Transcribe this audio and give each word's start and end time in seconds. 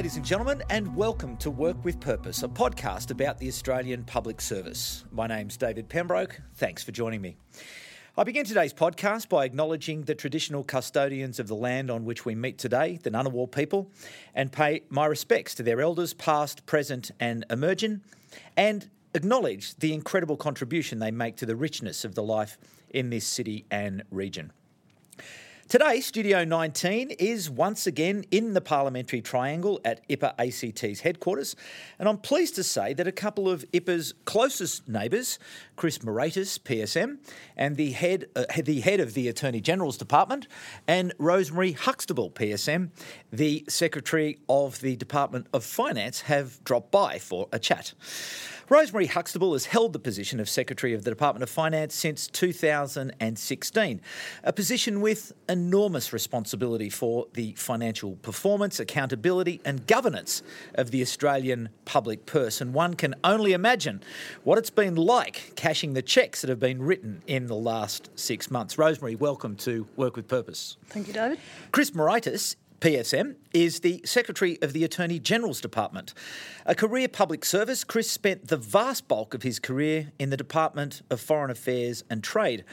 ladies 0.00 0.16
and 0.16 0.24
gentlemen, 0.24 0.62
and 0.70 0.96
welcome 0.96 1.36
to 1.36 1.50
Work 1.50 1.84
with 1.84 2.00
Purpose, 2.00 2.42
a 2.42 2.48
podcast 2.48 3.10
about 3.10 3.36
the 3.36 3.46
Australian 3.48 4.02
Public 4.04 4.40
Service. 4.40 5.04
My 5.12 5.26
name's 5.26 5.58
David 5.58 5.90
Pembroke. 5.90 6.40
Thanks 6.54 6.82
for 6.82 6.90
joining 6.90 7.20
me. 7.20 7.36
I 8.16 8.24
begin 8.24 8.46
today's 8.46 8.72
podcast 8.72 9.28
by 9.28 9.44
acknowledging 9.44 10.04
the 10.04 10.14
traditional 10.14 10.64
custodians 10.64 11.38
of 11.38 11.48
the 11.48 11.54
land 11.54 11.90
on 11.90 12.06
which 12.06 12.24
we 12.24 12.34
meet 12.34 12.56
today, 12.56 12.98
the 13.02 13.10
Ngunnawal 13.10 13.52
people, 13.52 13.90
and 14.34 14.50
pay 14.50 14.84
my 14.88 15.04
respects 15.04 15.54
to 15.56 15.62
their 15.62 15.82
elders, 15.82 16.14
past, 16.14 16.64
present, 16.64 17.10
and 17.20 17.44
emerging, 17.50 18.00
and 18.56 18.88
acknowledge 19.12 19.76
the 19.76 19.92
incredible 19.92 20.38
contribution 20.38 20.98
they 20.98 21.10
make 21.10 21.36
to 21.36 21.44
the 21.44 21.56
richness 21.56 22.06
of 22.06 22.14
the 22.14 22.22
life 22.22 22.56
in 22.88 23.10
this 23.10 23.26
city 23.26 23.66
and 23.70 24.02
region. 24.10 24.50
Today, 25.70 26.00
Studio 26.00 26.42
19 26.42 27.12
is 27.20 27.48
once 27.48 27.86
again 27.86 28.24
in 28.32 28.54
the 28.54 28.60
Parliamentary 28.60 29.20
Triangle 29.20 29.80
at 29.84 30.00
IPA 30.08 30.34
ACT's 30.36 30.98
headquarters, 31.02 31.54
and 32.00 32.08
I'm 32.08 32.18
pleased 32.18 32.56
to 32.56 32.64
say 32.64 32.92
that 32.94 33.06
a 33.06 33.12
couple 33.12 33.48
of 33.48 33.64
IPA's 33.70 34.12
closest 34.24 34.88
neighbours, 34.88 35.38
Chris 35.80 35.96
Moraitis, 36.00 36.58
PSM, 36.58 37.16
and 37.56 37.78
the 37.78 37.92
head, 37.92 38.26
uh, 38.36 38.44
the 38.62 38.80
head 38.80 39.00
of 39.00 39.14
the 39.14 39.28
Attorney 39.28 39.62
General's 39.62 39.96
Department, 39.96 40.46
and 40.86 41.14
Rosemary 41.16 41.72
Huxtable, 41.72 42.30
PSM, 42.30 42.90
the 43.32 43.64
Secretary 43.66 44.38
of 44.46 44.82
the 44.82 44.94
Department 44.96 45.46
of 45.54 45.64
Finance, 45.64 46.20
have 46.20 46.62
dropped 46.64 46.90
by 46.90 47.18
for 47.18 47.48
a 47.50 47.58
chat. 47.58 47.94
Rosemary 48.70 49.06
Huxtable 49.06 49.54
has 49.54 49.64
held 49.64 49.92
the 49.92 49.98
position 49.98 50.38
of 50.38 50.48
Secretary 50.48 50.94
of 50.94 51.02
the 51.02 51.10
Department 51.10 51.42
of 51.42 51.50
Finance 51.50 51.92
since 51.92 52.28
2016, 52.28 54.00
a 54.44 54.52
position 54.52 55.00
with 55.00 55.32
enormous 55.48 56.12
responsibility 56.12 56.88
for 56.88 57.26
the 57.34 57.52
financial 57.54 58.14
performance, 58.22 58.78
accountability, 58.78 59.60
and 59.64 59.88
governance 59.88 60.44
of 60.74 60.92
the 60.92 61.02
Australian 61.02 61.70
public 61.84 62.26
purse. 62.26 62.60
And 62.60 62.72
one 62.72 62.94
can 62.94 63.16
only 63.24 63.54
imagine 63.54 64.04
what 64.44 64.56
it's 64.56 64.70
been 64.70 64.94
like 64.94 65.52
cashing 65.70 65.94
the 65.94 66.02
cheques 66.02 66.40
that 66.40 66.50
have 66.50 66.58
been 66.58 66.82
written 66.82 67.22
in 67.28 67.46
the 67.46 67.54
last 67.54 68.10
six 68.18 68.50
months. 68.50 68.76
Rosemary, 68.76 69.14
welcome 69.14 69.54
to 69.54 69.86
Work 69.94 70.16
with 70.16 70.26
Purpose. 70.26 70.76
Thank 70.86 71.06
you, 71.06 71.12
David. 71.12 71.38
Chris 71.70 71.92
Moraitis 71.92 72.56
PSM, 72.80 73.36
is 73.52 73.80
the 73.80 74.00
Secretary 74.04 74.58
of 74.62 74.72
the 74.72 74.84
Attorney 74.84 75.18
General's 75.18 75.60
Department. 75.60 76.14
A 76.64 76.74
career 76.74 77.08
public 77.08 77.44
service, 77.44 77.84
Chris 77.84 78.10
spent 78.10 78.48
the 78.48 78.56
vast 78.56 79.06
bulk 79.06 79.34
of 79.34 79.42
his 79.42 79.58
career 79.58 80.10
in 80.18 80.30
the 80.30 80.36
Department 80.36 81.02
of 81.10 81.20
Foreign 81.20 81.50
Affairs 81.50 82.02
and 82.08 82.24
Trade, 82.24 82.64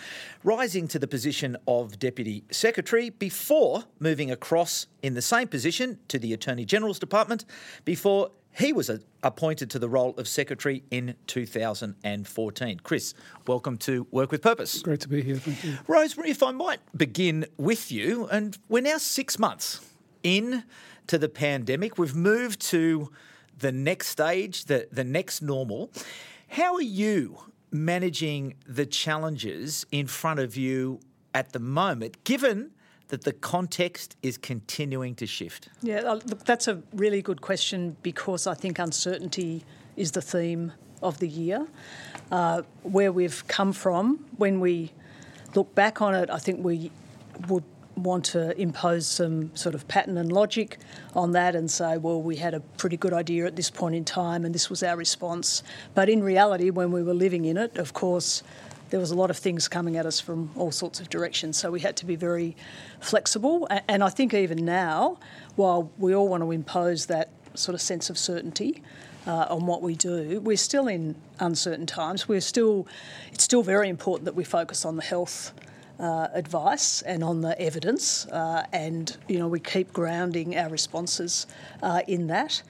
rising 0.44 0.88
to 0.88 0.98
the 0.98 1.08
position 1.08 1.58
of 1.68 2.00
Deputy 2.00 2.46
Secretary 2.50 3.10
before 3.10 3.84
moving 4.00 4.32
across 4.32 4.88
in 5.04 5.14
the 5.14 5.22
same 5.22 5.50
position 5.50 6.00
to 6.08 6.18
the 6.18 6.34
Attorney 6.34 6.64
General's 6.64 7.00
Department 7.00 7.44
before 7.84 8.32
he 8.58 8.74
was 8.74 8.90
a, 8.90 9.00
appointed 9.24 9.70
to 9.72 9.80
the 9.80 9.88
role 9.88 10.16
of 10.18 10.28
Secretary 10.28 10.84
in 10.90 11.16
2014. 11.28 12.80
Chris, 12.84 13.14
welcome 13.46 13.78
to 13.78 14.08
Work 14.10 14.32
with 14.32 14.42
Purpose. 14.42 14.82
Great 14.82 15.02
to 15.02 15.08
be 15.08 15.22
here, 15.22 15.36
thank 15.36 15.64
you. 15.64 15.78
Rosemary, 15.88 16.32
if 16.32 16.42
I 16.42 16.52
might 16.52 16.80
begin 16.96 17.46
with 17.58 17.92
you, 17.92 18.28
and 18.32 18.58
we're 18.68 18.82
now 18.82 18.98
six 18.98 19.38
months 19.38 19.82
in 20.24 20.64
to 21.06 21.18
the 21.18 21.30
pandemic. 21.30 21.98
We've 21.98 22.16
moved 22.16 22.60
to 22.70 23.12
the 23.60 23.72
next 23.72 24.08
stage, 24.08 24.66
the, 24.66 24.88
the 24.92 25.04
next 25.04 25.42
normal. 25.42 25.92
How 26.50 26.76
are 26.76 26.82
you 26.82 27.38
managing 27.72 28.56
the 28.66 28.86
challenges 28.86 29.86
in 29.92 30.08
front 30.08 30.40
of 30.40 30.58
you 30.58 31.00
at 31.34 31.54
the 31.54 31.60
moment, 31.60 32.24
given 32.24 32.72
that 33.10 33.24
the 33.24 33.34
context 33.34 34.16
is 34.22 34.38
continuing 34.38 35.16
to 35.16 35.26
shift? 35.26 35.70
Yeah, 35.82 36.00
uh, 36.00 36.16
look, 36.26 36.46
that's 36.46 36.68
a 36.68 36.82
really 36.94 37.22
good 37.22 37.42
question 37.42 37.96
because 38.02 38.48
I 38.48 38.54
think 38.54 38.80
uncertainty 38.80 39.64
is 39.96 40.12
the 40.12 40.22
theme 40.22 40.74
of 41.02 41.20
the 41.20 41.28
year. 41.28 41.68
Uh, 42.32 42.64
where 42.84 43.12
we've 43.12 43.48
come 43.48 43.72
from, 43.72 44.26
when 44.38 44.60
we 44.60 44.92
look 45.56 45.74
back 45.76 46.02
on 46.02 46.14
it, 46.14 46.30
I 46.30 46.38
think 46.38 46.64
we 46.64 46.92
would 47.48 47.64
want 47.96 48.26
to 48.26 48.60
impose 48.60 49.08
some 49.08 49.56
sort 49.56 49.74
of 49.74 49.88
pattern 49.88 50.18
and 50.18 50.32
logic 50.32 50.78
on 51.16 51.32
that 51.32 51.56
and 51.56 51.70
say, 51.70 51.98
well, 51.98 52.22
we 52.22 52.36
had 52.36 52.54
a 52.54 52.60
pretty 52.60 52.98
good 52.98 53.14
idea 53.14 53.46
at 53.46 53.56
this 53.56 53.70
point 53.70 53.96
in 53.96 54.06
time 54.06 54.46
and 54.46 54.54
this 54.54 54.70
was 54.70 54.84
our 54.84 54.96
response. 54.96 55.64
But 55.96 56.10
in 56.10 56.24
reality, 56.24 56.70
when 56.70 56.92
we 56.92 57.02
were 57.02 57.14
living 57.14 57.46
in 57.46 57.58
it, 57.58 57.78
of 57.78 57.94
course, 57.94 58.44
there 58.90 59.00
was 59.00 59.12
a 59.12 59.16
lot 59.16 59.30
of 59.30 59.38
things 59.38 59.68
coming 59.68 59.98
at 59.98 60.06
us 60.06 60.20
from 60.20 60.52
all 60.56 60.72
sorts 60.72 61.00
of 61.00 61.10
directions. 61.10 61.58
So 61.58 61.72
we 61.72 61.80
had 61.80 61.96
to 61.98 62.06
be 62.06 62.16
very 62.16 62.56
flexible. 63.00 63.68
And 63.88 64.04
I 64.04 64.10
think 64.10 64.34
even 64.34 64.66
now, 64.66 65.18
while 65.56 65.92
we 65.98 66.16
all 66.16 66.28
want 66.28 66.44
to 66.44 66.52
impose 66.52 67.08
that 67.08 67.30
sort 67.54 67.76
of 67.76 67.82
sense 67.82 68.10
of 68.10 68.18
certainty, 68.18 68.82
uh, 69.28 69.46
on 69.50 69.66
what 69.66 69.82
we 69.82 69.96
do. 69.96 70.40
We're 70.40 70.58
still 70.58 70.88
in 70.88 71.16
uncertain 71.40 71.86
times. 71.86 72.28
We're 72.28 72.42
still, 72.42 72.88
it's 73.34 73.44
still 73.44 73.62
very 73.62 73.90
important 73.90 74.26
that 74.26 74.36
we 74.36 74.46
focus 74.46 74.86
on 74.86 74.96
the 74.96 75.04
health 75.04 75.54
uh, 76.00 76.28
advice 76.34 77.02
and 77.02 77.24
on 77.24 77.42
the 77.42 77.60
evidence, 77.60 78.26
uh, 78.28 78.66
and 78.72 79.18
you 79.28 79.40
know 79.40 79.48
we 79.48 79.60
keep 79.60 79.92
grounding 79.92 80.56
our 80.58 80.70
responses 80.70 81.48
uh, 81.82 82.02
in 82.08 82.28
that. 82.28 82.62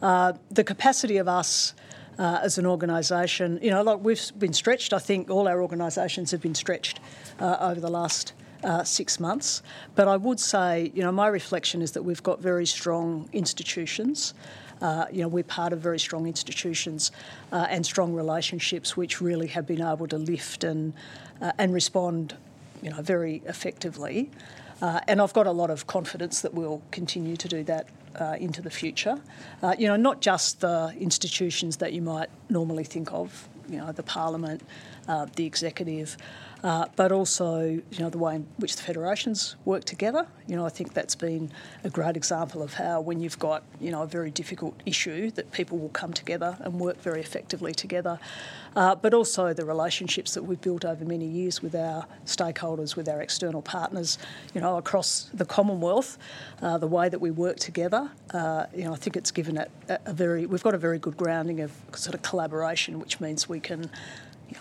Uh, 0.00 0.32
the 0.50 0.64
capacity 0.64 1.16
of 1.18 1.28
us. 1.28 1.74
Uh, 2.18 2.40
as 2.42 2.58
an 2.58 2.66
organisation, 2.66 3.60
you 3.62 3.70
know, 3.70 3.80
like 3.80 4.00
we've 4.02 4.32
been 4.36 4.52
stretched. 4.52 4.92
I 4.92 4.98
think 4.98 5.30
all 5.30 5.46
our 5.46 5.62
organisations 5.62 6.32
have 6.32 6.40
been 6.40 6.56
stretched 6.56 6.98
uh, 7.38 7.58
over 7.60 7.78
the 7.78 7.90
last 7.90 8.32
uh, 8.64 8.82
six 8.82 9.20
months. 9.20 9.62
But 9.94 10.08
I 10.08 10.16
would 10.16 10.40
say, 10.40 10.90
you 10.96 11.02
know, 11.02 11.12
my 11.12 11.28
reflection 11.28 11.80
is 11.80 11.92
that 11.92 12.02
we've 12.02 12.22
got 12.24 12.40
very 12.40 12.66
strong 12.66 13.28
institutions. 13.32 14.34
Uh, 14.82 15.06
you 15.12 15.22
know, 15.22 15.28
we're 15.28 15.44
part 15.44 15.72
of 15.72 15.78
very 15.78 16.00
strong 16.00 16.26
institutions 16.26 17.12
uh, 17.52 17.68
and 17.70 17.86
strong 17.86 18.12
relationships, 18.14 18.96
which 18.96 19.20
really 19.20 19.46
have 19.46 19.66
been 19.66 19.80
able 19.80 20.08
to 20.08 20.18
lift 20.18 20.64
and 20.64 20.94
and 21.40 21.72
respond 21.72 22.34
you 22.82 22.90
know, 22.90 23.02
very 23.02 23.42
effectively. 23.46 24.30
Uh, 24.80 25.00
and 25.08 25.20
I've 25.20 25.32
got 25.32 25.46
a 25.46 25.52
lot 25.52 25.70
of 25.70 25.86
confidence 25.86 26.40
that 26.42 26.54
we'll 26.54 26.82
continue 26.90 27.36
to 27.36 27.48
do 27.48 27.64
that 27.64 27.88
uh, 28.16 28.36
into 28.38 28.62
the 28.62 28.70
future. 28.70 29.20
Uh, 29.62 29.74
you 29.78 29.86
know, 29.86 29.96
not 29.96 30.20
just 30.20 30.60
the 30.60 30.94
institutions 30.98 31.78
that 31.78 31.92
you 31.92 32.02
might 32.02 32.28
normally 32.48 32.84
think 32.84 33.12
of, 33.12 33.48
you 33.68 33.78
know, 33.78 33.92
the 33.92 34.02
Parliament, 34.02 34.62
uh, 35.08 35.26
the 35.36 35.44
executive, 35.44 36.16
uh, 36.64 36.86
but 36.96 37.12
also 37.12 37.60
you 37.60 37.98
know 37.98 38.10
the 38.10 38.18
way 38.18 38.36
in 38.36 38.46
which 38.56 38.76
the 38.76 38.82
federations 38.82 39.56
work 39.64 39.84
together. 39.84 40.26
You 40.46 40.56
know, 40.56 40.66
I 40.66 40.70
think 40.70 40.94
that's 40.94 41.14
been 41.14 41.52
a 41.84 41.90
great 41.90 42.16
example 42.16 42.62
of 42.62 42.74
how 42.74 43.00
when 43.00 43.20
you've 43.20 43.38
got 43.38 43.62
you 43.80 43.90
know 43.90 44.02
a 44.02 44.06
very 44.06 44.30
difficult 44.30 44.80
issue 44.84 45.30
that 45.32 45.52
people 45.52 45.78
will 45.78 45.88
come 45.90 46.12
together 46.12 46.56
and 46.60 46.80
work 46.80 47.00
very 47.00 47.20
effectively 47.20 47.72
together. 47.72 48.18
Uh, 48.76 48.94
but 48.94 49.14
also 49.14 49.52
the 49.52 49.64
relationships 49.64 50.34
that 50.34 50.42
we've 50.42 50.60
built 50.60 50.84
over 50.84 51.04
many 51.04 51.26
years 51.26 51.62
with 51.62 51.74
our 51.74 52.06
stakeholders, 52.26 52.94
with 52.94 53.08
our 53.08 53.20
external 53.20 53.62
partners, 53.62 54.18
you 54.54 54.60
know, 54.60 54.76
across 54.76 55.30
the 55.34 55.44
Commonwealth, 55.44 56.18
uh, 56.62 56.78
the 56.78 56.86
way 56.86 57.08
that 57.08 57.18
we 57.18 57.30
work 57.30 57.56
together. 57.56 58.10
Uh, 58.32 58.66
you 58.74 58.84
know, 58.84 58.92
I 58.92 58.96
think 58.96 59.16
it's 59.16 59.30
given 59.30 59.56
it 59.56 59.70
a, 59.88 59.98
a 60.06 60.12
very. 60.12 60.46
We've 60.46 60.62
got 60.62 60.74
a 60.74 60.78
very 60.78 60.98
good 60.98 61.16
grounding 61.16 61.60
of 61.60 61.72
sort 61.94 62.14
of 62.14 62.22
collaboration, 62.22 63.00
which 63.00 63.20
means 63.20 63.48
we 63.48 63.60
can, 63.60 63.90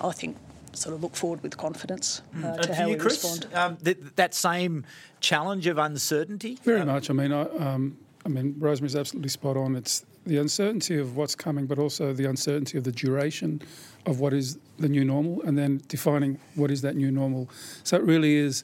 I 0.02 0.12
think 0.12 0.38
sort 0.78 0.96
of 0.96 1.04
look 1.04 1.16
forward 1.16 1.42
with 1.44 1.58
confidence 1.58 2.22
uh, 2.36 2.38
mm. 2.38 2.62
to 2.62 2.76
how 2.76 2.86
you, 2.86 2.94
we 2.94 3.00
Chris, 3.00 3.24
respond. 3.24 3.54
Um, 3.54 3.78
th- 3.78 3.98
that 4.16 4.34
same 4.34 4.86
challenge 5.20 5.68
of 5.68 5.78
uncertainty. 5.78 6.58
Very 6.64 6.82
um, 6.82 6.88
much. 6.88 7.10
I 7.10 7.14
mean, 7.14 7.32
I, 7.32 7.42
um, 7.44 7.98
I 8.26 8.30
mean, 8.30 8.56
Rosemary's 8.58 8.96
absolutely 8.96 9.30
spot 9.30 9.58
on. 9.58 9.76
It's 9.76 10.06
the 10.26 10.38
uncertainty 10.38 10.98
of 11.00 11.16
what's 11.16 11.36
coming, 11.36 11.66
but 11.66 11.80
also 11.80 12.14
the 12.14 12.26
uncertainty 12.26 12.78
of 12.78 12.84
the 12.84 12.92
duration 12.92 13.62
of 14.06 14.20
what 14.20 14.34
is 14.34 14.58
the 14.78 14.90
new 14.90 15.04
normal, 15.04 15.42
and 15.44 15.58
then 15.58 15.82
defining 15.88 16.40
what 16.56 16.70
is 16.72 16.82
that 16.82 16.96
new 16.96 17.12
normal. 17.12 17.50
So 17.84 17.98
it 17.98 18.04
really 18.04 18.36
is, 18.36 18.64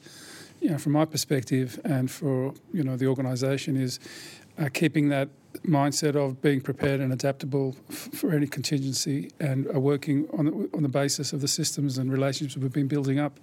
you 0.60 0.70
know, 0.70 0.78
from 0.78 0.92
my 0.92 1.04
perspective, 1.04 1.80
and 1.84 2.10
for 2.10 2.54
you 2.72 2.84
know 2.84 2.96
the 2.96 3.06
organisation, 3.06 3.76
is 3.76 3.98
uh, 4.58 4.68
keeping 4.72 5.08
that 5.08 5.28
mindset 5.62 6.16
of 6.16 6.42
being 6.42 6.60
prepared 6.60 7.00
and 7.00 7.12
adaptable 7.12 7.76
f- 7.90 8.08
for 8.12 8.32
any 8.32 8.46
contingency 8.46 9.30
and 9.40 9.66
are 9.68 9.80
working 9.80 10.28
on 10.36 10.44
the, 10.46 10.70
on 10.74 10.82
the 10.82 10.88
basis 10.88 11.32
of 11.32 11.40
the 11.40 11.48
systems 11.48 11.98
and 11.98 12.12
relationships 12.12 12.56
we've 12.60 12.72
been 12.72 12.88
building 12.88 13.18
up. 13.18 13.38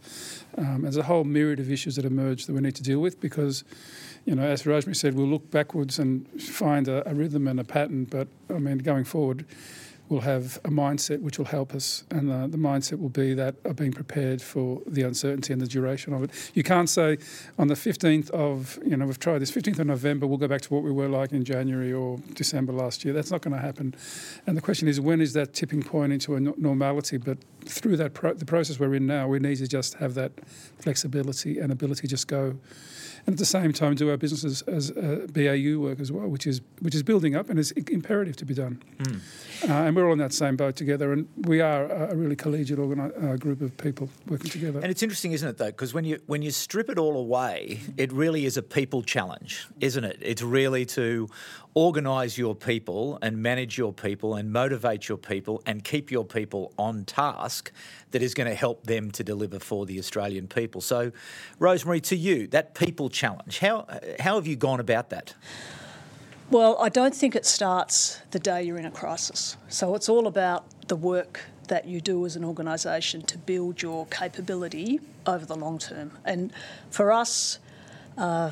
Um, 0.58 0.81
there's 0.84 0.98
a 0.98 1.04
whole 1.04 1.24
myriad 1.24 1.60
of 1.60 1.72
issues 1.72 1.96
that 1.96 2.06
emerge 2.06 2.46
that 2.46 2.54
we 2.54 2.62
need 2.62 2.75
to 2.75 2.84
deal 2.84 3.00
with 3.00 3.19
because, 3.19 3.63
you 4.25 4.36
know, 4.36 4.44
as 4.44 4.66
Rosemary 4.66 4.96
said, 4.96 5.16
we'll 5.16 5.28
look 5.28 5.50
backwards 5.52 6.00
and 6.00 6.28
find 6.42 6.88
a, 6.88 7.10
a 7.10 7.13
rhythm 7.13 7.48
and 7.48 7.60
a 7.60 7.63
pattern, 7.63 8.06
but 8.06 8.28
I 8.50 8.60
mean, 8.60 8.80
going 8.80 9.04
forward, 9.04 9.46
will 10.12 10.22
have 10.22 10.60
a 10.66 10.69
mindset 10.69 11.22
which 11.22 11.38
will 11.38 11.46
help 11.46 11.74
us, 11.74 12.04
and 12.12 12.30
the, 12.30 12.48
the, 12.50 12.58
mindset 12.58 13.00
will 13.00 13.10
be 13.10 13.34
that 13.34 13.56
of 13.63 13.78
being 13.78 13.94
prepared 13.94 14.42
for 14.42 14.81
the 14.86 15.04
uncertainty 15.04 15.54
and 15.54 15.62
the 15.62 15.68
duration 15.68 16.13
of 16.13 16.22
it. 16.22 16.52
You 16.54 16.63
can't 16.63 16.90
say 16.90 17.18
on 17.58 17.69
the 17.69 17.75
15th 17.75 18.30
of, 18.31 18.78
you 18.86 18.98
know, 18.98 19.06
we've 19.06 19.18
tried 19.18 19.40
this, 19.40 19.52
15th 19.52 19.80
of 19.80 19.88
November, 19.88 20.28
we'll 20.28 20.38
go 20.38 20.50
back 20.50 20.62
to 20.62 20.74
what 20.74 20.84
we 20.84 20.92
were 20.92 21.08
like 21.08 21.31
in 21.31 21.46
January 21.46 21.94
or 21.94 22.18
December 22.34 22.74
last 22.74 23.06
year. 23.06 23.13
That's 23.13 23.31
not 23.31 23.42
going 23.42 23.56
to 23.56 23.62
happen. 23.62 23.96
And 24.46 24.58
the 24.58 24.62
question 24.62 24.90
is, 24.90 25.00
when 25.00 25.22
is 25.22 25.31
that 25.34 25.54
tipping 25.54 25.81
point 25.81 26.12
into 26.12 26.36
a 26.36 26.42
normality? 26.42 27.16
But 27.16 27.38
through 27.66 27.96
that 27.98 28.13
pro- 28.13 28.34
the 28.34 28.46
process 28.46 28.80
we're 28.80 28.96
in 28.96 29.08
now, 29.08 29.30
we 29.30 29.40
need 29.40 29.60
to 29.60 29.68
just 29.68 29.94
have 29.96 30.13
that 30.16 30.34
flexibility 30.80 31.58
and 31.58 31.72
ability 31.72 32.02
to 32.02 32.08
just 32.08 32.28
go 32.28 32.58
and 33.26 33.34
at 33.34 33.40
the 33.40 33.46
same 33.46 33.74
time 33.74 33.96
do 33.96 34.10
our 34.10 34.18
business 34.18 34.44
as, 34.44 34.62
as 34.64 34.92
uh, 34.92 35.28
BAU 35.32 35.80
work 35.80 36.00
as 36.00 36.12
well, 36.12 36.28
which 36.28 36.48
is 36.48 36.62
which 36.80 36.96
is 36.96 37.04
building 37.04 37.36
up 37.36 37.50
and 37.50 37.60
is 37.60 37.72
imperative 37.72 38.36
to 38.38 38.46
be 38.46 38.54
done. 38.54 38.82
Mm. 39.00 39.70
Uh, 39.70 39.74
and 39.74 39.96
we're 39.96 40.06
all 40.06 40.14
in 40.14 40.20
that 40.20 40.34
same 40.34 40.56
boat 40.56 40.76
together, 40.76 41.14
and 41.14 41.28
we 41.38 41.62
are 41.62 41.86
a 41.86 42.16
really 42.16 42.36
collegiate 42.36 42.80
organi- 42.80 43.24
uh, 43.24 43.38
group 43.38 43.62
of 43.62 43.76
people 43.78 44.10
working 44.28 44.50
together. 44.50 44.80
And 44.80 44.90
it's 44.90 45.04
interesting, 45.04 45.34
isn't 45.34 45.48
it, 45.48 45.58
though, 45.58 45.68
because 45.68 45.94
when 45.94 46.06
you 46.06 46.20
when 46.26 46.42
you 46.42 46.52
strip 46.52 46.90
it 46.90 46.98
all 46.98 47.18
away, 47.18 47.82
it 47.98 48.12
really 48.12 48.46
is 48.46 48.58
a 48.58 48.64
people 48.64 49.04
challenge, 49.04 49.68
isn't 49.80 50.04
it? 50.04 50.18
It's 50.22 50.42
really 50.42 50.86
to 50.88 51.30
organise 51.74 52.38
your 52.38 52.56
people 52.56 53.18
and 53.22 53.38
manage 53.38 53.78
your 53.78 53.94
people 53.94 54.36
and 54.36 54.52
motivate 54.52 55.08
your 55.08 55.18
people 55.18 55.62
and 55.66 55.84
keep 55.84 56.12
your 56.12 56.26
people 56.26 56.74
on 56.78 57.06
task 57.06 57.72
that 58.12 58.22
is 58.22 58.34
going 58.34 58.50
to 58.50 58.56
help 58.56 58.86
them 58.86 59.12
to 59.12 59.24
deliver 59.24 59.60
for 59.60 59.86
the 59.86 59.98
Australian 60.00 60.48
people. 60.48 60.81
So, 60.81 61.12
Rosemary, 61.60 62.02
to 62.02 62.16
you, 62.16 62.48
that 62.48 62.75
people 62.75 63.10
challenge, 63.10 63.60
how, 63.60 63.86
how 64.19 64.36
have 64.36 64.48
you 64.48 64.56
gone 64.56 64.80
about 64.80 65.10
that? 65.10 65.34
Well, 66.50 66.78
I 66.81 66.90
don't 66.90 67.16
think 67.16 67.36
it 67.36 67.46
starts 67.46 68.19
the 68.31 68.40
day 68.40 68.63
you're 68.63 68.78
in 68.78 68.86
a 68.86 68.92
crisis. 68.92 69.56
So 69.69 69.96
it's 69.96 70.10
all 70.10 70.28
about 70.28 70.66
the 70.90 70.98
work 70.98 71.40
that 71.69 71.86
you 71.86 72.02
do 72.02 72.25
as 72.25 72.36
an 72.36 72.44
organisation 72.44 73.22
to 73.22 73.38
build 73.38 73.81
your 73.81 74.06
capability 74.08 75.00
over 75.25 75.46
the 75.46 75.56
long 75.56 75.80
term. 75.80 76.12
And 76.25 76.52
for 76.90 77.13
us, 77.13 77.60
uh, 78.18 78.52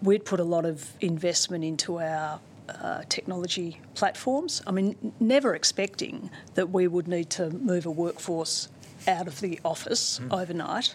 we'd 0.00 0.24
put 0.24 0.40
a 0.40 0.44
lot 0.44 0.64
of 0.64 0.90
investment 1.02 1.64
into 1.64 2.00
our 2.00 2.40
uh, 2.68 3.02
technology 3.08 3.80
platforms. 3.94 4.62
I 4.66 4.72
mean, 4.72 5.12
never 5.20 5.54
expecting 5.54 6.30
that 6.54 6.70
we 6.70 6.86
would 6.88 7.08
need 7.08 7.30
to 7.30 7.50
move 7.50 7.86
a 7.86 7.90
workforce 7.90 8.68
out 9.06 9.26
of 9.26 9.40
the 9.40 9.60
office 9.64 10.20
mm. 10.22 10.32
overnight, 10.32 10.94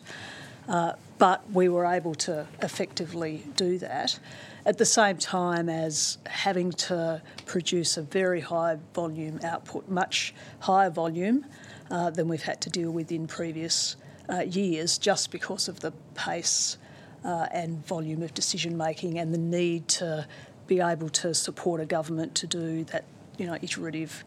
uh, 0.67 0.93
but 1.17 1.49
we 1.51 1.69
were 1.69 1.85
able 1.85 2.15
to 2.15 2.47
effectively 2.61 3.43
do 3.55 3.77
that 3.79 4.19
at 4.65 4.77
the 4.77 4.85
same 4.85 5.17
time 5.17 5.69
as 5.69 6.17
having 6.27 6.71
to 6.71 7.21
produce 7.45 7.97
a 7.97 8.01
very 8.01 8.41
high 8.41 8.77
volume 8.93 9.39
output, 9.43 9.87
much 9.89 10.33
higher 10.59 10.89
volume 10.89 11.45
uh, 11.89 12.09
than 12.09 12.27
we've 12.27 12.43
had 12.43 12.61
to 12.61 12.69
deal 12.69 12.91
with 12.91 13.11
in 13.11 13.27
previous 13.27 13.95
uh, 14.29 14.41
years, 14.41 14.97
just 14.97 15.31
because 15.31 15.67
of 15.67 15.79
the 15.79 15.91
pace 16.15 16.77
uh, 17.23 17.47
and 17.51 17.85
volume 17.85 18.21
of 18.21 18.33
decision 18.33 18.77
making 18.77 19.19
and 19.19 19.33
the 19.33 19.37
need 19.37 19.87
to 19.87 20.25
be 20.71 20.79
able 20.79 21.09
to 21.09 21.33
support 21.33 21.81
a 21.81 21.85
government 21.85 22.33
to 22.33 22.47
do 22.47 22.85
that, 22.85 23.03
you 23.37 23.45
know, 23.45 23.57
iterative 23.61 24.23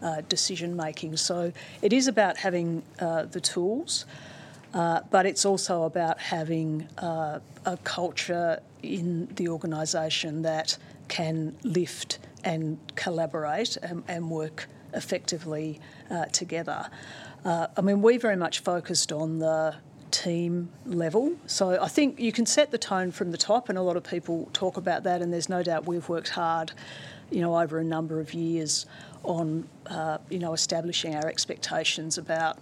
uh, 0.00 0.20
decision 0.28 0.76
making. 0.76 1.16
So 1.16 1.52
it 1.82 1.92
is 1.92 2.06
about 2.06 2.36
having 2.36 2.84
uh, 3.00 3.24
the 3.24 3.40
tools, 3.40 4.06
uh, 4.74 5.00
but 5.10 5.26
it's 5.26 5.44
also 5.44 5.82
about 5.82 6.20
having 6.20 6.86
uh, 6.98 7.40
a 7.64 7.76
culture 7.78 8.60
in 8.80 9.26
the 9.34 9.48
organisation 9.48 10.42
that 10.42 10.78
can 11.08 11.56
lift 11.64 12.20
and 12.44 12.78
collaborate 12.94 13.76
and, 13.78 14.04
and 14.06 14.30
work 14.30 14.68
effectively 14.94 15.80
uh, 16.10 16.26
together. 16.26 16.80
I 17.44 17.80
mean, 17.80 18.02
we 18.02 18.18
very 18.18 18.36
much 18.36 18.60
focused 18.60 19.10
on 19.10 19.38
the 19.38 19.74
team 20.10 20.70
level. 20.84 21.34
So 21.46 21.80
I 21.80 21.88
think 21.88 22.18
you 22.18 22.32
can 22.32 22.46
set 22.46 22.70
the 22.70 22.78
tone 22.78 23.10
from 23.12 23.30
the 23.30 23.38
top, 23.38 23.68
and 23.68 23.78
a 23.78 23.82
lot 23.82 23.96
of 23.96 24.04
people 24.04 24.48
talk 24.52 24.76
about 24.76 25.02
that. 25.04 25.22
And 25.22 25.32
there's 25.32 25.48
no 25.48 25.62
doubt 25.62 25.86
we've 25.86 26.08
worked 26.08 26.30
hard, 26.30 26.72
you 27.30 27.40
know, 27.40 27.58
over 27.58 27.78
a 27.78 27.84
number 27.84 28.20
of 28.20 28.34
years 28.34 28.86
on, 29.22 29.68
uh, 29.86 30.18
you 30.30 30.38
know, 30.38 30.52
establishing 30.52 31.14
our 31.14 31.26
expectations 31.26 32.18
about 32.18 32.58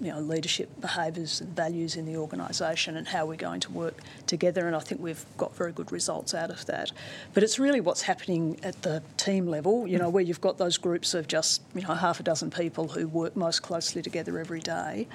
you 0.00 0.12
know, 0.12 0.20
leadership 0.20 0.68
behaviours 0.80 1.40
and 1.40 1.54
values 1.54 1.96
in 1.96 2.06
the 2.06 2.16
organisation 2.16 2.96
and 2.96 3.08
how 3.08 3.26
we're 3.26 3.36
going 3.36 3.60
to 3.60 3.72
work 3.72 4.00
together. 4.26 4.66
And 4.66 4.76
I 4.76 4.80
think 4.80 5.00
we've 5.00 5.24
got 5.36 5.54
very 5.56 5.72
good 5.72 5.90
results 5.90 6.34
out 6.34 6.50
of 6.50 6.64
that. 6.66 6.92
But 7.34 7.42
it's 7.42 7.58
really 7.58 7.80
what's 7.80 8.02
happening 8.02 8.58
at 8.62 8.82
the 8.82 9.02
team 9.16 9.46
level, 9.46 9.86
you 9.86 9.98
know, 9.98 10.08
where 10.08 10.22
you've 10.22 10.40
got 10.40 10.58
those 10.58 10.78
groups 10.78 11.14
of 11.14 11.26
just, 11.26 11.62
you 11.74 11.82
know, 11.82 11.94
half 11.94 12.20
a 12.20 12.22
dozen 12.22 12.50
people 12.50 12.88
who 12.88 13.08
work 13.08 13.36
most 13.36 13.62
closely 13.62 14.02
together 14.02 14.38
every 14.38 14.60
day. 14.60 15.08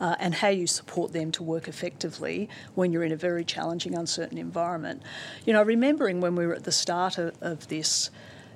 Uh, 0.00 0.16
and 0.18 0.34
how 0.34 0.48
you 0.48 0.66
support 0.66 1.12
them 1.12 1.30
to 1.30 1.44
work 1.44 1.68
effectively 1.68 2.48
when 2.74 2.92
you're 2.92 3.04
in 3.04 3.12
a 3.12 3.16
very 3.16 3.44
challenging, 3.44 3.94
uncertain 3.94 4.36
environment. 4.36 5.00
You 5.44 5.52
know, 5.52 5.62
remembering 5.62 6.20
when 6.20 6.34
we 6.34 6.44
were 6.44 6.54
at 6.54 6.64
the 6.64 6.72
start 6.72 7.18
of, 7.18 7.36
of 7.40 7.68
this, 7.68 8.10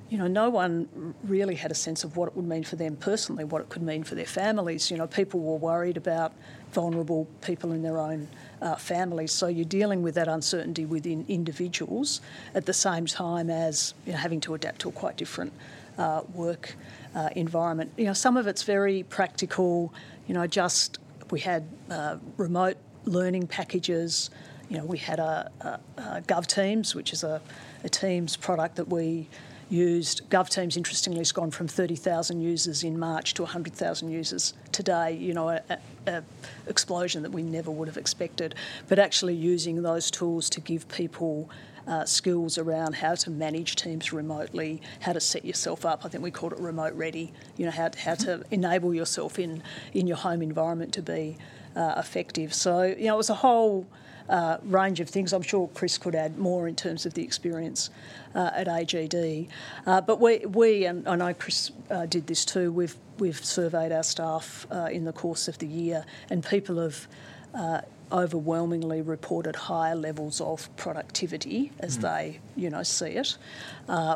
you 0.09 0.17
know, 0.17 0.27
no 0.27 0.49
one 0.49 1.13
really 1.23 1.55
had 1.55 1.69
a 1.71 1.75
sense 1.75 2.03
of 2.03 2.15
what 2.15 2.27
it 2.27 2.35
would 2.35 2.47
mean 2.47 2.63
for 2.63 2.77
them 2.77 2.95
personally, 2.95 3.43
what 3.43 3.61
it 3.61 3.69
could 3.69 3.81
mean 3.81 4.03
for 4.03 4.15
their 4.15 4.25
families. 4.25 4.89
You 4.89 4.97
know, 4.97 5.07
people 5.07 5.41
were 5.41 5.57
worried 5.57 5.97
about 5.97 6.33
vulnerable 6.71 7.27
people 7.41 7.71
in 7.73 7.81
their 7.81 7.97
own 7.97 8.27
uh, 8.61 8.75
families. 8.75 9.31
So 9.33 9.47
you're 9.47 9.65
dealing 9.65 10.01
with 10.03 10.15
that 10.15 10.27
uncertainty 10.27 10.85
within 10.85 11.25
individuals 11.27 12.21
at 12.55 12.65
the 12.65 12.73
same 12.73 13.05
time 13.05 13.49
as 13.49 13.93
you 14.05 14.13
know, 14.13 14.17
having 14.17 14.39
to 14.41 14.53
adapt 14.53 14.79
to 14.81 14.89
a 14.89 14.91
quite 14.93 15.17
different 15.17 15.51
uh, 15.97 16.21
work 16.33 16.75
uh, 17.13 17.29
environment. 17.35 17.91
You 17.97 18.05
know, 18.05 18.13
some 18.13 18.37
of 18.37 18.47
it's 18.47 18.63
very 18.63 19.03
practical. 19.03 19.93
You 20.27 20.35
know, 20.35 20.47
just 20.47 20.99
we 21.31 21.41
had 21.41 21.67
uh, 21.89 22.17
remote 22.37 22.77
learning 23.03 23.47
packages. 23.47 24.29
You 24.69 24.77
know, 24.77 24.85
we 24.85 24.97
had 24.97 25.19
a, 25.19 25.51
a, 25.61 26.01
a 26.01 26.21
GovTeams, 26.21 26.95
which 26.95 27.11
is 27.11 27.23
a, 27.23 27.41
a 27.83 27.89
Teams 27.89 28.37
product 28.37 28.75
that 28.75 28.87
we 28.87 29.27
used. 29.69 30.29
GovTeams, 30.29 30.77
interestingly, 30.77 31.19
has 31.19 31.31
gone 31.31 31.51
from 31.51 31.67
30,000 31.67 32.41
users 32.41 32.83
in 32.83 32.97
March 32.97 33.33
to 33.35 33.43
100,000 33.43 34.09
users 34.09 34.53
today. 34.71 35.13
You 35.13 35.33
know, 35.33 35.59
an 36.05 36.23
explosion 36.67 37.23
that 37.23 37.31
we 37.31 37.43
never 37.43 37.71
would 37.71 37.87
have 37.87 37.97
expected. 37.97 38.55
But 38.87 38.99
actually 38.99 39.35
using 39.35 39.81
those 39.83 40.11
tools 40.11 40.49
to 40.51 40.61
give 40.61 40.87
people 40.89 41.49
uh, 41.87 42.05
skills 42.05 42.57
around 42.57 42.95
how 42.95 43.15
to 43.15 43.29
manage 43.29 43.75
teams 43.77 44.11
remotely, 44.11 44.81
how 45.01 45.13
to 45.13 45.21
set 45.21 45.45
yourself 45.45 45.85
up. 45.85 46.03
I 46.03 46.09
think 46.09 46.23
we 46.23 46.31
called 46.31 46.53
it 46.53 46.59
remote 46.59 46.93
ready. 46.93 47.31
You 47.55 47.65
know, 47.65 47.71
how, 47.71 47.89
how 47.97 48.15
to 48.15 48.43
enable 48.51 48.93
yourself 48.93 49.39
in, 49.39 49.63
in 49.93 50.05
your 50.05 50.17
home 50.17 50.41
environment 50.41 50.93
to 50.93 51.01
be 51.01 51.37
uh, 51.75 51.95
effective. 51.97 52.53
So, 52.53 52.83
you 52.83 53.05
know, 53.05 53.13
it 53.13 53.17
was 53.17 53.29
a 53.29 53.35
whole 53.35 53.87
uh, 54.29 54.57
range 54.63 54.99
of 54.99 55.09
things. 55.09 55.33
I'm 55.33 55.41
sure 55.41 55.69
Chris 55.73 55.97
could 55.97 56.15
add 56.15 56.37
more 56.37 56.67
in 56.67 56.75
terms 56.75 57.05
of 57.05 57.13
the 57.13 57.23
experience 57.23 57.89
uh, 58.35 58.51
at 58.53 58.67
AGD. 58.67 59.47
Uh, 59.85 60.01
but 60.01 60.19
we, 60.19 60.39
we, 60.45 60.85
and 60.85 61.07
I 61.07 61.15
know 61.15 61.33
Chris 61.33 61.71
uh, 61.89 62.05
did 62.05 62.27
this 62.27 62.45
too, 62.45 62.71
we've, 62.71 62.95
we've 63.19 63.43
surveyed 63.43 63.91
our 63.91 64.03
staff 64.03 64.67
uh, 64.71 64.89
in 64.91 65.05
the 65.05 65.13
course 65.13 65.47
of 65.47 65.57
the 65.59 65.67
year, 65.67 66.05
and 66.29 66.45
people 66.45 66.79
have 66.79 67.07
uh, 67.53 67.81
overwhelmingly 68.11 69.01
reported 69.01 69.55
higher 69.55 69.95
levels 69.95 70.39
of 70.39 70.73
productivity 70.77 71.71
as 71.79 71.97
mm. 71.97 72.01
they, 72.01 72.39
you 72.55 72.69
know, 72.69 72.83
see 72.83 73.11
it 73.11 73.37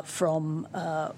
from, 0.04 0.66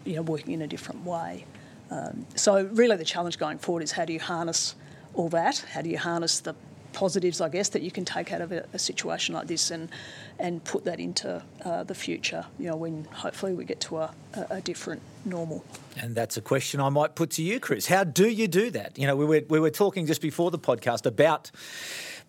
you 0.05 0.17
know, 0.17 0.23
working 0.23 0.53
in 0.55 0.63
a 0.63 0.67
different 0.67 1.05
way. 1.05 1.45
Um, 1.91 2.27
so 2.35 2.65
really 2.73 2.97
the 2.97 3.05
challenge 3.05 3.39
going 3.39 3.59
forward 3.59 3.83
is 3.83 3.93
how 3.93 4.05
do 4.05 4.13
you 4.13 4.21
harness 4.21 4.75
all 5.13 5.29
that? 5.29 5.65
How 5.71 5.83
do 5.83 5.91
you 5.91 5.99
harness 5.99 6.41
the 6.41 6.55
positives, 6.95 7.41
I 7.41 7.51
guess, 7.51 7.69
that 7.71 7.83
you 7.83 7.91
can 7.91 8.05
take 8.05 8.33
out 8.33 8.41
of 8.41 8.53
a, 8.53 8.67
a 8.73 8.79
situation 8.79 9.35
like 9.35 9.47
this 9.47 9.71
and 9.71 9.91
and 10.39 10.65
put 10.65 10.85
that 10.85 10.99
into 10.99 11.43
uh, 11.65 11.85
the 11.85 11.95
future. 11.95 12.47
You 12.59 12.71
know, 12.71 12.77
when 12.77 13.05
hopefully 13.13 13.53
we 13.53 13.65
get 13.65 13.81
to 13.81 13.99
a, 13.99 14.15
a, 14.51 14.61
different 14.61 15.03
normal. 15.25 15.65
And 15.97 16.15
that's 16.15 16.37
a 16.37 16.41
question 16.41 16.81
I 16.81 16.89
might 16.89 17.15
put 17.15 17.31
to 17.33 17.43
you, 17.43 17.61
Chris. 17.61 17.87
How 17.87 18.05
do 18.05 18.29
you 18.29 18.49
do 18.49 18.71
that? 18.71 18.99
You 18.99 19.07
know, 19.07 19.17
we 19.17 19.27
were 19.27 19.43
we 19.49 19.61
were 19.61 19.71
talking 19.71 20.07
just 20.07 20.23
before 20.23 20.51
the 20.51 20.59
podcast 20.59 21.05
about 21.05 21.51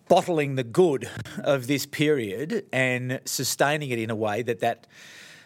bottling 0.08 0.56
the 0.56 0.64
good 0.64 1.08
of 1.38 1.66
this 1.66 1.86
period 1.86 2.66
and 2.72 3.20
sustaining 3.24 3.90
it 3.90 3.98
in 3.98 4.10
a 4.10 4.16
way 4.16 4.42
that 4.42 4.60
that 4.60 4.86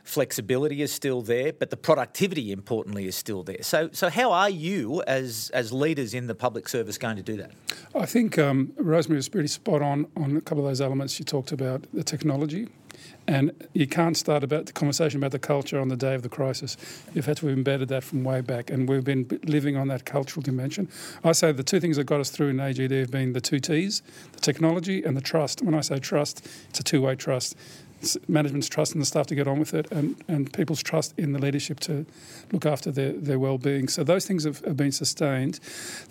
flexibility 0.05 0.83
is 0.83 0.93
still 0.93 1.23
there, 1.23 1.53
but 1.53 1.71
the 1.71 1.77
productivity, 1.77 2.53
importantly, 2.53 3.07
is 3.07 3.17
still 3.17 3.43
there. 3.43 3.63
So, 3.63 3.91
so 3.93 4.09
how 4.11 4.33
are 4.33 4.51
you 4.51 5.03
as 5.07 5.51
as 5.55 5.73
leaders 5.73 6.15
in 6.15 6.27
the 6.27 6.35
public 6.35 6.69
service 6.69 6.99
going 6.99 7.17
to 7.17 7.23
do 7.23 7.37
that? 7.37 7.53
I 7.95 8.07
think 8.07 8.39
um, 8.39 8.73
Rosemary 8.77 9.19
was 9.19 9.29
pretty 9.29 9.49
spot 9.49 9.83
on 9.83 10.07
on 10.17 10.37
a 10.37 10.41
couple 10.41 10.65
of 10.65 10.71
those 10.71 10.81
elements 10.81 11.19
you 11.19 11.25
talked 11.25 11.53
about 11.53 11.87
the 11.93 12.05
technology. 12.05 12.69
And 13.27 13.53
you 13.73 13.87
can't 13.87 14.17
start 14.17 14.43
about 14.43 14.67
the 14.67 14.73
conversation 14.73 15.21
about 15.21 15.31
the 15.31 15.39
culture 15.39 15.79
on 15.79 15.89
the 15.89 15.97
day 15.97 16.15
of 16.15 16.23
the 16.23 16.29
crisis. 16.29 16.77
You've 17.15 17.27
had 17.27 17.37
to 17.39 17.47
have 17.47 17.57
embedded 17.57 17.89
that 17.89 18.03
from 18.03 18.25
way 18.25 18.41
back, 18.41 18.71
and 18.71 18.89
we've 18.89 19.05
been 19.05 19.41
living 19.45 19.77
on 19.77 19.89
that 19.89 20.05
cultural 20.05 20.43
dimension. 20.43 20.89
I 21.23 21.33
say 21.33 21.53
the 21.53 21.63
two 21.63 21.81
things 21.81 21.97
that 21.97 22.05
got 22.05 22.21
us 22.21 22.31
through 22.31 22.49
in 22.49 22.57
AGD 22.57 22.99
have 22.99 23.11
been 23.11 23.33
the 23.33 23.41
two 23.41 23.61
T's: 23.61 24.03
the 24.33 24.41
technology 24.41 25.03
and 25.05 25.17
the 25.17 25.21
trust. 25.21 25.63
When 25.63 25.75
I 25.75 25.81
say 25.81 25.99
trust, 25.99 26.47
it's 26.71 26.81
a 26.81 26.83
two-way 26.83 27.15
trust 27.15 27.57
management's 28.29 28.69
trust 28.69 28.95
in 28.95 29.01
the 29.01 29.07
staff 29.07 29.27
to 29.27 29.35
get 29.35 29.47
on 29.47 29.59
with 29.59 29.75
it 29.75 29.91
and, 29.91 30.17
and 30.29 30.53
people's 30.53 30.83
trust 30.83 31.15
in 31.19 31.33
the 31.33 31.39
leadership 31.39 31.81
to 31.81 32.07
look 32.53 32.67
after 32.67 32.91
their, 32.91 33.13
their 33.13 33.39
well-being. 33.39 33.89
So 33.89 34.05
those 34.05 34.27
things 34.27 34.45
have, 34.45 34.65
have 34.65 34.77
been 34.77 34.93
sustained. 34.93 35.61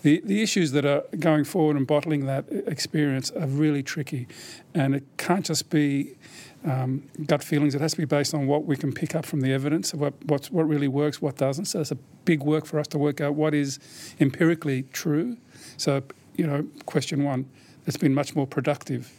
The, 0.02 0.20
the 0.24 0.42
issues 0.42 0.72
that 0.72 0.84
are 0.84 1.04
going 1.18 1.44
forward 1.44 1.76
and 1.76 1.86
bottling 1.86 2.26
that 2.26 2.44
experience 2.66 3.30
are 3.32 3.46
really 3.46 3.82
tricky 3.82 4.26
and 4.74 4.94
it 4.94 5.04
can't 5.16 5.44
just 5.44 5.70
be 5.70 6.16
um, 6.64 7.02
gut 7.26 7.42
feelings. 7.42 7.74
It 7.74 7.80
has 7.80 7.92
to 7.92 7.98
be 7.98 8.04
based 8.04 8.34
on 8.34 8.46
what 8.46 8.64
we 8.64 8.76
can 8.76 8.92
pick 8.92 9.14
up 9.14 9.24
from 9.24 9.40
the 9.40 9.52
evidence 9.52 9.92
of 9.92 10.00
what, 10.00 10.14
what 10.50 10.68
really 10.68 10.88
works, 10.88 11.20
what 11.22 11.36
doesn't. 11.36 11.64
So 11.64 11.80
it's 11.80 11.90
a 11.90 11.98
big 12.24 12.42
work 12.42 12.66
for 12.66 12.78
us 12.78 12.86
to 12.88 12.98
work 12.98 13.20
out 13.20 13.34
what 13.34 13.54
is 13.54 13.78
empirically 14.20 14.84
true. 14.92 15.38
So, 15.76 16.02
you 16.36 16.46
know, 16.46 16.66
question 16.86 17.24
one, 17.24 17.48
it's 17.86 17.96
been 17.96 18.14
much 18.14 18.36
more 18.36 18.46
productive 18.46 19.10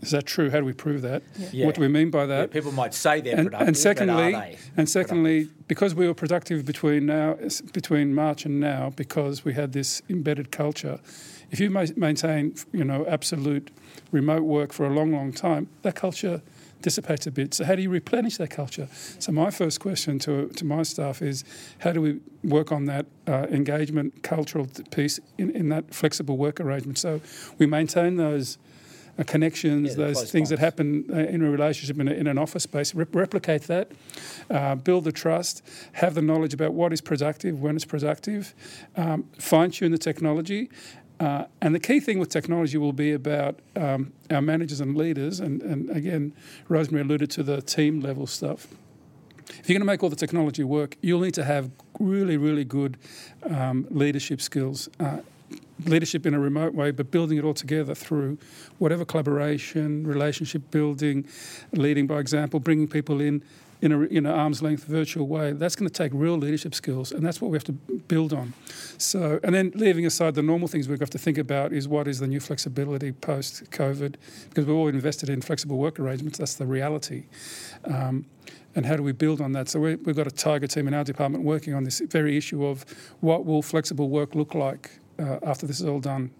is 0.00 0.10
that 0.12 0.26
true? 0.26 0.50
How 0.50 0.58
do 0.58 0.64
we 0.64 0.72
prove 0.72 1.02
that? 1.02 1.22
Yeah. 1.52 1.66
What 1.66 1.74
do 1.74 1.80
we 1.80 1.88
mean 1.88 2.10
by 2.10 2.26
that? 2.26 2.48
Yeah, 2.48 2.52
people 2.52 2.72
might 2.72 2.94
say 2.94 3.20
they're 3.20 3.36
and, 3.36 3.46
productive, 3.46 3.68
and 3.68 3.76
secondly, 3.76 4.32
but 4.32 4.38
are 4.38 4.40
they 4.40 4.58
and 4.76 4.88
secondly, 4.88 5.48
because 5.66 5.94
we 5.94 6.06
were 6.06 6.14
productive 6.14 6.64
between 6.64 7.06
now, 7.06 7.36
between 7.72 8.14
March 8.14 8.44
and 8.44 8.60
now, 8.60 8.90
because 8.94 9.44
we 9.44 9.54
had 9.54 9.72
this 9.72 10.02
embedded 10.08 10.50
culture. 10.50 11.00
If 11.50 11.60
you 11.60 11.70
maintain, 11.70 12.54
you 12.72 12.84
know, 12.84 13.06
absolute 13.06 13.70
remote 14.12 14.42
work 14.42 14.72
for 14.72 14.86
a 14.86 14.90
long, 14.90 15.12
long 15.12 15.32
time, 15.32 15.68
that 15.82 15.94
culture 15.94 16.42
dissipates 16.82 17.26
a 17.26 17.30
bit. 17.30 17.54
So 17.54 17.64
how 17.64 17.74
do 17.74 17.82
you 17.82 17.90
replenish 17.90 18.36
that 18.36 18.50
culture? 18.50 18.88
So 19.18 19.32
my 19.32 19.50
first 19.50 19.80
question 19.80 20.18
to 20.20 20.48
to 20.48 20.64
my 20.64 20.82
staff 20.84 21.22
is, 21.22 21.44
how 21.78 21.92
do 21.92 22.00
we 22.00 22.20
work 22.44 22.70
on 22.70 22.84
that 22.84 23.06
uh, 23.26 23.46
engagement 23.50 24.22
cultural 24.22 24.68
piece 24.90 25.18
in, 25.38 25.50
in 25.50 25.70
that 25.70 25.92
flexible 25.92 26.36
work 26.36 26.60
arrangement? 26.60 26.98
So 26.98 27.20
we 27.58 27.66
maintain 27.66 28.16
those 28.16 28.58
connections, 29.24 29.90
Yeah, 29.90 30.06
those 30.06 30.30
things 30.30 30.48
that 30.50 30.58
happen 30.58 31.04
uh, 31.10 31.16
in 31.16 31.42
a 31.42 31.50
relationship 31.50 31.98
in, 31.98 32.08
a, 32.08 32.12
in 32.12 32.26
an 32.26 32.38
office 32.38 32.62
space, 32.62 32.94
rep- 32.94 33.14
replicate 33.14 33.62
that, 33.62 33.90
uh, 34.50 34.74
build 34.76 35.04
the 35.04 35.12
trust, 35.12 35.62
have 35.92 36.14
the 36.14 36.22
knowledge 36.22 36.54
about 36.54 36.72
what 36.72 36.92
is 36.92 37.00
productive, 37.00 37.60
when 37.60 37.76
it's 37.76 37.84
productive, 37.84 38.54
um, 38.96 39.24
fine 39.38 39.70
tune 39.70 39.92
the 39.92 39.98
technology. 39.98 40.70
Uh, 41.20 41.46
and 41.60 41.74
the 41.74 41.80
key 41.80 41.98
thing 41.98 42.20
with 42.20 42.28
technology 42.28 42.78
will 42.78 42.92
be 42.92 43.12
about 43.12 43.58
um, 43.74 44.12
our 44.30 44.40
managers 44.40 44.80
and 44.80 44.96
leaders. 44.96 45.40
And, 45.40 45.62
and 45.62 45.90
again, 45.90 46.32
Rosemary 46.68 47.02
alluded 47.02 47.30
to 47.32 47.42
the 47.42 47.60
team 47.60 48.00
level 48.00 48.26
stuff. 48.26 48.68
If 49.48 49.68
you're 49.68 49.74
going 49.74 49.80
to 49.80 49.86
make 49.86 50.02
all 50.02 50.10
the 50.10 50.16
technology 50.16 50.62
work, 50.62 50.96
you'll 51.00 51.20
need 51.20 51.34
to 51.34 51.44
have 51.44 51.70
really, 51.98 52.36
really 52.36 52.64
good 52.64 52.98
um, 53.48 53.86
leadership 53.90 54.40
skills. 54.40 54.88
Uh, 55.00 55.18
leadership 55.84 56.26
in 56.26 56.34
a 56.34 56.40
remote 56.40 56.74
way, 56.74 56.90
but 56.90 57.10
building 57.10 57.38
it 57.38 57.44
all 57.44 57.54
together 57.54 57.94
through 57.94 58.38
whatever 58.78 59.04
collaboration, 59.04 60.06
relationship 60.06 60.70
building, 60.70 61.26
leading 61.72 62.06
by 62.06 62.18
example, 62.18 62.60
bringing 62.60 62.88
people 62.88 63.20
in 63.20 63.42
in 63.80 63.92
a 63.92 64.00
an 64.00 64.26
arm's 64.26 64.60
length 64.60 64.84
virtual 64.84 65.26
way. 65.26 65.52
That's 65.52 65.76
going 65.76 65.88
to 65.88 65.94
take 65.94 66.12
real 66.14 66.36
leadership 66.36 66.74
skills, 66.74 67.12
and 67.12 67.24
that's 67.24 67.40
what 67.40 67.50
we 67.50 67.56
have 67.56 67.64
to 67.64 67.72
build 67.72 68.32
on. 68.32 68.52
So, 68.98 69.38
and 69.42 69.54
then 69.54 69.72
leaving 69.74 70.04
aside 70.06 70.34
the 70.34 70.42
normal 70.42 70.68
things 70.68 70.88
we've 70.88 70.98
got 70.98 71.12
to 71.12 71.18
think 71.18 71.38
about 71.38 71.72
is 71.72 71.86
what 71.86 72.08
is 72.08 72.18
the 72.18 72.26
new 72.26 72.40
flexibility 72.40 73.12
post 73.12 73.70
COVID, 73.70 74.16
because 74.48 74.66
we're 74.66 74.74
all 74.74 74.88
invested 74.88 75.28
in 75.28 75.40
flexible 75.40 75.78
work 75.78 76.00
arrangements. 76.00 76.38
That's 76.38 76.54
the 76.54 76.66
reality. 76.66 77.24
Um, 77.84 78.26
and 78.74 78.84
how 78.86 78.96
do 78.96 79.02
we 79.02 79.12
build 79.12 79.40
on 79.40 79.52
that? 79.52 79.68
So 79.68 79.80
we've 79.80 80.16
got 80.16 80.26
a 80.26 80.30
tiger 80.30 80.66
team 80.66 80.88
in 80.88 80.94
our 80.94 81.04
department 81.04 81.44
working 81.44 81.74
on 81.74 81.84
this 81.84 82.00
very 82.00 82.36
issue 82.36 82.64
of 82.66 82.84
what 83.20 83.44
will 83.44 83.62
flexible 83.62 84.08
work 84.08 84.34
look 84.34 84.54
like 84.54 84.90
uh, 85.18 85.38
after 85.42 85.66
this 85.66 85.80
is 85.80 85.86
all 85.86 86.00
done, 86.00 86.30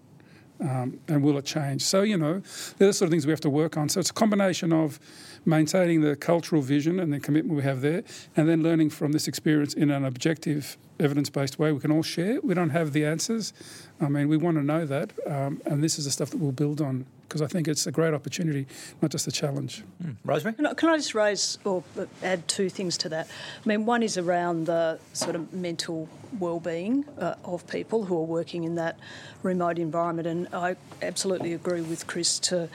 um, 0.61 0.99
and 1.07 1.23
will 1.23 1.37
it 1.37 1.45
change? 1.45 1.81
So 1.81 2.01
you 2.01 2.17
know, 2.17 2.41
they're 2.77 2.87
the 2.87 2.93
sort 2.93 3.07
of 3.07 3.11
things 3.11 3.25
we 3.25 3.31
have 3.31 3.41
to 3.41 3.49
work 3.49 3.77
on. 3.77 3.89
So 3.89 3.99
it's 3.99 4.09
a 4.09 4.13
combination 4.13 4.73
of 4.73 4.99
maintaining 5.49 6.01
the 6.01 6.15
cultural 6.15 6.61
vision 6.61 6.99
and 6.99 7.11
the 7.11 7.19
commitment 7.19 7.55
we 7.55 7.63
have 7.63 7.81
there, 7.81 8.03
and 8.37 8.47
then 8.47 8.63
learning 8.63 8.91
from 8.91 9.11
this 9.11 9.27
experience 9.27 9.73
in 9.73 9.89
an 9.89 10.05
objective, 10.05 10.77
evidence-based 10.99 11.59
way 11.59 11.71
we 11.71 11.79
can 11.79 11.91
all 11.91 12.03
share. 12.03 12.39
We 12.41 12.53
don't 12.53 12.69
have 12.69 12.93
the 12.93 13.05
answers. 13.05 13.53
I 13.99 14.07
mean, 14.07 14.29
we 14.29 14.37
want 14.37 14.57
to 14.57 14.63
know 14.63 14.85
that, 14.85 15.11
um, 15.25 15.61
and 15.65 15.83
this 15.83 15.99
is 15.99 16.05
the 16.05 16.11
stuff 16.11 16.29
that 16.29 16.37
we'll 16.37 16.51
build 16.51 16.79
on 16.81 17.05
because 17.29 17.43
I 17.43 17.47
think 17.47 17.67
it's 17.67 17.85
a 17.85 17.91
great 17.91 18.15
opportunity, 18.15 18.65
not 19.03 19.11
just 19.11 19.27
a 19.27 19.31
challenge. 19.31 19.83
Rosemary? 20.25 20.55
Can 20.55 20.65
I, 20.65 20.73
can 20.73 20.89
I 20.89 20.97
just 20.97 21.13
raise 21.13 21.59
or 21.63 21.83
add 22.23 22.47
two 22.47 22.69
things 22.69 22.97
to 22.97 23.09
that? 23.09 23.27
I 23.63 23.67
mean, 23.69 23.85
one 23.85 24.01
is 24.01 24.17
around 24.17 24.65
the 24.65 24.97
sort 25.13 25.35
of 25.35 25.53
mental 25.53 26.09
well-being 26.39 27.05
uh, 27.19 27.35
of 27.45 27.67
people 27.67 28.05
who 28.05 28.17
are 28.17 28.25
working 28.25 28.63
in 28.63 28.75
that 28.75 28.97
remote 29.43 29.77
environment, 29.77 30.27
and 30.27 30.47
I 30.53 30.75
absolutely 31.03 31.53
agree 31.53 31.81
with 31.81 32.07
Chris 32.07 32.39
to 32.39 32.67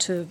to 0.00 0.26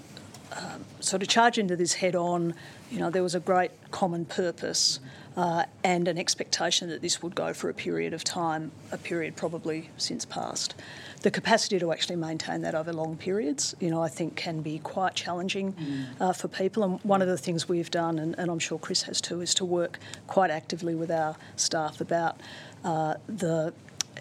um, 0.52 0.86
sort 1.00 1.22
of 1.22 1.28
charge 1.28 1.58
into 1.58 1.76
this 1.76 1.94
head 1.94 2.16
on. 2.16 2.54
You 2.90 3.00
know, 3.00 3.10
there 3.10 3.24
was 3.24 3.36
a 3.36 3.40
great 3.40 3.72
common 3.92 4.26
purpose. 4.26 5.00
Uh, 5.38 5.64
and 5.82 6.10
an 6.10 6.18
expectation 6.18 6.90
that 6.90 7.02
this 7.02 7.24
would 7.24 7.34
go 7.34 7.54
for 7.54 7.70
a 7.70 7.74
period 7.74 8.14
of 8.14 8.22
time, 8.22 8.70
a 8.92 8.98
period 8.98 9.34
probably 9.38 9.90
since 9.96 10.26
past. 10.26 10.76
The 11.22 11.32
capacity 11.32 11.80
to 11.80 11.94
actually 11.94 12.18
maintain 12.18 12.64
that 12.64 12.76
over 12.76 12.92
long 12.92 13.16
periods, 13.16 13.74
you 13.80 13.90
know, 13.90 14.04
I 14.04 14.10
think 14.10 14.36
can 14.36 14.62
be 14.62 14.80
quite 14.80 15.16
challenging 15.16 15.74
uh, 16.20 16.34
for 16.34 16.50
people. 16.50 16.84
And 16.84 17.00
one 17.04 17.22
of 17.22 17.30
the 17.30 17.38
things 17.38 17.70
we've 17.70 17.90
done, 17.90 18.20
and, 18.20 18.38
and 18.38 18.52
I'm 18.52 18.60
sure 18.60 18.78
Chris 18.78 19.04
has 19.04 19.22
too, 19.22 19.40
is 19.40 19.54
to 19.54 19.64
work 19.64 20.00
quite 20.28 20.52
actively 20.52 20.96
with 20.96 21.10
our 21.10 21.38
staff 21.56 22.02
about 22.02 22.36
uh, 22.84 23.16
the 23.28 23.74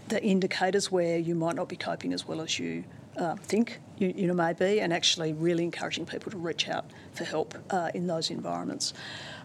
the 0.09 0.23
indicators 0.23 0.91
where 0.91 1.19
you 1.19 1.35
might 1.35 1.57
not 1.57 1.69
be 1.69 1.77
coping 1.77 2.13
as 2.13 2.27
well 2.27 2.41
as 2.41 2.59
you 2.59 2.85
uh, 3.17 3.37
think 3.37 3.81
you, 4.01 4.13
you 4.17 4.27
know 4.27 4.35
may 4.35 4.53
be, 4.53 4.81
and 4.81 4.93
actually 4.93 5.33
really 5.33 5.65
encouraging 5.65 6.07
people 6.07 6.31
to 6.33 6.39
reach 6.39 6.69
out 6.69 6.87
for 7.13 7.25
help 7.25 7.55
uh, 7.71 7.91
in 7.95 8.07
those 8.07 8.31
environments. 8.31 8.93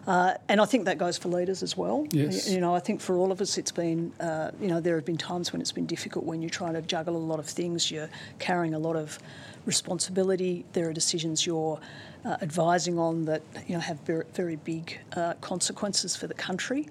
Uh, 0.06 0.34
and 0.48 0.60
I 0.60 0.64
think 0.66 0.84
that 0.84 0.98
goes 0.98 1.18
for 1.18 1.28
leaders 1.28 1.62
as 1.62 1.76
well. 1.76 2.06
Yes. 2.10 2.48
You, 2.48 2.60
know, 2.60 2.74
I 2.74 2.78
think 2.78 3.00
for 3.00 3.16
all 3.16 3.32
of 3.32 3.40
us, 3.40 3.58
it's 3.58 3.72
been, 3.72 4.12
uh, 4.20 4.52
you 4.60 4.68
know, 4.68 4.80
there 4.80 4.94
have 4.94 5.04
been 5.04 5.16
times 5.16 5.52
when 5.52 5.60
it's 5.60 5.72
been 5.72 5.86
difficult 5.86 6.24
when 6.24 6.40
you're 6.42 6.50
trying 6.50 6.74
to 6.74 6.82
juggle 6.82 7.16
a 7.16 7.18
lot 7.18 7.40
of 7.40 7.46
things, 7.46 7.90
you're 7.90 8.10
carrying 8.38 8.74
a 8.74 8.78
lot 8.78 8.94
of 8.94 9.18
responsibility, 9.64 10.64
there 10.74 10.88
are 10.88 10.92
decisions 10.92 11.44
you're 11.44 11.80
uh, 12.24 12.36
advising 12.40 12.98
on 12.98 13.24
that, 13.24 13.42
you 13.66 13.74
know, 13.74 13.80
have 13.80 13.98
very, 14.00 14.24
very 14.32 14.56
big 14.56 14.98
uh, 15.16 15.34
consequences 15.40 16.14
for 16.14 16.28
the 16.28 16.34
country. 16.34 16.88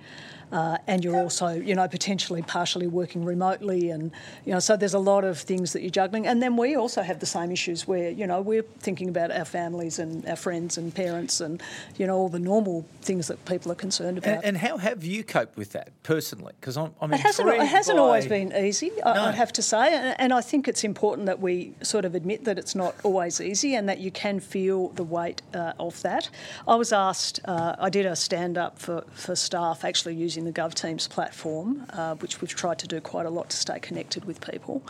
Uh, 0.52 0.78
and 0.88 1.04
you're 1.04 1.18
also, 1.18 1.48
you 1.50 1.74
know, 1.74 1.88
potentially 1.88 2.42
partially 2.44 2.88
working 2.88 3.26
remotely, 3.26 3.90
and 3.90 4.12
you 4.46 4.54
know, 4.54 4.60
so 4.60 4.78
there's 4.78 4.94
a 4.94 5.00
lot 5.00 5.24
of 5.24 5.40
things 5.40 5.74
that 5.74 5.82
you're 5.82 5.90
juggling. 5.90 6.28
And 6.28 6.42
then 6.42 6.56
we 6.56 6.76
also 6.76 7.02
have 7.02 7.20
the 7.20 7.26
same 7.26 7.52
issues 7.52 7.88
where, 7.88 8.12
you 8.12 8.28
know, 8.28 8.42
we're 8.42 8.62
thinking 8.80 9.10
about 9.10 9.32
our 9.32 9.44
families 9.44 9.98
and 9.98 10.26
our 10.28 10.36
friends 10.36 10.78
and 10.78 10.94
parents, 10.94 11.42
and 11.42 11.62
you 11.98 12.06
know, 12.06 12.16
all 12.16 12.30
the 12.30 12.40
normal 12.40 12.86
things 13.06 13.28
that 13.28 13.44
people 13.46 13.72
are 13.72 13.76
concerned 13.76 14.18
about. 14.18 14.36
And, 14.38 14.46
and 14.46 14.58
how 14.58 14.78
have 14.78 15.04
you 15.04 15.24
coped 15.24 15.56
with 15.58 15.72
that 15.74 15.90
personally? 16.04 16.54
Because 16.60 16.76
I'm, 16.76 16.92
I'm 17.00 17.14
It 17.14 17.20
hasn't, 17.20 17.48
it 17.48 17.68
hasn't 17.68 17.98
by- 17.98 18.02
always 18.04 18.28
been 18.28 18.52
easy, 18.54 18.92
I, 19.04 19.14
No. 19.14 19.24
I'd 19.26 19.36
have 19.36 19.54
to 19.54 19.62
say. 19.62 19.94
And, 19.96 20.16
and 20.20 20.34
I 20.34 20.42
think 20.42 20.68
it's 20.68 20.84
important 20.84 21.28
that 21.28 21.40
we 21.40 21.74
sort 21.84 22.04
of 22.06 22.16
admit 22.16 22.46
that 22.46 22.58
it's 22.58 22.76
not 22.76 22.96
always 23.04 23.40
easy 23.40 23.76
and 23.76 23.88
that 23.88 24.00
you 24.00 24.12
can 24.12 24.40
feel 24.40 24.90
the 24.90 25.04
weight 25.04 25.42
uh, 25.54 25.74
of 25.80 26.02
that. 26.02 26.30
I 26.68 26.76
was 26.76 26.92
asked, 26.92 27.40
uh, 27.46 27.76
I 27.80 27.90
did 27.90 28.06
a 28.06 28.16
stand 28.16 28.58
up 28.58 28.80
for, 28.80 29.04
for 29.14 29.36
staff 29.36 29.86
actually 29.86 30.16
using 30.16 30.44
the 30.46 30.52
GovTeams 30.52 31.08
platform, 31.10 31.86
uh, 31.94 32.16
which 32.16 32.42
we've 32.42 32.54
tried 32.56 32.80
to 32.80 32.88
do 32.88 33.00
quite 33.02 33.26
a 33.28 33.30
lot 33.30 33.50
to 33.52 33.58
stay 33.58 33.80
connected 33.80 34.26
with 34.26 34.42
people. 34.42 34.82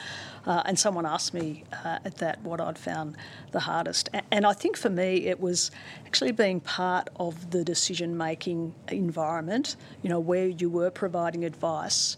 Uh, 0.45 0.61
and 0.65 0.77
someone 0.77 1.05
asked 1.07 1.33
me 1.33 1.63
uh, 1.83 1.97
at 2.05 2.17
that 2.17 2.39
what 2.43 2.61
I'd 2.61 2.77
found 2.77 3.17
the 3.51 3.59
hardest. 3.59 4.09
A- 4.13 4.21
And 4.31 4.45
I 4.45 4.53
think 4.53 4.77
for 4.77 4.89
me, 4.91 5.25
it 5.25 5.39
was 5.39 5.71
actually 6.15 6.31
being 6.31 6.61
part 6.61 7.09
of 7.17 7.51
the 7.51 7.61
decision 7.65 8.15
making 8.17 8.73
environment, 8.87 9.75
you 10.01 10.09
know, 10.09 10.17
where 10.19 10.47
you 10.47 10.69
were 10.69 10.89
providing 10.89 11.43
advice. 11.43 12.15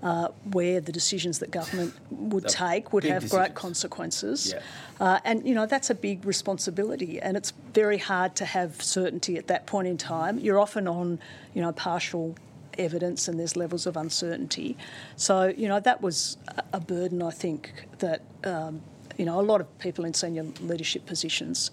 Uh, 0.00 0.28
where 0.52 0.80
the 0.80 0.92
decisions 0.92 1.40
that 1.40 1.50
government 1.50 1.92
would 2.08 2.44
The 2.44 2.50
take 2.50 2.92
would 2.92 3.02
have 3.02 3.28
great 3.28 3.56
consequences. 3.56 4.52
Yeah. 4.54 4.60
Uh, 5.00 5.18
and, 5.24 5.44
you 5.44 5.56
know, 5.56 5.66
that's 5.66 5.90
a 5.90 5.94
big 5.96 6.24
responsibility, 6.24 7.18
and 7.20 7.36
it's 7.36 7.52
very 7.74 7.98
hard 7.98 8.36
to 8.36 8.44
have 8.44 8.80
certainty 8.80 9.36
at 9.38 9.48
that 9.48 9.66
point 9.66 9.88
in 9.88 9.96
time. 9.98 10.38
You're 10.38 10.60
often 10.60 10.86
on, 10.86 11.18
you 11.52 11.60
know, 11.62 11.72
partial 11.72 12.36
evidence 12.78 13.26
and 13.26 13.40
there's 13.40 13.56
levels 13.56 13.86
of 13.88 13.96
uncertainty. 13.96 14.76
So, 15.16 15.48
you 15.48 15.66
know, 15.66 15.80
that 15.80 16.00
was 16.00 16.36
a- 16.46 16.62
a 16.74 16.80
burden, 16.80 17.20
I 17.20 17.30
think, 17.30 17.88
that, 17.98 18.20
um, 18.44 18.82
you 19.16 19.24
know, 19.24 19.40
a 19.40 19.46
lot 19.52 19.60
of 19.60 19.66
people 19.80 20.04
in 20.04 20.14
senior 20.14 20.44
leadership 20.60 21.06
positions 21.06 21.72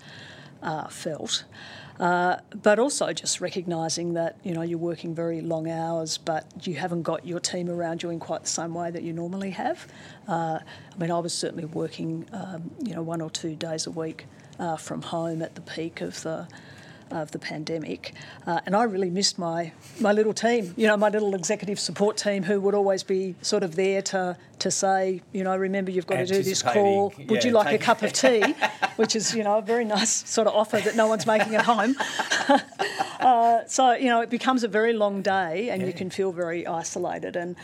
uh, 0.66 0.90
felt. 0.90 1.46
Uh, 1.98 2.38
but 2.62 2.78
also 2.78 3.14
just 3.14 3.40
recognising 3.40 4.16
that 4.16 4.38
you 4.44 4.54
know 4.54 4.62
you're 4.62 4.78
working 4.78 5.16
very 5.16 5.40
long 5.40 5.70
hours, 5.70 6.18
but 6.18 6.68
you 6.68 6.76
haven't 6.76 7.04
got 7.04 7.26
your 7.26 7.40
team 7.40 7.70
around 7.70 8.04
you 8.04 8.10
in 8.10 8.20
quite 8.20 8.42
the 8.42 8.50
same 8.50 8.74
way 8.74 8.92
that 8.92 9.02
you 9.02 9.14
normally 9.14 9.52
have. 9.52 9.88
Uh, 10.28 10.60
I 10.60 10.98
mean, 10.98 11.10
I 11.10 11.20
was 11.20 11.34
certainly 11.34 11.64
working 11.64 12.28
um, 12.34 12.72
you 12.84 12.94
know 12.94 13.02
one 13.02 13.22
or 13.22 13.30
two 13.30 13.56
days 13.56 13.88
a 13.88 13.92
week 13.92 14.26
uh, 14.60 14.76
from 14.76 15.04
home 15.04 15.42
at 15.42 15.56
the 15.56 15.62
peak 15.62 16.02
of 16.02 16.22
the 16.24 16.48
of 17.12 17.32
the 17.32 17.40
pandemic, 17.40 18.14
uh, 18.48 18.60
and 18.66 18.76
I 18.76 18.84
really 18.84 19.10
missed 19.10 19.38
my 19.38 19.72
my 20.00 20.12
little 20.12 20.34
team. 20.34 20.74
You 20.78 20.88
know, 20.88 20.98
my 20.98 21.10
little 21.10 21.36
executive 21.36 21.80
support 21.80 22.18
team 22.18 22.44
who 22.44 22.60
would 22.62 22.74
always 22.74 23.04
be 23.04 23.36
sort 23.42 23.64
of 23.64 23.76
there 23.76 24.02
to 24.04 24.38
to 24.60 24.72
say, 24.72 25.22
you 25.32 25.44
know, 25.44 25.56
remember 25.56 25.92
you've 25.92 26.08
got 26.08 26.18
to 26.18 26.26
do 26.26 26.42
this 26.42 26.62
call. 26.62 27.14
Would 27.28 27.44
you 27.44 27.52
yeah, 27.52 27.58
like 27.58 27.74
a 27.74 27.84
cup 27.84 28.02
of 28.02 28.14
tea? 28.24 28.56
Which 28.96 29.16
is, 29.16 29.36
you 29.36 29.44
know, 29.44 29.58
a 29.58 29.62
very 29.62 29.86
nice 29.86 30.30
sort 30.30 30.48
of 30.48 30.54
offer 30.54 30.78
that 30.78 30.96
no 30.96 31.08
one's 31.08 31.28
making 31.28 31.56
at 31.56 31.66
home. 31.66 31.96
uh, 33.26 33.66
so, 33.68 33.94
you 33.94 34.10
know, 34.10 34.22
it 34.22 34.30
becomes 34.30 34.64
a 34.64 34.68
very 34.68 34.94
long 34.94 35.22
day 35.22 35.70
and 35.70 35.82
you 35.82 35.94
can 35.94 36.10
feel 36.10 36.32
very 36.32 36.68
isolated. 36.68 37.36
And 37.36 37.56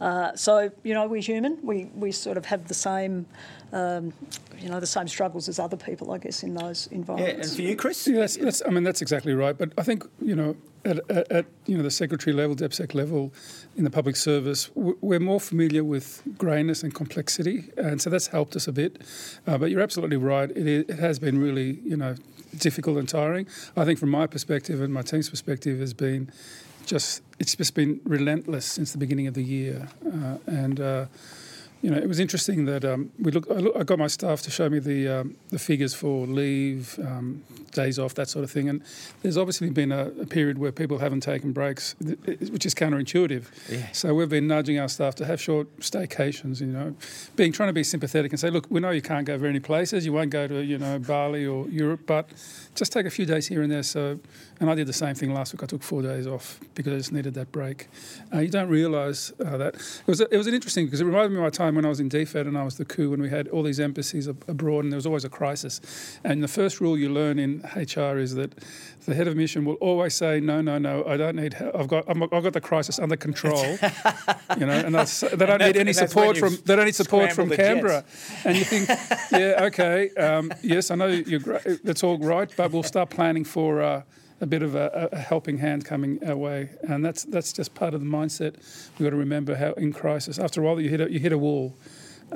uh, 0.00 0.34
so, 0.34 0.70
you 0.82 0.94
know, 0.94 1.06
we're 1.06 1.20
human. 1.20 1.58
We, 1.62 1.90
we 1.94 2.10
sort 2.12 2.38
of 2.38 2.46
have 2.46 2.68
the 2.68 2.74
same 2.74 3.26
um, 3.72 4.12
you 4.58 4.68
know, 4.68 4.80
the 4.80 4.86
same 4.86 5.08
struggles 5.08 5.48
as 5.48 5.58
other 5.58 5.76
people, 5.76 6.12
I 6.12 6.18
guess, 6.18 6.42
in 6.42 6.54
those 6.54 6.88
environments. 6.88 6.88
Yeah, 6.88 6.96
environments. 6.96 7.48
and 7.48 7.56
for 7.56 7.62
you, 7.62 7.76
Chris? 7.76 8.08
Yeah, 8.08 8.18
that's, 8.20 8.36
that's, 8.36 8.62
I 8.66 8.70
mean, 8.70 8.82
that's 8.82 9.00
exactly 9.00 9.32
right. 9.32 9.56
But 9.56 9.72
I 9.78 9.82
think, 9.82 10.04
you 10.20 10.34
know, 10.34 10.56
at, 10.84 10.98
at, 11.10 11.30
at 11.30 11.46
you 11.66 11.76
know 11.76 11.82
the 11.82 11.90
secretary 11.90 12.34
level, 12.34 12.56
DepSec 12.56 12.94
level, 12.94 13.32
in 13.76 13.84
the 13.84 13.90
public 13.90 14.16
service, 14.16 14.70
we're 14.74 15.20
more 15.20 15.40
familiar 15.40 15.84
with 15.84 16.22
greyness 16.38 16.82
and 16.82 16.94
complexity, 16.94 17.70
and 17.76 18.00
so 18.00 18.10
that's 18.10 18.28
helped 18.28 18.56
us 18.56 18.66
a 18.66 18.72
bit. 18.72 19.02
Uh, 19.46 19.58
but 19.58 19.70
you're 19.70 19.82
absolutely 19.82 20.16
right; 20.16 20.50
it, 20.50 20.88
it 20.88 20.98
has 20.98 21.18
been 21.18 21.38
really, 21.38 21.80
you 21.84 21.96
know, 21.96 22.14
difficult 22.56 22.98
and 22.98 23.08
tiring. 23.08 23.46
I 23.76 23.84
think, 23.84 23.98
from 23.98 24.10
my 24.10 24.26
perspective 24.26 24.80
and 24.80 24.92
my 24.92 25.02
team's 25.02 25.30
perspective, 25.30 25.80
has 25.80 25.94
been 25.94 26.30
just 26.86 27.22
it's 27.38 27.56
just 27.56 27.74
been 27.74 28.00
relentless 28.04 28.64
since 28.66 28.92
the 28.92 28.98
beginning 28.98 29.26
of 29.26 29.34
the 29.34 29.44
year, 29.44 29.88
uh, 30.06 30.38
and. 30.46 30.80
You 31.82 31.90
know, 31.90 31.96
it 31.96 32.06
was 32.08 32.20
interesting 32.20 32.66
that 32.66 32.84
um, 32.84 33.10
we 33.18 33.32
look, 33.32 33.50
I, 33.50 33.54
look, 33.54 33.74
I 33.74 33.84
got 33.84 33.98
my 33.98 34.06
staff 34.06 34.42
to 34.42 34.50
show 34.50 34.68
me 34.68 34.80
the 34.80 35.08
um, 35.08 35.36
the 35.48 35.58
figures 35.58 35.94
for 35.94 36.26
leave, 36.26 36.98
um, 36.98 37.42
days 37.72 37.98
off, 37.98 38.14
that 38.14 38.28
sort 38.28 38.44
of 38.44 38.50
thing. 38.50 38.68
And 38.68 38.82
there's 39.22 39.38
obviously 39.38 39.70
been 39.70 39.90
a, 39.90 40.08
a 40.20 40.26
period 40.26 40.58
where 40.58 40.72
people 40.72 40.98
haven't 40.98 41.20
taken 41.20 41.52
breaks, 41.52 41.94
which 41.98 42.66
is 42.66 42.74
counterintuitive. 42.74 43.44
Yeah. 43.70 43.86
So 43.92 44.14
we've 44.14 44.28
been 44.28 44.46
nudging 44.46 44.78
our 44.78 44.88
staff 44.88 45.14
to 45.16 45.24
have 45.24 45.40
short 45.40 45.74
staycations. 45.80 46.60
You 46.60 46.66
know, 46.66 46.94
being 47.36 47.50
trying 47.50 47.70
to 47.70 47.72
be 47.72 47.84
sympathetic 47.84 48.32
and 48.32 48.38
say, 48.38 48.50
look, 48.50 48.66
we 48.68 48.80
know 48.80 48.90
you 48.90 49.02
can't 49.02 49.26
go 49.26 49.38
very 49.38 49.52
many 49.52 49.60
places. 49.60 50.04
You 50.04 50.12
won't 50.12 50.30
go 50.30 50.46
to 50.46 50.62
you 50.62 50.76
know 50.76 50.98
Bali 50.98 51.46
or 51.46 51.66
Europe, 51.68 52.02
but 52.06 52.28
just 52.74 52.92
take 52.92 53.06
a 53.06 53.10
few 53.10 53.24
days 53.24 53.46
here 53.46 53.62
and 53.62 53.72
there. 53.72 53.82
So, 53.82 54.20
and 54.60 54.70
I 54.70 54.74
did 54.74 54.86
the 54.86 54.92
same 54.92 55.14
thing 55.14 55.32
last 55.32 55.54
week. 55.54 55.62
I 55.62 55.66
took 55.66 55.82
four 55.82 56.02
days 56.02 56.26
off 56.26 56.60
because 56.74 56.92
I 56.92 56.96
just 56.96 57.12
needed 57.12 57.34
that 57.34 57.50
break. 57.52 57.88
Uh, 58.32 58.40
you 58.40 58.48
don't 58.48 58.68
realise 58.68 59.32
uh, 59.44 59.56
that 59.56 59.74
it 59.76 60.06
was 60.06 60.20
a, 60.20 60.32
it 60.32 60.36
was 60.36 60.46
an 60.46 60.54
interesting 60.54 60.84
because 60.86 61.00
it 61.00 61.04
reminded 61.04 61.30
me 61.30 61.36
of 61.36 61.42
my 61.42 61.50
time 61.50 61.69
when 61.74 61.84
I 61.84 61.88
was 61.88 62.00
in 62.00 62.08
DFAT 62.08 62.46
and 62.46 62.56
I 62.58 62.62
was 62.64 62.76
the 62.76 62.84
coup 62.84 63.10
when 63.10 63.20
we 63.22 63.28
had 63.30 63.48
all 63.48 63.62
these 63.62 63.80
embassies 63.80 64.28
ab- 64.28 64.44
abroad 64.48 64.84
and 64.84 64.92
there 64.92 64.96
was 64.96 65.06
always 65.06 65.24
a 65.24 65.28
crisis. 65.28 65.80
And 66.24 66.42
the 66.42 66.48
first 66.48 66.80
rule 66.80 66.96
you 66.98 67.08
learn 67.10 67.38
in 67.38 67.60
HR 67.74 68.18
is 68.18 68.34
that 68.34 68.52
the 69.06 69.14
head 69.14 69.28
of 69.28 69.36
mission 69.36 69.64
will 69.64 69.74
always 69.74 70.14
say, 70.14 70.40
"No, 70.40 70.60
no, 70.60 70.78
no, 70.78 71.04
I 71.06 71.16
don't 71.16 71.36
need. 71.36 71.54
Help. 71.54 71.74
I've 71.74 71.88
got 71.88 72.04
I'm, 72.08 72.22
I've 72.22 72.42
got 72.42 72.52
the 72.52 72.60
crisis 72.60 72.98
under 72.98 73.16
control." 73.16 73.64
you 74.58 74.66
know, 74.66 74.72
and 74.72 74.94
that's, 74.94 75.20
they 75.20 75.28
don't 75.46 75.60
And 75.62 75.62
need 75.62 75.76
any 75.76 75.92
that's- 75.92 75.98
and 76.00 76.08
that's 76.08 76.14
when 76.14 76.34
support 76.34 76.36
from 76.38 76.56
they 76.66 76.76
don't 76.76 76.84
need 76.84 76.94
support 76.94 77.32
from 77.32 77.50
Canberra. 77.50 78.04
And 78.44 78.56
you 78.56 78.64
think, 78.64 78.88
yeah, 79.32 79.64
okay, 79.66 80.10
um, 80.16 80.52
yes, 80.62 80.90
I 80.90 80.94
know 80.96 81.06
you're 81.06 81.40
great. 81.40 81.84
That's 81.84 82.02
all 82.04 82.18
right, 82.18 82.50
but 82.56 82.72
we'll 82.72 82.82
start 82.82 83.10
planning 83.10 83.44
for. 83.44 83.80
Uh, 83.82 84.02
a 84.40 84.46
bit 84.46 84.62
of 84.62 84.74
a, 84.74 85.08
a 85.12 85.18
helping 85.18 85.58
hand 85.58 85.84
coming 85.84 86.18
our 86.26 86.36
way, 86.36 86.70
and 86.82 87.04
that's 87.04 87.24
that's 87.24 87.52
just 87.52 87.74
part 87.74 87.94
of 87.94 88.00
the 88.00 88.06
mindset. 88.06 88.54
We've 88.98 89.06
got 89.06 89.10
to 89.10 89.16
remember 89.16 89.56
how 89.56 89.72
in 89.72 89.92
crisis, 89.92 90.38
after 90.38 90.62
a 90.62 90.64
while, 90.64 90.80
you 90.80 90.88
hit 90.88 91.00
a, 91.00 91.12
you 91.12 91.18
hit 91.18 91.32
a 91.32 91.38
wall, 91.38 91.74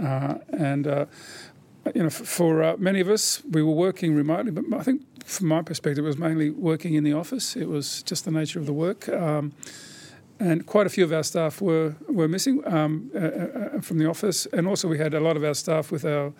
uh, 0.02 0.34
and 0.50 0.86
uh, 0.86 1.06
you 1.94 2.02
know, 2.02 2.10
for 2.10 2.62
uh, 2.62 2.76
many 2.78 3.00
of 3.00 3.08
us, 3.08 3.42
we 3.50 3.62
were 3.62 3.72
working 3.72 4.14
remotely. 4.14 4.50
But 4.50 4.64
I 4.78 4.82
think, 4.82 5.02
from 5.24 5.48
my 5.48 5.62
perspective, 5.62 6.04
it 6.04 6.08
was 6.08 6.18
mainly 6.18 6.50
working 6.50 6.94
in 6.94 7.04
the 7.04 7.12
office. 7.12 7.56
It 7.56 7.68
was 7.68 8.02
just 8.02 8.24
the 8.24 8.30
nature 8.30 8.58
of 8.58 8.66
the 8.66 8.72
work. 8.72 9.08
Um, 9.08 9.52
and 10.44 10.66
quite 10.66 10.86
a 10.86 10.90
few 10.90 11.04
of 11.04 11.12
our 11.12 11.22
staff 11.22 11.60
were 11.62 11.94
were 12.08 12.28
missing 12.28 12.62
um, 12.66 13.10
uh, 13.14 13.18
uh, 13.18 13.80
from 13.80 13.98
the 13.98 14.06
office, 14.06 14.46
and 14.52 14.66
also 14.68 14.88
we 14.88 14.98
had 14.98 15.14
a 15.14 15.20
lot 15.20 15.36
of 15.36 15.44
our 15.44 15.54
staff 15.54 15.90
with 15.90 16.04
our 16.04 16.32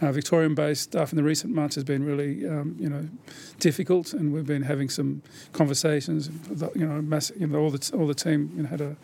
uh, 0.00 0.12
Victorian-based 0.12 0.82
staff 0.82 1.12
in 1.12 1.16
the 1.16 1.22
recent 1.22 1.54
months 1.54 1.74
has 1.74 1.84
been 1.84 2.02
really, 2.04 2.48
um, 2.48 2.76
you 2.78 2.88
know, 2.88 3.06
difficult, 3.58 4.14
and 4.14 4.32
we've 4.32 4.46
been 4.46 4.62
having 4.62 4.88
some 4.88 5.22
conversations. 5.52 6.30
You 6.74 6.86
know, 6.86 7.02
mass, 7.02 7.32
you 7.38 7.46
know, 7.46 7.58
all 7.58 7.70
the 7.70 7.90
all 7.96 8.06
the 8.06 8.14
team 8.14 8.50
you 8.56 8.62
know, 8.62 8.68
had 8.68 8.80
a 8.80 8.96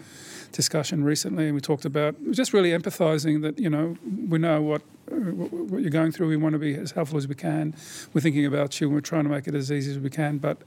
discussion 0.56 1.04
recently, 1.04 1.46
and 1.46 1.54
we 1.54 1.60
talked 1.60 1.84
about 1.84 2.16
just 2.30 2.52
really 2.52 2.70
empathising 2.70 3.42
that 3.42 3.58
you 3.58 3.70
know 3.70 3.96
we 4.28 4.38
know 4.38 4.62
what 4.62 4.82
what 5.08 5.82
you're 5.82 5.90
going 5.90 6.10
through. 6.10 6.28
We 6.28 6.36
want 6.36 6.54
to 6.54 6.58
be 6.58 6.74
as 6.74 6.90
helpful 6.92 7.18
as 7.18 7.28
we 7.28 7.34
can. 7.34 7.74
We're 8.12 8.22
thinking 8.22 8.46
about 8.46 8.80
you, 8.80 8.88
and 8.88 8.94
we're 8.94 9.00
trying 9.02 9.24
to 9.24 9.30
make 9.30 9.46
it 9.46 9.54
as 9.54 9.70
easy 9.70 9.90
as 9.92 9.98
we 9.98 10.10
can. 10.10 10.38
But 10.38 10.58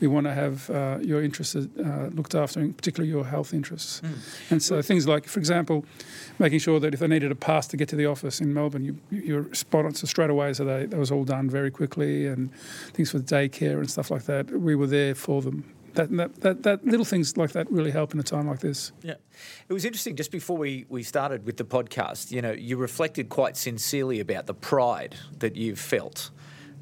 we 0.00 0.06
want 0.06 0.26
to 0.26 0.34
have 0.34 0.68
uh, 0.68 0.98
your 1.00 1.22
interests 1.22 1.54
uh, 1.56 2.10
looked 2.12 2.34
after, 2.34 2.60
and 2.60 2.76
particularly 2.76 3.10
your 3.10 3.24
health 3.24 3.54
interests. 3.54 4.02
And 4.50 4.62
so 4.62 4.82
things 4.82 5.06
like, 5.06 5.26
for 5.26 5.38
example, 5.38 5.84
making 6.38 6.58
sure 6.58 6.80
that 6.80 6.92
if 6.92 7.00
they 7.00 7.06
needed 7.06 7.30
a 7.30 7.36
pass 7.36 7.66
to 7.68 7.76
get 7.76 7.88
to 7.88 7.96
the 7.96 8.06
office 8.06 8.40
in 8.40 8.52
Melbourne, 8.52 8.84
you, 8.84 8.98
you're 9.10 9.54
spot 9.54 9.96
so 9.96 10.06
straight 10.06 10.30
away. 10.30 10.52
So 10.52 10.64
they, 10.64 10.86
that 10.86 10.98
was 10.98 11.10
all 11.10 11.24
done 11.24 11.48
very 11.48 11.70
quickly, 11.70 12.26
and 12.26 12.52
things 12.92 13.10
for 13.12 13.20
daycare 13.20 13.78
and 13.78 13.90
stuff 13.90 14.10
like 14.10 14.24
that. 14.24 14.50
We 14.50 14.74
were 14.74 14.88
there 14.88 15.14
for 15.14 15.40
them. 15.40 15.64
That, 15.96 16.10
that, 16.16 16.40
that, 16.42 16.62
that 16.62 16.84
little 16.86 17.04
things 17.04 17.36
like 17.36 17.52
that 17.52 17.70
really 17.70 17.90
help 17.90 18.14
in 18.14 18.20
a 18.20 18.22
time 18.22 18.46
like 18.46 18.60
this. 18.60 18.92
Yeah. 19.02 19.14
It 19.68 19.72
was 19.72 19.84
interesting 19.84 20.14
just 20.16 20.30
before 20.30 20.56
we, 20.56 20.86
we 20.88 21.02
started 21.02 21.44
with 21.44 21.56
the 21.56 21.64
podcast, 21.64 22.30
you 22.30 22.40
know, 22.40 22.52
you 22.52 22.76
reflected 22.76 23.28
quite 23.28 23.56
sincerely 23.56 24.20
about 24.20 24.46
the 24.46 24.54
pride 24.54 25.16
that 25.40 25.56
you've 25.56 25.78
felt 25.80 26.30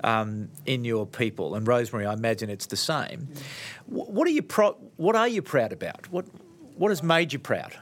um, 0.03 0.51
in 0.67 0.85
your 0.85 1.07
people. 1.07 1.55
And 1.55 1.67
Rosemary, 1.67 2.07
I 2.07 2.13
imagine 2.13 2.51
it's 2.51 2.67
the 2.67 2.77
same. 2.77 3.29
Wh- 3.87 4.11
What 4.11 4.27
are 4.29 4.33
you 4.33 4.43
pro- 4.43 4.77
what 4.97 5.17
are 5.17 5.29
you 5.29 5.43
proud 5.43 5.73
about? 5.73 6.11
What 6.11 6.27
what 6.77 6.91
has 6.91 7.03
made 7.03 7.33
you 7.33 7.39
proud? 7.39 7.73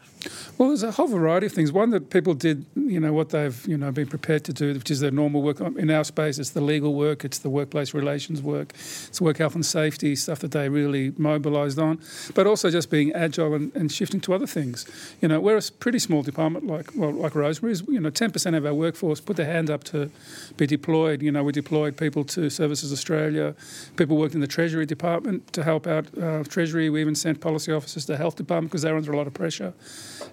Well, 0.58 0.68
there's 0.68 0.82
a 0.82 0.92
whole 0.92 1.08
variety 1.08 1.46
of 1.46 1.52
things. 1.52 1.72
One 1.72 1.90
that 1.90 2.10
people 2.10 2.34
did, 2.34 2.64
you 2.76 3.00
know, 3.00 3.12
what 3.12 3.30
they've, 3.30 3.66
you 3.66 3.76
know, 3.76 3.90
been 3.90 4.06
prepared 4.06 4.44
to 4.44 4.52
do, 4.52 4.74
which 4.74 4.90
is 4.90 5.00
their 5.00 5.10
normal 5.10 5.42
work. 5.42 5.60
In 5.60 5.90
our 5.90 6.04
space, 6.04 6.38
it's 6.38 6.50
the 6.50 6.60
legal 6.60 6.94
work, 6.94 7.24
it's 7.24 7.38
the 7.38 7.50
workplace 7.50 7.94
relations 7.94 8.42
work, 8.42 8.72
it's 8.72 9.20
work 9.20 9.38
health 9.38 9.54
and 9.54 9.64
safety 9.64 10.14
stuff 10.14 10.40
that 10.40 10.52
they 10.52 10.68
really 10.68 11.12
mobilised 11.16 11.78
on. 11.78 12.00
But 12.34 12.46
also 12.46 12.70
just 12.70 12.90
being 12.90 13.12
agile 13.12 13.54
and, 13.54 13.74
and 13.74 13.90
shifting 13.90 14.20
to 14.20 14.34
other 14.34 14.46
things. 14.46 14.86
You 15.20 15.28
know, 15.28 15.40
we're 15.40 15.56
a 15.56 15.62
pretty 15.80 15.98
small 15.98 16.22
department, 16.22 16.66
like 16.66 16.90
well, 16.94 17.12
like 17.12 17.34
Rosemary's. 17.34 17.82
You 17.88 18.00
know, 18.00 18.10
10% 18.10 18.56
of 18.56 18.66
our 18.66 18.74
workforce 18.74 19.20
put 19.20 19.36
their 19.36 19.46
hand 19.46 19.70
up 19.70 19.84
to 19.84 20.10
be 20.56 20.66
deployed. 20.66 21.22
You 21.22 21.32
know, 21.32 21.42
we 21.42 21.52
deployed 21.52 21.96
people 21.96 22.24
to 22.24 22.50
Services 22.50 22.92
Australia. 22.92 23.54
People 23.96 24.16
worked 24.16 24.34
in 24.34 24.40
the 24.40 24.46
Treasury 24.46 24.86
Department 24.86 25.52
to 25.54 25.64
help 25.64 25.86
out 25.86 26.06
uh, 26.18 26.44
Treasury. 26.44 26.90
We 26.90 27.00
even 27.00 27.14
sent 27.14 27.40
policy 27.40 27.72
officers 27.72 28.04
to 28.06 28.12
the 28.12 28.18
Health 28.18 28.36
Department 28.36 28.70
because 28.70 28.82
they 28.82 28.92
were 28.92 28.98
under 28.98 29.12
a 29.12 29.16
lot 29.16 29.26
of 29.26 29.34
pressure 29.34 29.72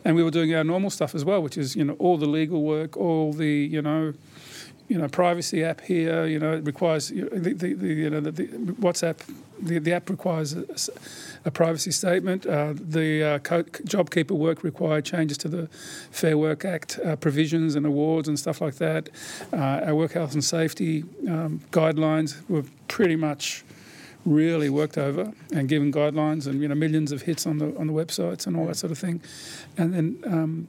and 0.06 0.16
we 0.16 0.24
were 0.24 0.32
doing 0.32 0.54
our 0.56 0.64
normal 0.64 0.90
stuff 0.90 1.16
as 1.16 1.26
well, 1.26 1.42
which 1.42 1.58
is 1.58 1.76
you 1.76 1.84
know 1.84 1.94
all 2.00 2.18
the 2.18 2.28
legal 2.28 2.64
work, 2.64 2.98
all 2.98 3.34
the 3.34 3.48
you 3.48 3.82
know, 3.82 4.14
you 4.88 4.98
know 4.98 5.08
privacy 5.08 5.64
app 5.64 5.82
here. 5.82 6.26
You 6.26 6.40
know 6.40 6.54
it 6.54 6.66
requires 6.66 7.12
you 7.12 7.24
know, 7.24 7.30
the, 7.30 7.54
the, 7.54 7.74
the 7.74 7.88
you 7.88 8.10
know 8.10 8.20
the, 8.20 8.32
the 8.32 8.48
WhatsApp. 8.74 9.18
The, 9.62 9.78
the 9.78 9.92
app 9.92 10.10
requires 10.10 10.56
a 11.44 11.52
privacy 11.52 11.92
statement. 11.92 12.46
Uh, 12.46 12.74
the 12.74 13.24
uh, 13.24 13.40
co- 13.40 13.64
JobKeeper 13.64 14.32
work 14.32 14.64
required 14.64 15.04
changes 15.04 15.38
to 15.40 15.50
the 15.50 15.68
Fair 16.12 16.38
Work 16.38 16.64
Act 16.64 16.98
uh, 17.04 17.18
provisions 17.18 17.76
and 17.76 17.86
awards 17.86 18.30
and 18.30 18.40
stuff 18.40 18.62
like 18.62 18.76
that. 18.76 19.10
Uh, 19.52 19.58
our 19.88 19.96
work 19.96 20.14
health 20.14 20.34
and 20.34 20.44
safety 20.44 21.04
um, 21.28 21.60
guidelines 21.72 22.38
were 22.50 22.64
pretty 22.88 23.18
much 23.18 23.66
really 24.26 24.70
worked 24.70 24.98
over 24.98 25.34
and 25.54 25.70
given 25.70 25.92
guidelines 25.92 26.46
and 26.46 26.62
you 26.62 26.68
know 26.68 26.76
millions 26.76 27.12
of 27.12 27.24
hits 27.24 27.48
on 27.48 27.58
the 27.58 27.76
on 27.78 27.88
the 27.88 27.94
websites 27.94 28.46
and 28.48 28.56
all 28.58 28.68
that 28.68 28.76
sort 28.76 28.92
of 28.92 28.98
thing, 28.98 29.22
and 29.78 29.94
then 29.94 30.24
um, 30.26 30.68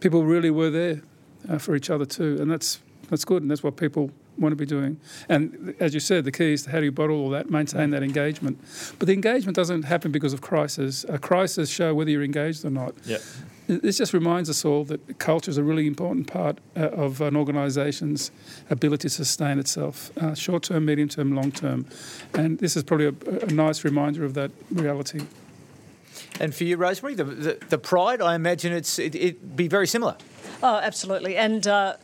people 0.00 0.24
really 0.24 0.50
were 0.50 0.70
there 0.70 1.02
uh, 1.48 1.58
for 1.58 1.74
each 1.76 1.90
other 1.90 2.04
too, 2.04 2.38
and 2.40 2.50
that's 2.50 2.80
that's 3.10 3.24
good, 3.24 3.42
and 3.42 3.50
that's 3.50 3.62
what 3.62 3.76
people 3.76 4.10
want 4.38 4.52
to 4.52 4.56
be 4.56 4.66
doing. 4.66 5.00
And 5.28 5.74
as 5.80 5.94
you 5.94 6.00
said, 6.00 6.24
the 6.24 6.32
key 6.32 6.52
is 6.52 6.66
how 6.66 6.78
do 6.78 6.84
you 6.84 6.92
bottle 6.92 7.16
all 7.16 7.30
that, 7.30 7.50
maintain 7.50 7.90
that 7.90 8.02
engagement. 8.02 8.58
But 8.98 9.06
the 9.06 9.14
engagement 9.14 9.56
doesn't 9.56 9.84
happen 9.84 10.12
because 10.12 10.32
of 10.32 10.40
crisis. 10.40 11.04
A 11.08 11.18
crisis 11.18 11.70
show 11.70 11.94
whether 11.94 12.10
you're 12.10 12.24
engaged 12.24 12.64
or 12.64 12.70
not. 12.70 12.94
Yeah. 13.04 13.18
This 13.66 13.98
just 13.98 14.12
reminds 14.12 14.48
us 14.48 14.64
all 14.64 14.84
that 14.84 15.18
culture 15.18 15.50
is 15.50 15.58
a 15.58 15.64
really 15.64 15.86
important 15.86 16.28
part 16.28 16.58
uh, 16.76 16.88
of 16.90 17.20
an 17.20 17.36
organisation's 17.36 18.30
ability 18.70 19.08
to 19.08 19.14
sustain 19.14 19.58
itself, 19.58 20.16
uh, 20.18 20.34
short 20.34 20.64
term, 20.64 20.84
medium 20.84 21.08
term, 21.08 21.34
long 21.34 21.50
term. 21.50 21.86
And 22.34 22.58
this 22.58 22.76
is 22.76 22.84
probably 22.84 23.06
a, 23.06 23.14
a 23.42 23.52
nice 23.52 23.84
reminder 23.84 24.24
of 24.24 24.34
that 24.34 24.52
reality. 24.70 25.20
And 26.38 26.54
for 26.54 26.64
you, 26.64 26.76
Rosemary, 26.76 27.14
the 27.14 27.24
the, 27.24 27.58
the 27.68 27.78
pride, 27.78 28.20
I 28.20 28.34
imagine 28.34 28.72
it's 28.72 28.98
it, 28.98 29.14
it'd 29.14 29.56
be 29.56 29.68
very 29.68 29.86
similar. 29.86 30.16
Oh, 30.62 30.76
absolutely. 30.76 31.36
And 31.36 31.66
uh, 31.66 31.96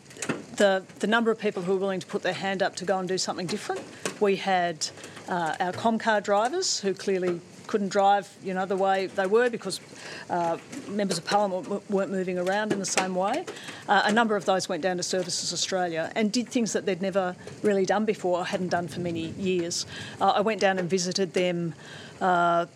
the 0.57 0.85
the 0.99 1.07
number 1.07 1.31
of 1.31 1.39
people 1.39 1.63
who 1.63 1.75
are 1.75 1.81
willing 1.81 2.01
to 2.01 2.07
put 2.07 2.23
their 2.23 2.33
hand 2.33 2.63
up 2.63 2.75
to 2.77 2.85
go 2.85 2.99
and 2.99 3.09
do 3.09 3.19
something 3.19 3.47
different. 3.47 3.83
We 4.21 4.37
had 4.37 4.89
uh, 5.29 5.57
our 5.61 5.73
Comcar 5.73 6.23
drivers 6.23 6.81
who 6.81 6.93
clearly 6.95 7.41
couldn't 7.67 7.89
drive, 7.89 8.29
you 8.43 8.55
know, 8.55 8.67
the 8.67 8.77
way 8.77 9.07
they 9.07 9.27
were 9.27 9.51
because 9.51 9.81
uh, 10.31 10.59
members 10.89 11.19
of 11.19 11.25
parliament 11.25 11.65
w- 11.65 11.83
weren't 11.89 12.11
moving 12.11 12.39
around 12.39 12.73
in 12.73 12.79
the 12.79 12.87
same 12.87 13.15
way. 13.15 13.45
Uh, 13.89 14.03
a 14.05 14.13
number 14.13 14.37
of 14.37 14.45
those 14.45 14.69
went 14.69 14.83
down 14.83 14.97
to 14.97 15.03
Services 15.03 15.53
Australia 15.53 16.13
and 16.15 16.33
did 16.33 16.49
things 16.49 16.73
that 16.73 16.87
they'd 16.87 17.03
never 17.03 17.37
really 17.63 17.87
done 17.87 18.05
before 18.05 18.39
or 18.39 18.45
hadn't 18.45 18.69
done 18.69 18.89
for 18.89 19.01
many 19.01 19.29
years. 19.39 19.87
Uh, 20.21 20.31
I 20.31 20.41
went 20.41 20.61
down 20.61 20.79
and 20.79 20.89
visited 20.89 21.35
them, 21.35 21.75
uh, 22.21 22.67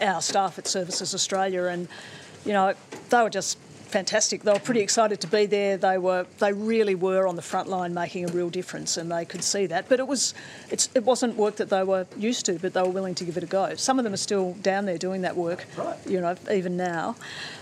our 0.00 0.22
staff 0.22 0.58
at 0.58 0.66
Services 0.66 1.14
Australia, 1.14 1.64
and 1.64 1.88
you 2.44 2.52
know, 2.52 2.74
they 3.10 3.22
were 3.22 3.30
just 3.30 3.58
fantastic. 3.86 4.42
They 4.42 4.52
were 4.52 4.58
pretty 4.58 4.80
excited 4.80 5.20
to 5.20 5.26
be 5.26 5.46
there. 5.46 5.76
They 5.76 5.98
were 5.98 6.26
they 6.38 6.52
really 6.52 6.94
were 6.94 7.26
on 7.26 7.36
the 7.36 7.42
front 7.42 7.68
line 7.68 7.94
making 7.94 8.28
a 8.28 8.32
real 8.32 8.50
difference, 8.50 8.96
and 8.96 9.10
they 9.10 9.24
could 9.24 9.42
see 9.42 9.66
that. 9.66 9.88
But 9.88 10.00
it 10.00 10.06
was 10.06 10.34
it's, 10.70 10.88
it 10.94 11.04
wasn't 11.04 11.36
work 11.36 11.56
that 11.56 11.70
they 11.70 11.82
were 11.82 12.06
used 12.16 12.46
to, 12.46 12.58
but 12.58 12.74
they 12.74 12.82
were 12.82 12.90
willing 12.90 13.14
to 13.16 13.24
give 13.24 13.36
it 13.36 13.42
a 13.42 13.46
go. 13.46 13.74
Some 13.76 13.98
of 13.98 14.04
them 14.04 14.12
are 14.12 14.18
still 14.18 14.54
down 14.54 14.86
there 14.86 14.98
doing 14.98 15.22
that 15.22 15.36
work, 15.36 15.64
Right. 15.76 15.96
you 16.06 16.20
know, 16.20 16.36
even 16.50 16.76
now. 16.76 17.16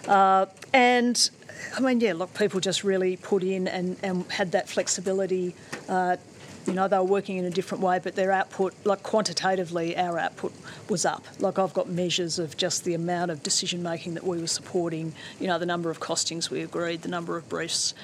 Uh, 0.08 0.46
and 0.72 1.30
I 1.76 1.80
mean, 1.80 2.00
yeah, 2.00 2.12
look, 2.14 2.34
people 2.34 2.60
just 2.60 2.84
really 2.84 3.16
put 3.16 3.42
in 3.42 3.68
and, 3.68 3.96
and 4.02 4.30
had 4.30 4.52
that 4.52 4.68
flexibility. 4.68 5.54
Uh, 5.88 6.16
you 6.66 6.72
know, 6.72 6.88
they 6.88 6.96
were 6.98 7.04
working 7.04 7.36
in 7.36 7.44
a 7.44 7.50
different 7.50 7.82
way, 7.82 7.98
but 8.02 8.14
their 8.14 8.32
output, 8.32 8.74
like 8.84 9.02
quantitatively, 9.02 9.96
our 9.96 10.18
output 10.18 10.52
was 10.88 11.04
up. 11.04 11.24
Like 11.38 11.58
I've 11.58 11.74
got 11.74 11.88
measures 11.88 12.38
of 12.38 12.56
just 12.56 12.84
the 12.84 12.94
amount 12.94 13.30
of 13.30 13.42
decision 13.42 13.82
making 13.82 14.14
that 14.14 14.24
we 14.24 14.40
were 14.40 14.46
supporting, 14.46 15.14
you 15.40 15.46
know, 15.46 15.58
the 15.58 15.66
number 15.66 15.90
of 15.90 16.00
costings 16.00 16.50
we 16.50 16.62
agreed, 16.62 17.02
the 17.02 17.08
number 17.08 17.36
of 17.36 17.48
briefs 17.48 17.94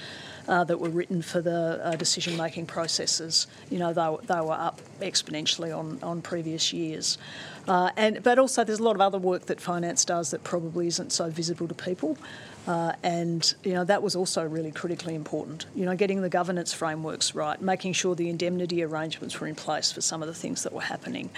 uh, 0.48 0.64
that 0.64 0.80
were 0.80 0.88
written 0.88 1.22
for 1.22 1.40
the 1.40 1.80
uh, 1.84 1.96
decision 1.96 2.36
making 2.36 2.66
processes. 2.66 3.46
You 3.70 3.78
know, 3.78 3.92
they, 3.92 4.26
they 4.26 4.40
were 4.40 4.52
up 4.52 4.80
exponentially 5.00 5.76
on, 5.76 5.98
on 6.02 6.22
previous 6.22 6.72
years. 6.72 7.18
Uh, 7.68 7.90
and 7.96 8.22
but 8.22 8.38
also 8.38 8.64
there's 8.64 8.80
a 8.80 8.82
lot 8.82 8.96
of 8.96 9.00
other 9.00 9.18
work 9.18 9.46
that 9.46 9.60
finance 9.60 10.04
does 10.04 10.30
that 10.32 10.42
probably 10.42 10.86
isn't 10.86 11.12
so 11.12 11.30
visible 11.30 11.68
to 11.68 11.74
people. 11.74 12.16
Uh, 12.66 12.92
and 13.02 13.54
you 13.64 13.72
know 13.72 13.84
that 13.84 14.02
was 14.02 14.14
also 14.14 14.46
really 14.46 14.70
critically 14.70 15.14
important. 15.14 15.66
You 15.74 15.86
know, 15.86 15.96
getting 15.96 16.20
the 16.20 16.28
governance 16.28 16.72
frameworks 16.72 17.34
right, 17.34 17.60
making 17.60 17.94
sure 17.94 18.14
the 18.14 18.28
indemnity 18.28 18.82
arrangements 18.82 19.40
were 19.40 19.46
in 19.46 19.54
place 19.54 19.90
for 19.90 20.00
some 20.00 20.22
of 20.22 20.28
the 20.28 20.34
things 20.34 20.62
that 20.64 20.72
were 20.72 20.82
happening. 20.82 21.30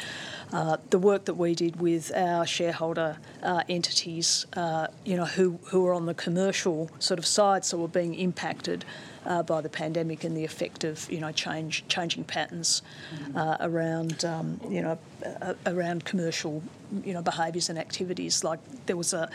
Uh, 0.52 0.76
the 0.90 0.98
work 0.98 1.24
that 1.26 1.35
we 1.35 1.54
did 1.54 1.80
with 1.80 2.12
our 2.14 2.44
shareholder 2.44 3.18
uh, 3.42 3.62
entities, 3.68 4.46
uh, 4.54 4.88
you 5.04 5.16
know, 5.16 5.24
who 5.24 5.58
who 5.66 5.87
are 5.87 5.94
on 5.94 6.06
the 6.06 6.14
commercial 6.14 6.90
sort 6.98 7.18
of 7.18 7.26
side, 7.26 7.64
so 7.64 7.78
were 7.78 7.88
being 7.88 8.14
impacted 8.14 8.85
uh, 9.26 9.42
by 9.42 9.61
the 9.61 9.68
pandemic 9.68 10.24
and 10.24 10.37
the 10.37 10.44
effect 10.44 10.85
of 10.85 11.11
you 11.11 11.20
know 11.20 11.32
change 11.32 11.85
changing 11.88 12.24
patterns 12.24 12.82
uh, 13.35 13.56
around 13.61 14.24
um, 14.24 14.61
you 14.68 14.82
know 14.82 14.98
uh, 15.24 15.54
around 15.66 16.04
commercial 16.04 16.62
you 17.04 17.12
know 17.12 17.22
behaviours 17.22 17.68
and 17.68 17.78
activities. 17.78 18.44
Like 18.44 18.61
there 18.87 18.96
was 18.96 19.12
a, 19.12 19.30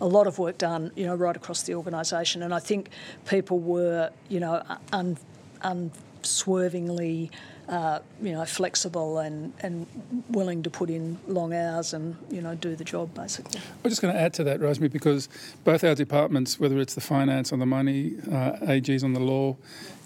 a 0.00 0.06
lot 0.06 0.26
of 0.26 0.38
work 0.38 0.58
done 0.58 0.92
you 0.96 1.06
know 1.06 1.14
right 1.14 1.36
across 1.36 1.62
the 1.62 1.74
organisation, 1.74 2.42
and 2.42 2.54
I 2.54 2.60
think 2.60 2.90
people 3.26 3.58
were 3.58 4.10
you 4.28 4.40
know 4.40 4.62
un, 4.92 5.18
unswervingly 5.62 7.30
uh, 7.68 8.00
you 8.20 8.32
know, 8.32 8.44
flexible 8.44 9.18
and, 9.18 9.52
and 9.60 9.86
willing 10.28 10.62
to 10.62 10.70
put 10.70 10.90
in 10.90 11.18
long 11.26 11.54
hours 11.54 11.94
and, 11.94 12.16
you 12.30 12.42
know, 12.42 12.54
do 12.54 12.74
the 12.74 12.84
job 12.84 13.14
basically. 13.14 13.60
I'm 13.84 13.90
just 13.90 14.02
going 14.02 14.12
to 14.12 14.20
add 14.20 14.34
to 14.34 14.44
that, 14.44 14.60
Rosemary, 14.60 14.88
because 14.88 15.28
both 15.64 15.84
our 15.84 15.94
departments, 15.94 16.58
whether 16.58 16.78
it's 16.78 16.94
the 16.94 17.00
finance 17.00 17.52
on 17.52 17.60
the 17.60 17.66
money, 17.66 18.14
uh, 18.28 18.52
AGs 18.62 19.04
on 19.04 19.12
the 19.12 19.20
law, 19.20 19.56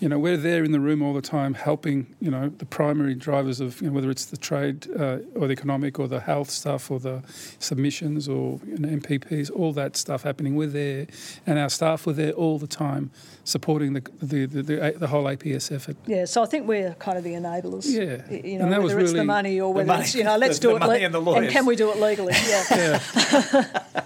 you 0.01 0.09
know, 0.09 0.19
we're 0.19 0.37
there 0.37 0.62
in 0.62 0.73
the 0.73 0.81
room 0.81 1.01
all 1.01 1.14
the 1.14 1.23
time 1.23 1.55
helping, 1.55 2.14
you 2.21 2.31
know, 2.31 2.51
the 2.51 2.66
primary 2.66 3.14
drivers 3.14 3.61
of, 3.61 3.81
you 3.81 3.88
know, 3.88 3.95
whether 3.95 4.11
it's 4.11 4.27
the 4.27 4.37
trade 4.37 4.87
uh, 4.99 5.19
or 5.35 5.47
the 5.47 5.53
economic 5.53 5.99
or 5.99 6.07
the 6.07 6.21
health 6.21 6.51
stuff 6.51 6.90
or 6.90 7.01
the 7.01 7.23
submissions 7.59 8.29
or 8.29 8.61
you 8.66 8.79
know, 8.79 8.88
NPPs, 8.88 9.51
all 9.51 9.73
that 9.73 9.97
stuff 9.97 10.23
happening. 10.23 10.55
We're 10.55 10.66
there 10.66 11.07
and 11.47 11.59
our 11.59 11.71
staff 11.71 12.05
were 12.05 12.12
there 12.12 12.33
all 12.33 12.59
the 12.59 12.66
time 12.66 13.11
supporting 13.45 13.95
the, 13.95 14.03
the, 14.21 14.45
the, 14.45 14.62
the, 14.62 14.95
the 14.99 15.07
whole 15.07 15.25
APS 15.25 15.75
effort. 15.75 15.97
Yeah, 16.07 16.27
so 16.27 16.42
I 16.42 16.47
think 16.47 16.69
we're 16.69 16.95
kind 16.95 17.16
of 17.16 17.25
the 17.25 17.35
enablers. 17.47 17.87
Yeah. 17.87 18.37
You 18.37 18.59
know, 18.59 18.81
whether 18.83 18.99
it's 19.01 19.13
the 19.13 19.25
money 19.25 19.61
or 19.61 19.73
whether 19.73 19.87
money, 19.87 20.03
it's, 20.03 20.15
you 20.15 20.25
know, 20.25 20.37
let's 20.37 20.59
do 20.59 20.77
it. 20.77 20.81
Le- 20.81 20.95
and, 20.97 21.15
and, 21.15 21.51
can 21.51 21.67
we 21.67 21.77
do 21.77 21.91
it 21.91 21.99
legally? 21.99 22.35
Yeah. 22.47 22.65
yeah. 22.71 24.05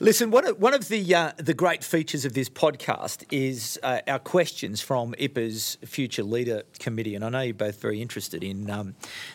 Listen, 0.00 0.30
one 0.30 0.46
of, 0.46 0.60
one 0.60 0.74
of 0.74 0.88
the 0.88 1.14
uh, 1.14 1.32
the 1.38 1.54
great 1.54 1.82
features 1.82 2.24
of 2.24 2.32
this 2.32 2.48
podcast 2.48 3.24
is 3.32 3.78
uh, 3.82 4.00
our 4.06 4.18
questions 4.18 4.80
from 4.80 5.12
IPA's 5.14 5.78
Future 5.84 6.22
Leader 6.22 6.62
Committee, 6.78 7.14
and 7.14 7.24
I 7.24 7.28
know 7.30 7.40
you're 7.40 7.54
both 7.54 7.80
very 7.80 8.00
interested 8.00 8.44
in 8.44 8.70
um, 8.70 8.94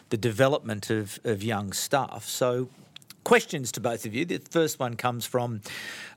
the 0.09 0.17
development 0.17 0.89
of, 0.89 1.19
of 1.25 1.43
young 1.43 1.73
staff. 1.73 2.25
So, 2.25 2.69
questions 3.23 3.71
to 3.73 3.81
both 3.81 4.05
of 4.05 4.13
you. 4.13 4.23
The 4.23 4.37
first 4.37 4.79
one 4.79 4.95
comes 4.95 5.25
from 5.25 5.61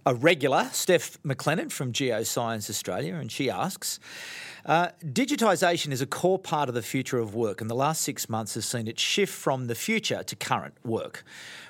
a 0.05 0.15
regular, 0.15 0.69
Steph 0.73 1.21
McLennan 1.25 1.73
from 1.73 1.93
Geoscience 1.93 2.71
Australia, 2.71 3.17
and 3.17 3.33
she 3.33 3.51
asks. 3.51 3.99
Uh, 4.67 4.89
digitisation 5.05 5.93
is 5.93 6.03
a 6.03 6.07
core 6.07 6.41
part 6.41 6.69
of 6.69 6.75
the 6.75 6.83
future 6.83 7.21
of 7.21 7.37
work, 7.37 7.61
and 7.61 7.71
the 7.71 7.75
last 7.75 8.03
six 8.03 8.29
months 8.29 8.55
has 8.55 8.65
seen 8.65 8.89
it 8.89 8.99
shift 8.99 9.33
from 9.33 9.69
the 9.69 9.77
future 9.77 10.25
to 10.25 10.35
current 10.35 10.75
work. 10.85 11.23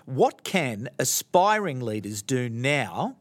What 0.07 0.45
can 0.45 0.89
aspiring 0.99 1.81
leaders 1.81 2.23
do 2.23 2.49
now 2.49 3.17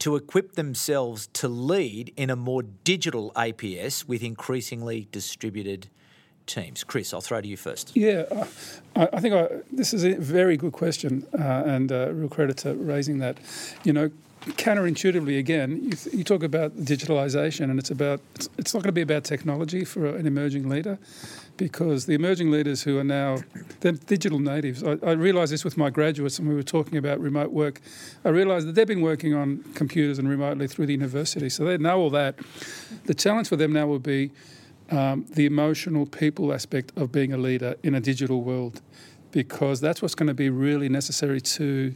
to 0.00 0.16
equip 0.16 0.56
themselves 0.56 1.26
to 1.28 1.48
lead 1.48 2.12
in 2.18 2.28
a 2.28 2.36
more 2.36 2.62
digital 2.62 3.32
APS 3.34 4.06
with 4.06 4.22
increasingly 4.22 5.08
distributed 5.10 5.88
teams? 6.46 6.84
Chris, 6.84 7.12
I'll 7.12 7.20
throw 7.20 7.40
to 7.40 7.48
you 7.48 7.56
first. 7.56 7.96
Yeah, 7.96 8.24
uh, 8.30 8.46
I, 8.96 9.08
I, 9.14 9.20
think 9.20 9.34
I, 9.34 9.48
this 9.72 9.94
is 9.94 10.04
a 10.04 10.14
very 10.14 10.56
good 10.56 10.72
question, 10.72 11.26
uh, 11.38 11.62
and 11.66 11.90
uh, 11.90 12.12
real 12.12 12.28
credit 12.28 12.58
to 12.58 12.74
raising 12.74 13.18
that. 13.18 13.38
You 13.84 13.92
know, 13.92 14.10
counterintuitively, 14.52 15.38
again, 15.38 15.82
you, 15.84 15.92
th- 15.92 16.14
you 16.14 16.24
talk 16.24 16.42
about 16.42 16.76
digitalisation, 16.76 17.70
and 17.70 17.78
it's 17.78 17.90
about 17.90 18.20
it's, 18.34 18.48
it's 18.58 18.74
not 18.74 18.82
going 18.82 18.88
to 18.88 18.92
be 18.92 19.02
about 19.02 19.24
technology 19.24 19.84
for 19.84 20.06
an 20.06 20.26
emerging 20.26 20.68
leader 20.68 20.98
because 21.56 22.06
the 22.06 22.14
emerging 22.14 22.50
leaders 22.50 22.82
who 22.82 22.98
are 22.98 23.04
now 23.04 23.38
they're 23.80 23.92
digital 23.92 24.38
natives. 24.38 24.82
I, 24.82 24.98
I 25.02 25.12
realised 25.12 25.52
this 25.52 25.64
with 25.64 25.76
my 25.76 25.90
graduates, 25.90 26.38
and 26.38 26.48
we 26.48 26.54
were 26.54 26.62
talking 26.62 26.98
about 26.98 27.20
remote 27.20 27.52
work. 27.52 27.80
I 28.24 28.30
realised 28.30 28.66
that 28.68 28.74
they've 28.74 28.86
been 28.86 29.02
working 29.02 29.34
on 29.34 29.64
computers 29.74 30.18
and 30.18 30.28
remotely 30.28 30.66
through 30.68 30.86
the 30.86 30.92
university, 30.92 31.48
so 31.48 31.64
they 31.64 31.78
know 31.78 31.98
all 31.98 32.10
that. 32.10 32.36
The 33.04 33.14
challenge 33.14 33.48
for 33.48 33.56
them 33.56 33.72
now 33.72 33.86
will 33.86 33.98
be 33.98 34.30
um, 34.90 35.26
the 35.30 35.46
emotional 35.46 36.06
people 36.06 36.52
aspect 36.52 36.92
of 36.96 37.12
being 37.12 37.32
a 37.32 37.36
leader 37.36 37.76
in 37.82 37.94
a 37.94 38.00
digital 38.00 38.42
world, 38.42 38.80
because 39.30 39.80
that's 39.80 40.02
what's 40.02 40.14
going 40.14 40.28
to 40.28 40.34
be 40.34 40.50
really 40.50 40.88
necessary 40.88 41.40
to. 41.40 41.94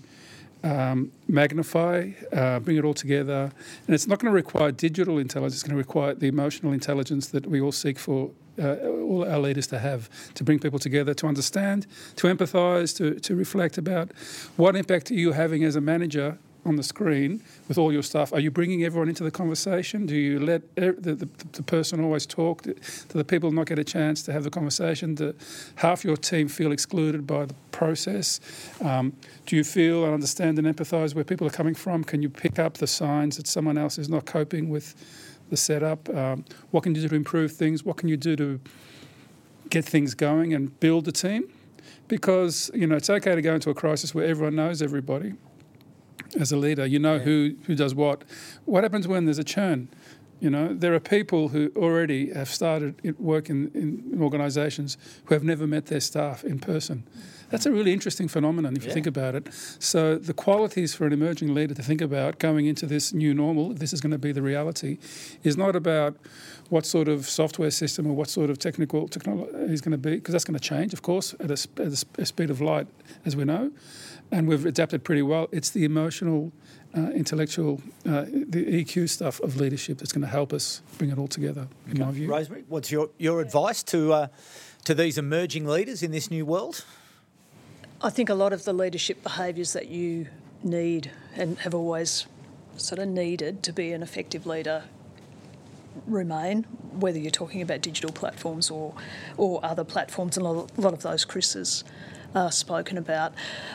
Um, 0.65 1.13
magnify, 1.29 2.11
uh, 2.33 2.59
bring 2.59 2.77
it 2.77 2.85
all 2.85 2.93
together. 2.93 3.53
And 3.87 3.95
it's 3.95 4.09
not 4.09 4.19
going 4.19 4.33
to 4.33 4.35
require 4.35 4.73
digital 4.73 5.19
intelligence, 5.19 5.55
it's 5.55 5.63
going 5.63 5.77
to 5.77 5.79
require 5.79 6.15
the 6.15 6.27
emotional 6.27 6.73
intelligence 6.73 7.29
that 7.29 7.47
we 7.47 7.61
all 7.61 7.71
seek 7.71 7.97
for 7.97 8.33
uh, 8.59 8.77
all 8.89 9.25
our 9.25 9.39
leaders 9.39 9.67
to 9.69 9.79
have 9.79 10.11
to 10.35 10.45
bring 10.45 10.59
people 10.59 10.79
together, 10.81 11.15
to 11.15 11.27
understand, 11.27 11.87
to 12.17 12.27
empathise, 12.27 12.97
to, 12.97 13.21
to 13.21 13.37
reflect 13.37 13.79
about 13.79 14.11
what 14.57 14.75
impact 14.75 15.13
are 15.13 15.15
you 15.15 15.31
having 15.31 15.63
as 15.63 15.77
a 15.77 15.81
manager 15.81 16.39
on 16.69 16.77
the 16.77 16.83
screen 16.83 17.43
with 17.67 17.79
all 17.79 17.93
your 17.93 18.03
stuff? 18.03 18.33
Are 18.33 18.41
you 18.41 18.51
bringing 18.51 18.85
everyone 18.85 19.09
into 19.09 19.25
the 19.25 19.31
conversation? 19.31 20.07
Do 20.07 20.15
you 20.15 20.39
let 20.39 20.75
the, 20.77 20.93
the, 20.93 21.29
the, 21.53 21.63
person 21.63 22.03
always 22.05 22.27
talk? 22.27 22.63
Do, 22.63 22.75
the 23.09 23.25
people 23.25 23.51
not 23.51 23.67
get 23.67 23.79
a 23.79 23.85
chance 23.85 24.23
to 24.25 24.33
have 24.33 24.45
the 24.45 24.51
conversation? 24.51 25.15
Do 25.15 25.35
half 25.77 26.05
your 26.05 26.17
team 26.17 26.49
feel 26.49 26.73
excluded 26.73 27.27
by 27.27 27.47
the 27.47 27.55
process? 27.73 28.41
Um, 28.81 29.15
do 29.47 29.57
you 29.57 29.65
feel 29.65 30.05
and 30.05 30.15
understand 30.15 30.59
and 30.59 30.67
empathise 30.69 31.15
where 31.15 31.25
people 31.25 31.47
are 31.47 31.51
coming 31.51 31.75
from? 31.75 32.05
Can 32.05 32.23
you 32.23 32.29
pick 32.29 32.59
up 32.59 32.75
the 32.75 32.87
signs 32.87 33.37
that 33.39 33.47
someone 33.47 33.79
else 33.79 33.99
is 33.99 34.09
not 34.09 34.27
coping 34.27 34.69
with? 34.69 34.95
the 35.51 35.57
setup? 35.57 36.09
Um, 36.15 36.45
what 36.71 36.83
can 36.83 36.95
you 36.95 37.03
do 37.03 37.09
to 37.09 37.15
improve 37.15 37.53
things? 37.53 37.85
What 37.85 37.97
can 37.97 38.09
you 38.09 38.17
do 38.17 38.37
to 38.37 38.61
get 39.71 39.85
things 39.85 40.15
going 40.15 40.55
and 40.55 40.79
build 40.81 41.09
a 41.09 41.13
team? 41.13 41.49
Because 42.07 42.71
you 42.75 42.87
know 42.87 42.97
it's 42.97 43.11
okay 43.11 43.35
to 43.35 43.43
go 43.43 43.55
into 43.55 43.71
a 43.71 43.75
crisis 43.75 44.15
where 44.15 44.27
everyone 44.27 44.57
knows 44.57 44.81
everybody. 44.83 45.35
As 46.39 46.53
a 46.53 46.57
leader, 46.57 46.85
you 46.85 46.99
know 46.99 47.15
yeah. 47.15 47.23
who 47.23 47.55
who 47.67 47.75
does 47.75 47.95
what. 47.95 48.23
What 48.67 48.85
happens 48.85 49.09
when 49.09 49.25
there's 49.25 49.39
a 49.39 49.45
churn? 49.45 49.89
You 50.41 50.51
know, 50.51 50.73
there 50.73 50.95
are 50.95 51.01
people 51.01 51.49
who 51.49 51.73
already 51.75 52.33
have 52.33 52.49
started 52.49 53.19
work 53.19 53.51
in, 53.51 53.71
in 53.75 54.23
organisations 54.23 54.97
who 55.25 55.35
have 55.35 55.43
never 55.43 55.67
met 55.67 55.87
their 55.87 56.01
staff 56.01 56.45
in 56.45 56.61
person. 56.61 57.03
That's 57.51 57.67
a 57.67 57.73
really 57.73 57.93
interesting 57.93 58.29
phenomenon 58.29 58.77
if 58.77 58.83
yeah. 58.83 58.89
you 58.89 58.95
think 58.95 59.07
about 59.07 59.35
it. 59.35 59.49
So 59.79 60.17
the 60.17 60.35
qualities 60.35 60.95
for 60.95 61.07
an 61.07 61.13
emerging 61.13 61.55
leader 61.55 61.75
to 61.75 61.83
think 61.83 62.01
about 62.01 62.39
going 62.39 62.67
into 62.67 62.87
this 62.87 63.13
new 63.13 63.35
normal, 63.35 63.73
if 63.73 63.79
this 63.79 63.93
is 63.93 64.01
going 64.01 64.13
to 64.13 64.19
be 64.19 64.33
the 64.33 64.43
reality, 64.43 64.99
is 65.43 65.57
not 65.57 65.75
about 65.75 66.17
what 66.69 66.85
sort 66.87 67.09
of 67.09 67.27
software 67.27 67.71
system 67.71 68.07
or 68.07 68.13
what 68.13 68.29
sort 68.29 68.51
of 68.51 68.59
technical 68.59 69.09
technology 69.09 69.51
is 69.73 69.81
going 69.81 69.93
to 69.93 69.99
be, 69.99 70.17
because 70.17 70.33
that's 70.33 70.45
going 70.45 70.59
to 70.59 70.61
change, 70.61 70.93
of 70.93 71.01
course, 71.03 71.35
at 71.41 71.51
a, 71.51 71.83
at 71.83 72.05
a 72.19 72.27
speed 72.27 72.51
of 72.51 72.61
light, 72.61 72.87
as 73.25 73.35
we 73.35 73.45
know, 73.45 73.73
and 74.31 74.49
we've 74.49 74.67
adapted 74.67 75.05
pretty 75.05 75.23
well. 75.23 75.49
It's 75.53 75.71
the 75.71 75.85
emotional 75.85 76.53
uh, 76.97 77.11
intellectual, 77.11 77.81
uh, 78.07 78.23
the 78.23 78.85
EQ 78.85 79.09
stuff 79.09 79.41
of 79.41 79.57
leadership 79.57 79.99
that's 79.99 80.13
going 80.13 80.23
to 80.23 80.29
help 80.29 80.53
us 80.53 80.83
bring 80.97 81.11
it 81.11 81.19
all 81.19 81.29
together, 81.29 81.69
in 81.87 81.93
okay. 81.93 82.05
my 82.05 82.11
view. 82.11 82.31
Rosemary, 82.31 82.65
what's 82.69 82.91
your, 82.91 83.11
your 83.19 83.41
advice 83.41 83.83
to, 83.85 84.13
uh, 84.13 84.27
to 84.85 84.95
these 84.95 85.19
emerging 85.19 85.67
leaders 85.67 86.03
in 86.03 86.11
this 86.11 86.31
new 86.31 86.45
world? 86.45 86.85
I 88.01 88.11
think 88.11 88.29
a 88.29 88.35
lot 88.35 88.53
of 88.53 88.65
the 88.65 88.73
leadership 88.73 89.23
behaviours 89.23 89.73
that 89.73 89.89
you 89.89 90.29
need 90.63 91.11
and 91.35 91.59
have 91.61 91.75
always 91.75 92.27
sort 92.77 93.01
of 93.01 93.09
needed 93.09 93.63
to 93.65 93.73
be 93.73 93.93
an 93.93 94.03
effective 94.03 94.47
leader 94.47 94.85
remain, 96.07 96.63
whether 96.93 97.19
you're 97.19 97.31
talking 97.31 97.61
about 97.61 97.81
digital 97.81 98.13
platforms 98.13 98.71
or 98.71 98.95
or 99.37 99.65
other 99.65 99.83
platforms, 99.85 100.37
and 100.37 100.47
a 100.47 100.51
lot 100.51 100.93
of 100.93 101.03
those 101.03 101.25
Chris's 101.25 101.83
has 101.83 101.85
uh, 102.35 102.51
spoken 102.51 102.99
about. 102.99 103.33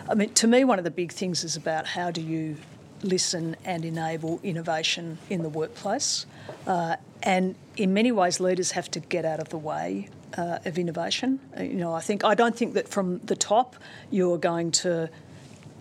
I 0.10 0.16
mean, 0.16 0.34
to 0.36 0.48
me, 0.48 0.64
one 0.64 0.78
of 0.78 0.84
the 0.84 0.92
big 0.92 1.12
things 1.12 1.44
is 1.44 1.56
about 1.56 1.88
how 1.88 2.12
do 2.12 2.22
you 2.22 2.58
listen 3.04 3.56
and 3.66 3.84
enable 3.84 4.40
innovation 4.44 5.18
in 5.30 5.44
the 5.44 5.50
workplace. 5.50 6.26
Uh, 6.66 6.96
and 7.22 7.56
in 7.78 7.94
many 7.94 8.12
ways, 8.12 8.40
leaders 8.40 8.72
have 8.72 8.90
to 8.92 9.00
get 9.00 9.26
out 9.26 9.40
of 9.40 9.50
the 9.50 9.58
way 9.58 10.10
uh, 10.38 10.60
of 10.66 10.78
innovation. 10.78 11.40
Uh, 11.58 11.64
you 11.64 11.76
know, 11.76 11.94
I 11.94 12.02
think 12.02 12.24
I 12.24 12.36
don't 12.36 12.56
think 12.56 12.74
that 12.74 12.88
from 12.88 13.20
the 13.20 13.36
top 13.36 13.76
you're 14.10 14.38
going 14.38 14.72
to 14.72 15.10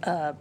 uh, 0.02 0.32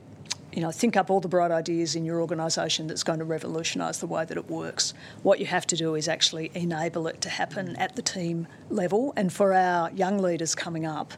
you 0.54 0.62
know, 0.62 0.72
think 0.72 0.98
up 0.98 1.10
all 1.10 1.22
the 1.22 1.28
bright 1.28 1.52
ideas 1.52 1.96
in 1.96 2.04
your 2.04 2.20
organisation 2.20 2.88
that's 2.88 3.04
going 3.04 3.20
to 3.20 3.26
revolutionise 3.26 4.00
the 4.00 4.08
way 4.08 4.26
that 4.26 4.38
it 4.38 4.50
works. 4.50 4.94
What 5.24 5.40
you 5.40 5.46
have 5.46 5.66
to 5.68 5.78
do 5.78 5.96
is 5.96 6.08
actually 6.08 6.52
enable 6.54 7.08
it 7.08 7.22
to 7.22 7.30
happen 7.30 7.76
at 7.78 7.96
the 7.96 8.02
team 8.02 8.48
level. 8.70 9.14
And 9.16 9.32
for 9.32 9.54
our 9.54 9.92
young 9.92 10.18
leaders 10.20 10.54
coming 10.54 10.86
up, 10.86 11.14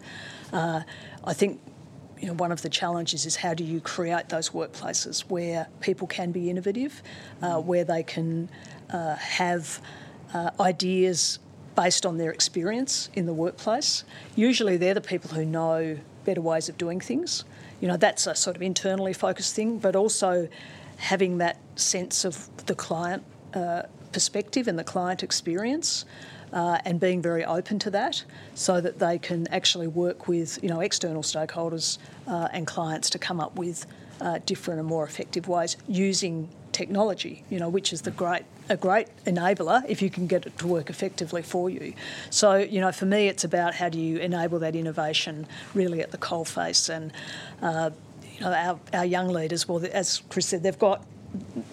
uh, 0.51 0.81
I 1.23 1.33
think 1.33 1.59
you 2.19 2.27
know, 2.27 2.35
one 2.35 2.51
of 2.51 2.61
the 2.61 2.69
challenges 2.69 3.25
is 3.25 3.35
how 3.35 3.53
do 3.53 3.63
you 3.63 3.81
create 3.81 4.29
those 4.29 4.51
workplaces 4.51 5.21
where 5.21 5.67
people 5.81 6.07
can 6.07 6.31
be 6.31 6.49
innovative, 6.49 7.01
uh, 7.41 7.59
where 7.59 7.83
they 7.83 8.03
can 8.03 8.49
uh, 8.91 9.15
have 9.15 9.81
uh, 10.33 10.51
ideas 10.59 11.39
based 11.75 12.05
on 12.05 12.17
their 12.17 12.31
experience 12.31 13.09
in 13.15 13.25
the 13.25 13.33
workplace. 13.33 14.03
Usually, 14.35 14.77
they're 14.77 14.93
the 14.93 15.01
people 15.01 15.31
who 15.31 15.43
know 15.43 15.97
better 16.23 16.41
ways 16.41 16.69
of 16.69 16.77
doing 16.77 16.99
things. 16.99 17.43
You 17.83 17.89
know, 17.89 17.97
that's 17.97 18.27
a 18.27 18.33
sort 18.33 18.55
of 18.55 18.61
internally 18.61 19.11
focused 19.11 19.55
thing, 19.55 19.77
but 19.77 19.93
also 19.93 20.47
having 20.95 21.39
that 21.39 21.57
sense 21.75 22.23
of 22.23 22.47
the 22.65 22.75
client 22.75 23.25
uh, 23.53 23.81
perspective 24.13 24.69
and 24.69 24.79
the 24.79 24.85
client 24.85 25.21
experience. 25.21 26.05
Uh, 26.53 26.77
and 26.85 26.99
being 26.99 27.19
very 27.19 27.43
open 27.43 27.79
to 27.79 27.89
that, 27.89 28.23
so 28.53 28.79
that 28.79 28.99
they 28.99 29.17
can 29.17 29.47
actually 29.47 29.87
work 29.87 30.27
with 30.27 30.59
you 30.61 30.69
know 30.69 30.81
external 30.81 31.23
stakeholders 31.23 31.97
uh, 32.27 32.47
and 32.53 32.67
clients 32.67 33.09
to 33.09 33.17
come 33.17 33.39
up 33.39 33.55
with 33.57 33.87
uh, 34.21 34.37
different 34.45 34.79
and 34.79 34.87
more 34.87 35.03
effective 35.03 35.47
ways 35.47 35.75
using 35.87 36.47
technology. 36.71 37.43
You 37.49 37.57
know, 37.57 37.69
which 37.69 37.91
is 37.91 38.03
the 38.03 38.11
great 38.11 38.43
a 38.69 38.77
great 38.77 39.07
enabler 39.25 39.83
if 39.87 40.01
you 40.01 40.09
can 40.09 40.27
get 40.27 40.45
it 40.45 40.57
to 40.57 40.67
work 40.67 40.89
effectively 40.89 41.41
for 41.41 41.69
you. 41.69 41.93
So, 42.29 42.55
you 42.55 42.79
know, 42.81 42.91
for 42.91 43.05
me, 43.05 43.27
it's 43.27 43.43
about 43.43 43.75
how 43.75 43.89
do 43.89 43.99
you 43.99 44.17
enable 44.17 44.59
that 44.59 44.75
innovation 44.75 45.47
really 45.73 46.01
at 46.01 46.11
the 46.11 46.17
coalface. 46.17 46.89
And, 46.89 47.11
uh, 47.61 47.91
you 48.33 48.41
know, 48.41 48.53
our, 48.53 48.79
our 48.93 49.05
young 49.05 49.27
leaders, 49.27 49.67
well, 49.67 49.83
as 49.91 50.21
Chris 50.29 50.47
said, 50.47 50.63
they've 50.63 50.79
got, 50.79 51.05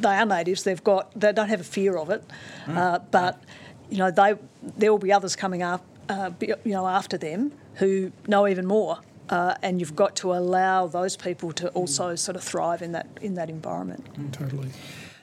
they 0.00 0.09
are 0.09 0.26
natives, 0.26 0.64
they've 0.64 0.83
got, 0.83 1.12
they 1.18 1.33
don't 1.33 1.48
have 1.48 1.61
a 1.61 1.64
fear 1.64 1.96
of 1.96 2.11
it, 2.11 2.24
mm. 2.66 2.76
uh, 2.76 2.98
but, 3.11 3.42
you 3.88 3.98
know, 3.98 4.11
they, 4.11 4.35
there 4.76 4.90
will 4.90 4.98
be 4.98 5.12
others 5.12 5.37
coming 5.37 5.62
up, 5.62 5.85
uh, 6.09 6.31
you 6.40 6.72
know, 6.72 6.87
after 6.87 7.16
them 7.16 7.53
who 7.74 8.12
know 8.26 8.48
even 8.48 8.66
more. 8.66 8.98
Uh, 9.29 9.55
and 9.62 9.79
you've 9.79 9.94
got 9.94 10.16
to 10.16 10.33
allow 10.33 10.88
those 10.88 11.16
people 11.16 11.53
to 11.53 11.68
also 11.68 12.16
sort 12.16 12.35
of 12.35 12.42
thrive 12.42 12.83
in 12.83 12.90
that 12.90 13.07
in 13.20 13.35
that 13.35 13.48
environment. 13.48 14.05
Mm, 14.18 14.33
totally. 14.33 14.70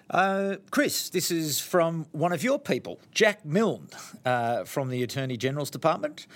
Uh, 0.10 0.56
Chris, 0.72 1.10
this 1.10 1.32
is 1.32 1.60
from 1.60 2.06
one 2.14 2.32
of 2.32 2.42
your 2.42 2.58
people, 2.58 3.00
Jack 3.12 3.46
Milne, 3.46 3.90
uh, 4.26 4.64
from 4.64 4.90
the 4.90 5.04
Attorney 5.04 5.36
General's 5.36 5.70
Department. 5.70 6.28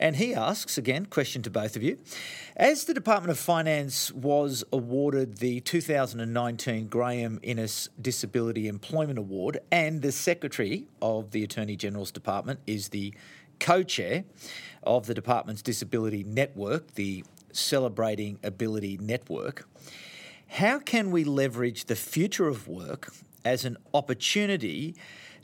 And 0.00 0.16
he 0.16 0.34
asks, 0.34 0.78
again, 0.78 1.06
question 1.06 1.42
to 1.42 1.50
both 1.50 1.76
of 1.76 1.82
you. 1.82 1.98
As 2.56 2.84
the 2.84 2.94
Department 2.94 3.32
of 3.32 3.38
Finance 3.38 4.12
was 4.12 4.64
awarded 4.72 5.38
the 5.38 5.60
2019 5.60 6.86
Graeme 6.86 7.40
Innes 7.42 7.90
Disability 8.00 8.68
Employment 8.68 9.18
Award, 9.18 9.58
and 9.72 10.00
the 10.00 10.12
Secretary 10.12 10.86
of 11.02 11.32
the 11.32 11.42
Attorney 11.42 11.76
General's 11.76 12.12
Department 12.12 12.60
is 12.66 12.90
the 12.90 13.12
co 13.58 13.82
chair 13.82 14.24
of 14.84 15.06
the 15.06 15.14
department's 15.14 15.62
disability 15.62 16.22
network, 16.24 16.94
the 16.94 17.24
Celebrating 17.52 18.38
Ability 18.42 18.98
Network. 19.02 19.68
How 20.48 20.78
can 20.78 21.10
we 21.10 21.24
leverage 21.24 21.84
the 21.84 21.96
future 21.96 22.48
of 22.48 22.66
work 22.66 23.12
as 23.44 23.64
an 23.64 23.76
opportunity 23.94 24.96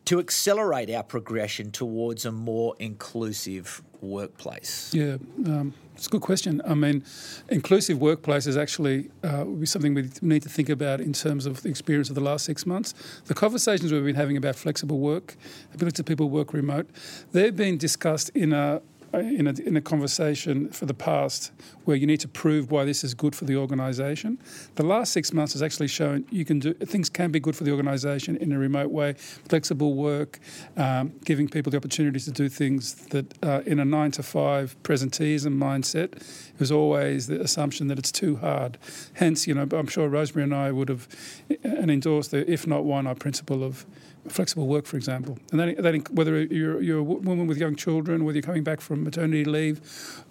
to 0.06 0.18
accelerate 0.18 0.90
our 0.90 1.02
progression 1.02 1.70
towards 1.70 2.24
a 2.24 2.32
more 2.32 2.74
inclusive 2.78 3.82
workplace? 4.00 4.92
Yeah, 4.92 5.16
um, 5.46 5.72
it's 5.94 6.06
a 6.06 6.10
good 6.10 6.20
question. 6.20 6.60
I 6.66 6.74
mean, 6.74 7.04
inclusive 7.48 8.00
workplace 8.00 8.46
is 8.46 8.56
actually 8.56 9.10
uh, 9.22 9.44
something 9.64 9.94
we 9.94 10.10
need 10.20 10.42
to 10.42 10.48
think 10.48 10.68
about 10.68 11.00
in 11.00 11.12
terms 11.12 11.46
of 11.46 11.62
the 11.62 11.68
experience 11.68 12.08
of 12.08 12.14
the 12.14 12.20
last 12.20 12.44
six 12.44 12.66
months. 12.66 12.94
The 13.26 13.34
conversations 13.34 13.92
we've 13.92 14.04
been 14.04 14.16
having 14.16 14.36
about 14.36 14.56
flexible 14.56 14.98
work, 14.98 15.36
ability 15.72 15.96
to 15.96 16.04
people 16.04 16.28
work 16.28 16.52
remote, 16.52 16.90
they've 17.32 17.54
been 17.54 17.78
discussed 17.78 18.30
in 18.30 18.52
a 18.52 18.82
in 19.20 19.46
a, 19.46 19.52
in 19.52 19.76
a 19.76 19.80
conversation 19.80 20.70
for 20.70 20.86
the 20.86 20.94
past 20.94 21.52
where 21.84 21.96
you 21.96 22.06
need 22.06 22.20
to 22.20 22.28
prove 22.28 22.70
why 22.70 22.84
this 22.84 23.04
is 23.04 23.14
good 23.14 23.34
for 23.34 23.44
the 23.44 23.56
organisation. 23.56 24.38
The 24.76 24.82
last 24.82 25.12
six 25.12 25.32
months 25.32 25.52
has 25.52 25.62
actually 25.62 25.88
shown 25.88 26.24
you 26.30 26.44
can 26.44 26.58
do 26.58 26.74
things 26.74 27.08
can 27.08 27.30
be 27.30 27.40
good 27.40 27.56
for 27.56 27.64
the 27.64 27.70
organisation 27.70 28.36
in 28.36 28.52
a 28.52 28.58
remote 28.58 28.90
way, 28.90 29.14
flexible 29.14 29.94
work, 29.94 30.40
um, 30.76 31.12
giving 31.24 31.48
people 31.48 31.70
the 31.70 31.76
opportunity 31.76 32.20
to 32.20 32.30
do 32.30 32.48
things 32.48 32.94
that 33.06 33.44
uh, 33.44 33.62
in 33.66 33.78
a 33.78 33.84
nine 33.84 34.10
to 34.12 34.22
five 34.22 34.76
presenteeism 34.82 35.56
mindset 35.56 36.22
is 36.60 36.70
always 36.70 37.26
the 37.26 37.40
assumption 37.40 37.88
that 37.88 37.98
it's 37.98 38.12
too 38.12 38.36
hard. 38.36 38.78
Hence, 39.14 39.46
you 39.46 39.54
know, 39.54 39.66
I'm 39.72 39.86
sure 39.86 40.08
Rosemary 40.08 40.44
and 40.44 40.54
I 40.54 40.72
would 40.72 40.88
have 40.88 41.08
uh, 41.50 41.54
and 41.64 41.90
endorsed 41.90 42.30
the 42.30 42.50
if 42.50 42.66
not 42.66 42.84
why 42.84 43.00
not 43.00 43.18
principle 43.18 43.62
of 43.62 43.86
flexible 44.28 44.66
work, 44.66 44.86
for 44.86 44.96
example. 44.96 45.38
And 45.50 45.60
that, 45.60 45.82
that 45.82 46.10
whether 46.12 46.42
you're, 46.42 46.80
you're 46.80 46.98
a 46.98 47.02
woman 47.02 47.46
with 47.46 47.58
young 47.58 47.76
children, 47.76 48.24
whether 48.24 48.36
you're 48.36 48.42
coming 48.42 48.64
back 48.64 48.80
from 48.80 49.04
maternity 49.04 49.44
leave, 49.44 49.80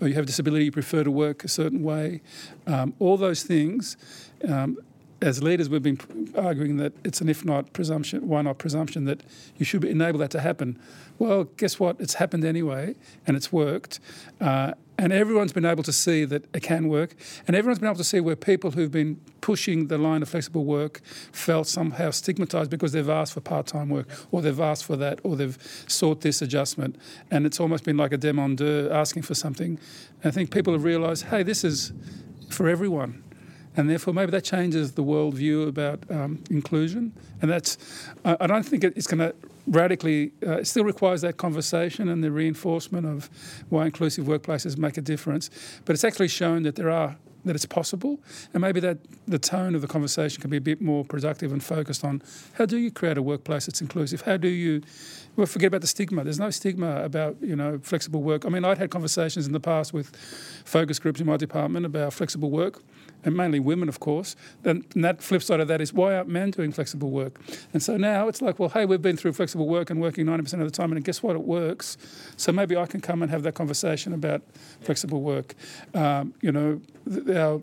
or 0.02 0.08
you 0.08 0.14
have 0.16 0.24
a 0.24 0.28
disability, 0.28 0.66
you 0.66 0.72
prefer 0.72 1.04
to 1.04 1.12
work 1.12 1.44
a 1.44 1.48
certain 1.48 1.84
way, 1.84 2.22
um, 2.68 2.94
all 3.00 3.18
those 3.18 3.44
things. 3.44 3.98
Um, 4.48 4.78
as 5.22 5.42
leaders, 5.42 5.70
we've 5.70 5.82
been 5.82 6.00
arguing 6.38 6.78
that 6.78 6.92
it's 7.04 7.22
an 7.22 7.30
if 7.30 7.46
not 7.46 7.72
presumption, 7.72 8.28
why 8.28 8.42
not 8.42 8.58
presumption 8.58 9.06
that 9.06 9.22
you 9.58 9.66
should 9.66 9.86
enable 9.86 10.20
that 10.20 10.32
to 10.32 10.42
happen. 10.42 10.78
Well, 11.18 11.46
guess 11.46 11.80
what? 11.80 11.96
It's 12.00 12.16
happened 12.16 12.44
anyway, 12.44 12.96
and 13.26 13.38
it's 13.38 13.52
worked. 13.52 14.02
Uh, 14.42 14.74
and 14.98 15.12
everyone's 15.12 15.54
been 15.54 15.66
able 15.66 15.84
to 15.84 15.92
see 15.92 16.24
that 16.26 16.46
it 16.54 16.62
can 16.62 16.88
work. 16.88 17.16
And 17.48 17.56
everyone's 17.56 17.80
been 17.80 17.88
able 17.88 17.98
to 17.98 18.04
see 18.04 18.20
where 18.20 18.36
people 18.36 18.72
who've 18.72 18.92
been 18.92 19.20
pushing 19.42 19.88
the 19.88 19.98
line 19.98 20.22
of 20.22 20.30
flexible 20.30 20.66
work 20.66 21.02
felt 21.32 21.68
somehow 21.68 22.12
stigmatized 22.12 22.70
because 22.70 22.92
they've 22.92 23.10
asked 23.10 23.34
for 23.34 23.42
part 23.42 23.68
time 23.68 23.90
work 23.90 24.08
or 24.32 24.42
they've 24.42 24.60
asked 24.60 24.86
for 24.86 24.96
that 24.98 25.20
or 25.24 25.36
they've 25.36 25.58
sought 25.88 26.22
this 26.22 26.42
adjustment. 26.42 26.96
And 27.32 27.46
it's 27.46 27.60
almost 27.60 27.84
been 27.84 27.98
like 27.98 28.14
a 28.14 28.18
demandeur 28.18 28.92
asking 28.92 29.24
for 29.24 29.34
something. 29.34 29.80
And 30.22 30.26
I 30.26 30.32
think 30.32 30.52
people 30.52 30.74
have 30.74 30.84
realized 30.84 31.26
hey, 31.26 31.44
this 31.44 31.64
is 31.64 31.92
for 32.50 32.70
everyone. 32.70 33.24
And 33.76 33.90
therefore, 33.90 34.14
maybe 34.14 34.30
that 34.32 34.44
changes 34.44 34.92
the 34.92 35.04
worldview 35.04 35.68
about 35.68 36.04
um, 36.12 36.44
inclusion. 36.52 37.12
And 37.42 37.50
that's, 37.50 37.78
I 38.24 38.46
don't 38.46 38.64
think 38.64 38.84
it's 38.84 39.08
going 39.08 39.18
to 39.18 39.34
radically, 39.68 40.32
uh, 40.46 40.58
it 40.58 40.68
still 40.68 40.84
requires 40.84 41.22
that 41.22 41.38
conversation 41.38 42.10
and 42.10 42.24
the 42.24 42.32
reinforcement 42.32 43.06
of 43.06 43.30
why 43.70 43.86
inclusive 43.86 44.26
workplaces 44.26 44.78
make 44.78 44.98
a 44.98 45.02
difference. 45.02 45.50
But 45.86 45.94
it's 45.94 46.04
actually 46.04 46.28
shown 46.28 46.64
that 46.64 46.76
there 46.76 46.90
are 46.90 47.18
that 47.46 47.56
it's 47.56 47.66
possible, 47.66 48.22
and 48.54 48.62
maybe 48.62 48.80
that 48.80 49.00
the 49.28 49.38
tone 49.38 49.76
of 49.76 49.82
the 49.82 49.88
conversation 49.88 50.40
can 50.40 50.50
be 50.50 50.56
a 50.56 50.62
bit 50.62 50.82
more 50.82 51.04
productive 51.04 51.52
and 51.52 51.62
focused 51.62 52.06
on 52.06 52.22
how 52.54 52.66
do 52.66 52.78
you 52.78 52.90
create 52.90 53.18
a 53.18 53.22
workplace 53.22 53.66
that's 53.66 53.82
inclusive? 53.82 54.22
How 54.22 54.38
do 54.38 54.48
you 54.48 54.82
well, 55.36 55.48
forget 55.48 55.68
about 55.68 55.82
the 55.82 55.88
stigma. 55.88 56.24
There's 56.24 56.40
no 56.40 56.52
stigma 56.52 57.04
about 57.04 57.38
you 57.42 57.56
know 57.56 57.80
flexible 57.82 58.22
work. 58.22 58.46
I 58.46 58.50
mean, 58.50 58.64
I'd 58.64 58.78
had 58.78 58.92
conversations 58.92 59.48
in 59.48 59.54
the 59.54 59.60
past 59.60 59.94
with 59.94 60.16
focus 60.66 61.00
groups 61.00 61.20
in 61.20 61.26
my 61.26 61.38
department 61.38 61.86
about 61.86 62.14
flexible 62.14 62.52
work, 62.52 62.82
and 63.26 63.36
mainly 63.36 63.60
women, 63.60 63.90
of 63.90 64.00
course. 64.00 64.36
And 64.64 64.86
that 64.96 65.22
flip 65.22 65.44
side 65.44 65.60
of 65.60 65.68
that 65.68 65.82
is 65.82 65.94
why 65.94 66.16
aren't 66.16 66.30
men 66.30 66.52
doing 66.52 66.72
flexible 66.72 67.10
work? 67.10 67.40
And 67.74 67.82
so 67.82 67.98
now 67.98 68.28
it's 68.28 68.42
like, 68.42 68.60
well, 68.60 68.70
hey, 68.70 68.86
we've 68.86 69.02
been 69.02 69.18
through 69.18 69.34
flexible 69.34 69.68
work 69.68 69.90
and 69.90 70.02
working 70.02 70.26
90% 70.26 70.54
of 70.54 70.60
the 70.60 70.72
time, 70.72 70.92
and 70.92 71.04
guess 71.04 71.24
what? 71.24 71.36
It 71.36 71.44
works. 71.44 71.98
So 72.38 72.52
maybe 72.52 72.76
I 72.76 72.86
can 72.86 73.02
come 73.02 73.22
and 73.22 73.32
have 73.32 73.44
that 73.44 73.56
conversation 73.56 74.14
about 74.14 74.42
flexible 74.82 75.22
work. 75.22 75.56
Um, 75.94 76.34
you 76.42 76.52
know, 76.52 76.82
our 77.34 77.62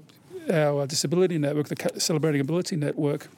our 0.50 0.86
disability 0.86 1.38
network, 1.38 1.68
the 1.68 2.00
Celebrating 2.00 2.40
Ability 2.40 2.76
Network, 2.76 3.28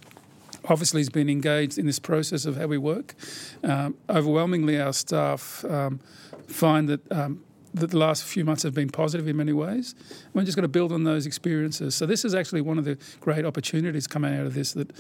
obviously 0.69 1.01
has 1.01 1.09
been 1.09 1.29
engaged 1.29 1.79
in 1.79 1.87
this 1.87 1.99
process 1.99 2.45
of 2.47 2.57
how 2.57 2.67
we 2.67 2.79
work. 2.79 3.15
Um, 3.63 3.97
overwhelmingly, 4.09 4.81
our 4.81 4.93
staff 4.93 5.65
um, 5.65 6.01
find 6.47 6.89
that 6.89 7.13
um, 7.13 7.43
that 7.75 7.91
the 7.91 7.97
last 7.97 8.25
few 8.25 8.45
months 8.45 8.63
have 8.63 8.75
been 8.75 8.91
positive 8.91 9.27
in 9.27 9.37
many 9.37 9.53
ways. 9.53 9.95
We're 10.35 10.45
just 10.45 10.57
going 10.57 10.63
to 10.63 10.69
build 10.69 10.93
on 10.93 11.05
those 11.05 11.27
experiences. 11.27 11.95
So 11.95 12.05
this 12.07 12.25
is 12.25 12.35
actually 12.35 12.61
one 12.61 12.79
of 12.79 12.85
the 12.85 12.99
great 13.21 13.45
opportunities 13.45 14.07
coming 14.07 14.35
out 14.35 14.47
of 14.47 14.55
this 14.55 14.73
that 14.73 14.91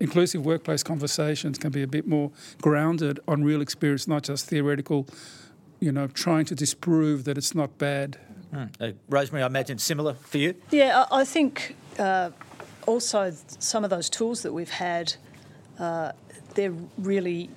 inclusive 0.00 0.44
workplace 0.44 0.82
conversations 0.82 1.58
can 1.58 1.70
be 1.70 1.82
a 1.82 1.86
bit 1.86 2.06
more 2.06 2.30
grounded 2.60 3.20
on 3.26 3.42
real 3.42 3.60
experience, 3.60 4.06
not 4.06 4.22
just 4.22 4.46
theoretical. 4.46 5.06
You 5.80 5.92
know, 5.92 6.08
trying 6.08 6.44
to 6.44 6.54
disprove 6.54 7.24
that 7.24 7.38
it's 7.38 7.54
not 7.54 7.78
bad. 7.78 8.18
Mm. 8.52 8.68
Uh, 8.78 8.92
Rosemary, 9.08 9.42
I 9.42 9.46
imagine 9.46 9.78
similar 9.78 10.12
for 10.12 10.36
you. 10.36 10.54
Yeah, 10.70 11.06
I, 11.10 11.20
I 11.20 11.24
think 11.24 11.74
uh, 11.98 12.30
also 12.86 13.32
some 13.58 13.82
of 13.82 13.88
those 13.88 14.10
tools 14.10 14.42
that 14.42 14.52
we've 14.52 14.68
had, 14.68 15.14
uh, 15.78 16.12
they're 16.54 16.74
really 16.98 17.48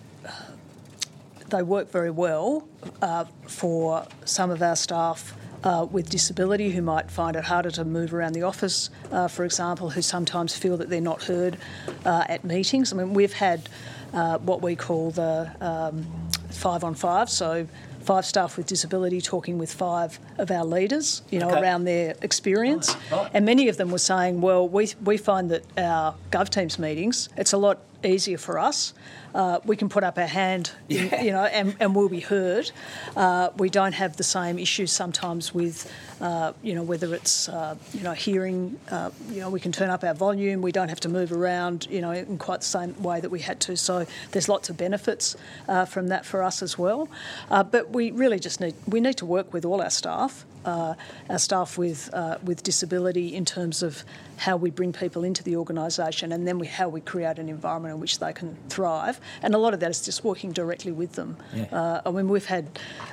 they 1.54 1.64
work 1.64 1.90
very 1.92 2.10
well 2.12 2.68
uh, 3.02 3.26
for 3.48 4.06
some 4.26 4.50
of 4.50 4.62
our 4.62 4.76
staff 4.76 5.36
uh, 5.64 5.88
with 5.90 6.10
disability 6.10 6.72
who 6.72 6.82
might 6.82 7.10
find 7.10 7.36
it 7.38 7.44
harder 7.46 7.72
to 7.72 7.86
move 7.86 8.14
around 8.14 8.34
the 8.34 8.42
office, 8.44 8.90
uh, 9.12 9.28
for 9.28 9.46
example, 9.46 9.92
who 9.92 10.02
sometimes 10.02 10.58
feel 10.58 10.76
that 10.78 10.90
they're 10.90 11.00
not 11.00 11.24
heard 11.24 11.58
uh, 12.06 12.26
at 12.28 12.44
meetings. 12.44 12.92
I 12.92 12.98
mean, 12.98 13.14
we've 13.14 13.32
had 13.34 13.70
uh, 14.14 14.40
what 14.40 14.62
we 14.62 14.76
call 14.76 15.12
the 15.12 15.50
um, 15.62 16.06
five 16.50 16.84
on 16.84 16.96
five, 16.96 17.30
so 17.30 17.68
five 18.02 18.26
staff 18.26 18.58
with 18.58 18.66
disability 18.68 19.22
talking 19.22 19.58
with 19.58 19.72
five 19.72 20.20
of 20.38 20.52
our 20.52 20.66
leaders, 20.66 21.22
you 21.30 21.40
know, 21.40 21.50
Okay. 21.50 21.62
around 21.62 21.86
their 21.86 22.16
experience. 22.22 22.98
Right. 23.12 23.30
And 23.34 23.46
many 23.46 23.70
of 23.70 23.78
them 23.78 23.92
were 23.92 23.98
saying, 24.00 24.42
well, 24.42 24.68
we, 24.68 24.90
we 25.06 25.16
find 25.18 25.50
that 25.52 25.64
our 25.78 26.16
Gov 26.32 26.50
Teams 26.50 26.78
meetings, 26.78 27.30
it's 27.38 27.54
a 27.54 27.58
lot 27.58 27.80
easier 28.06 28.38
for 28.38 28.60
us. 28.60 28.94
Uh, 29.34 29.60
we 29.66 29.76
can 29.76 29.90
put 29.90 30.04
up 30.04 30.18
our 30.18 30.28
hand, 30.28 30.72
Yeah. 30.88 31.22
you 31.22 31.32
know, 31.32 31.44
and, 31.44 31.76
and 31.80 31.96
we'll 31.96 32.10
be 32.10 32.20
heard. 32.20 32.70
Uh, 33.16 33.50
we 33.58 33.70
don't 33.70 33.94
have 33.94 34.16
the 34.18 34.24
same 34.24 34.60
issues 34.60 34.92
sometimes 34.92 35.54
with, 35.54 35.92
uh, 36.22 36.54
you 36.62 36.76
know, 36.76 36.84
whether 36.84 37.16
it's, 37.16 37.50
uh, 37.50 37.76
you 37.94 38.02
know, 38.02 38.14
hearing, 38.14 38.80
uh, 38.92 39.10
you 39.32 39.40
know, 39.40 39.50
we 39.50 39.60
can 39.60 39.72
turn 39.72 39.90
up 39.90 40.04
our 40.04 40.14
volume, 40.14 40.62
we 40.62 40.72
don't 40.72 40.90
have 40.90 41.00
to 41.00 41.10
move 41.10 41.32
around, 41.32 41.88
you 41.90 42.00
know, 42.02 42.12
in 42.12 42.38
quite 42.38 42.60
the 42.60 42.66
same 42.68 43.02
way 43.02 43.20
that 43.20 43.30
we 43.32 43.40
had 43.40 43.60
to. 43.62 43.76
So 43.76 44.06
there's 44.32 44.48
lots 44.48 44.70
of 44.70 44.78
benefits 44.78 45.36
uh, 45.68 45.86
from 45.86 46.10
that 46.10 46.26
for 46.26 46.44
us 46.44 46.62
as 46.62 46.78
well. 46.78 47.10
Uh, 47.50 47.64
but 47.64 47.90
we 47.90 48.12
really 48.12 48.40
just 48.40 48.60
need, 48.62 48.76
we 48.88 49.00
need 49.00 49.18
to 49.18 49.26
work 49.26 49.52
with 49.52 49.66
all 49.66 49.82
our 49.82 49.90
staff. 49.90 50.46
Uh, 50.66 50.94
our 51.30 51.40
staff 51.40 51.78
with 51.78 52.10
uh, 52.14 52.38
with 52.44 52.64
disability 52.64 53.36
in 53.36 53.46
terms 53.46 53.84
of 53.84 54.04
how 54.38 54.58
we 54.58 54.70
bring 54.70 54.92
people 54.92 55.24
into 55.24 55.44
the 55.44 55.56
organisation 55.56 56.32
and 56.32 56.48
then 56.48 56.60
we, 56.60 56.68
how 56.68 56.90
we 56.90 57.00
create 57.00 57.40
an 57.40 57.48
environment 57.50 57.94
in 57.94 58.00
which 58.00 58.20
they 58.20 58.34
can 58.34 58.58
thrive. 58.68 59.20
And 59.42 59.56
a 59.56 59.58
lot 59.58 59.74
of 59.74 59.80
that 59.80 59.92
is 59.92 60.04
just 60.04 60.24
working 60.24 60.52
directly 60.52 60.92
with 60.92 61.14
them. 61.14 61.38
Yeah. 61.54 61.64
Uh, 61.72 62.02
I 62.06 62.12
mean, 62.12 62.28
we've 62.28 62.46
had 62.46 62.68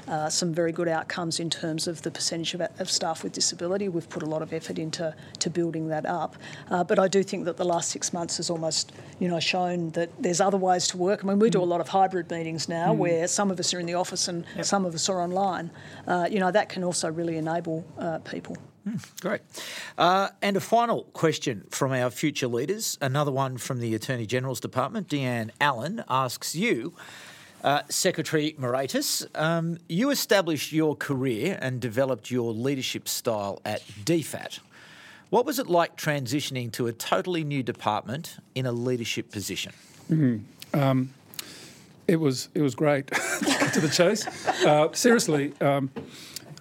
uh, 0.08 0.28
some 0.28 0.52
very 0.52 0.72
good 0.72 0.88
outcomes 0.88 1.38
in 1.38 1.50
terms 1.50 1.86
of 1.86 2.02
the 2.02 2.10
percentage 2.10 2.54
of, 2.54 2.62
of 2.78 2.90
staff 2.90 3.22
with 3.22 3.32
disability. 3.32 3.88
We've 3.88 4.08
put 4.08 4.22
a 4.22 4.26
lot 4.26 4.42
of 4.42 4.52
effort 4.52 4.78
into 4.78 5.14
to 5.38 5.50
building 5.50 5.88
that 5.88 6.06
up. 6.06 6.36
Uh, 6.70 6.82
but 6.84 6.98
I 6.98 7.08
do 7.08 7.22
think 7.22 7.44
that 7.44 7.56
the 7.56 7.64
last 7.64 7.90
six 7.90 8.12
months 8.12 8.38
has 8.38 8.50
almost, 8.50 8.92
you 9.18 9.28
know, 9.28 9.40
shown 9.40 9.90
that 9.90 10.10
there's 10.18 10.40
other 10.40 10.58
ways 10.58 10.88
to 10.88 10.96
work. 10.96 11.22
I 11.22 11.28
mean, 11.28 11.38
we 11.38 11.50
do 11.50 11.62
a 11.62 11.64
lot 11.64 11.80
of 11.80 11.88
hybrid 11.88 12.30
meetings 12.30 12.68
now 12.68 12.92
where 12.92 13.28
some 13.28 13.50
of 13.50 13.60
us 13.60 13.72
are 13.74 13.80
in 13.80 13.86
the 13.86 13.94
office 13.94 14.26
and 14.28 14.44
some 14.62 14.84
of 14.84 14.94
us 14.94 15.08
are 15.08 15.20
online. 15.20 15.70
Uh, 16.06 16.26
you 16.30 16.40
know, 16.40 16.50
that 16.50 16.68
can 16.68 16.82
also 16.82 17.10
really 17.10 17.36
enable 17.40 17.84
uh, 17.98 18.18
people. 18.18 18.56
Great. 19.20 19.40
Uh, 19.98 20.28
and 20.40 20.56
a 20.56 20.60
final 20.60 21.04
question 21.12 21.66
from 21.70 21.92
our 21.92 22.10
future 22.10 22.46
leaders, 22.46 22.98
another 23.00 23.30
one 23.30 23.58
from 23.58 23.80
the 23.80 23.94
Attorney 23.94 24.26
General's 24.26 24.60
Department. 24.60 25.08
Deanne 25.08 25.50
Allen 25.60 26.02
asks 26.08 26.54
you, 26.54 26.94
uh, 27.62 27.82
Secretary 27.88 28.56
Moraitis, 28.58 29.26
um, 29.38 29.78
you 29.88 30.10
established 30.10 30.72
your 30.72 30.96
career 30.96 31.58
and 31.60 31.80
developed 31.80 32.30
your 32.30 32.52
leadership 32.52 33.06
style 33.06 33.60
at 33.64 33.82
DFAT. 34.04 34.60
What 35.28 35.46
was 35.46 35.58
it 35.58 35.68
like 35.68 35.96
transitioning 35.96 36.72
to 36.72 36.86
a 36.86 36.92
totally 36.92 37.44
new 37.44 37.62
department 37.62 38.38
in 38.54 38.66
a 38.66 38.72
leadership 38.72 39.30
position? 39.30 39.72
It 42.08 42.18
was 42.18 42.48
it 42.54 42.62
was 42.62 42.74
great 42.74 43.06
to 43.74 43.80
the 43.80 43.88
chase. 43.88 44.26
Uh, 44.64 44.92
seriously, 44.92 45.52
um, 45.60 45.90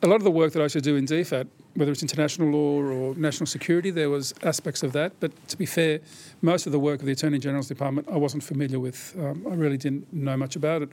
a 0.02 0.08
lot 0.08 0.16
of 0.16 0.24
the 0.24 0.32
work 0.32 0.54
that 0.54 0.62
I 0.62 0.68
to 0.70 0.82
do 0.82 0.96
in 0.96 1.06
DFAT, 1.06 1.48
whether 1.76 1.92
it's 1.92 2.02
international 2.02 2.50
law 2.50 2.82
or 2.82 3.16
national 3.16 3.48
security, 3.48 3.92
there 3.92 4.10
was 4.10 4.34
aspects 4.44 4.84
of 4.84 4.94
that. 4.94 5.14
But 5.20 5.32
to 5.50 5.58
be 5.58 5.66
fair, 5.66 6.00
most 6.42 6.66
of 6.66 6.72
the 6.72 6.80
work 6.80 7.00
of 7.00 7.06
the 7.06 7.12
Attorney 7.12 7.40
General's 7.40 7.68
Department 7.68 8.08
I 8.12 8.18
wasn't 8.18 8.44
familiar 8.44 8.80
with. 8.80 9.16
Um, 9.20 9.46
I 9.50 9.56
really 9.56 9.78
didn't 9.78 10.12
know 10.14 10.38
much 10.38 10.56
about 10.56 10.82
it. 10.84 10.90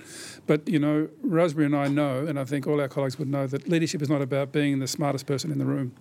But 0.47 0.69
you 0.69 0.79
know, 0.79 1.09
Rosemary 1.23 1.66
and 1.66 1.77
I 1.77 1.88
know, 1.88 2.27
and 2.27 2.38
I 2.38 2.45
think 2.45 2.66
all 2.66 2.81
our 2.81 2.88
colleagues 2.88 3.19
would 3.19 3.29
know 3.29 3.47
that 3.47 3.69
leadership 3.69 4.03
is 4.03 4.09
not 4.09 4.23
about 4.23 4.53
being 4.53 4.79
the 4.79 4.88
smartest 4.88 5.27
person 5.27 5.53
in 5.53 5.59
the 5.59 5.64
room. 5.64 5.92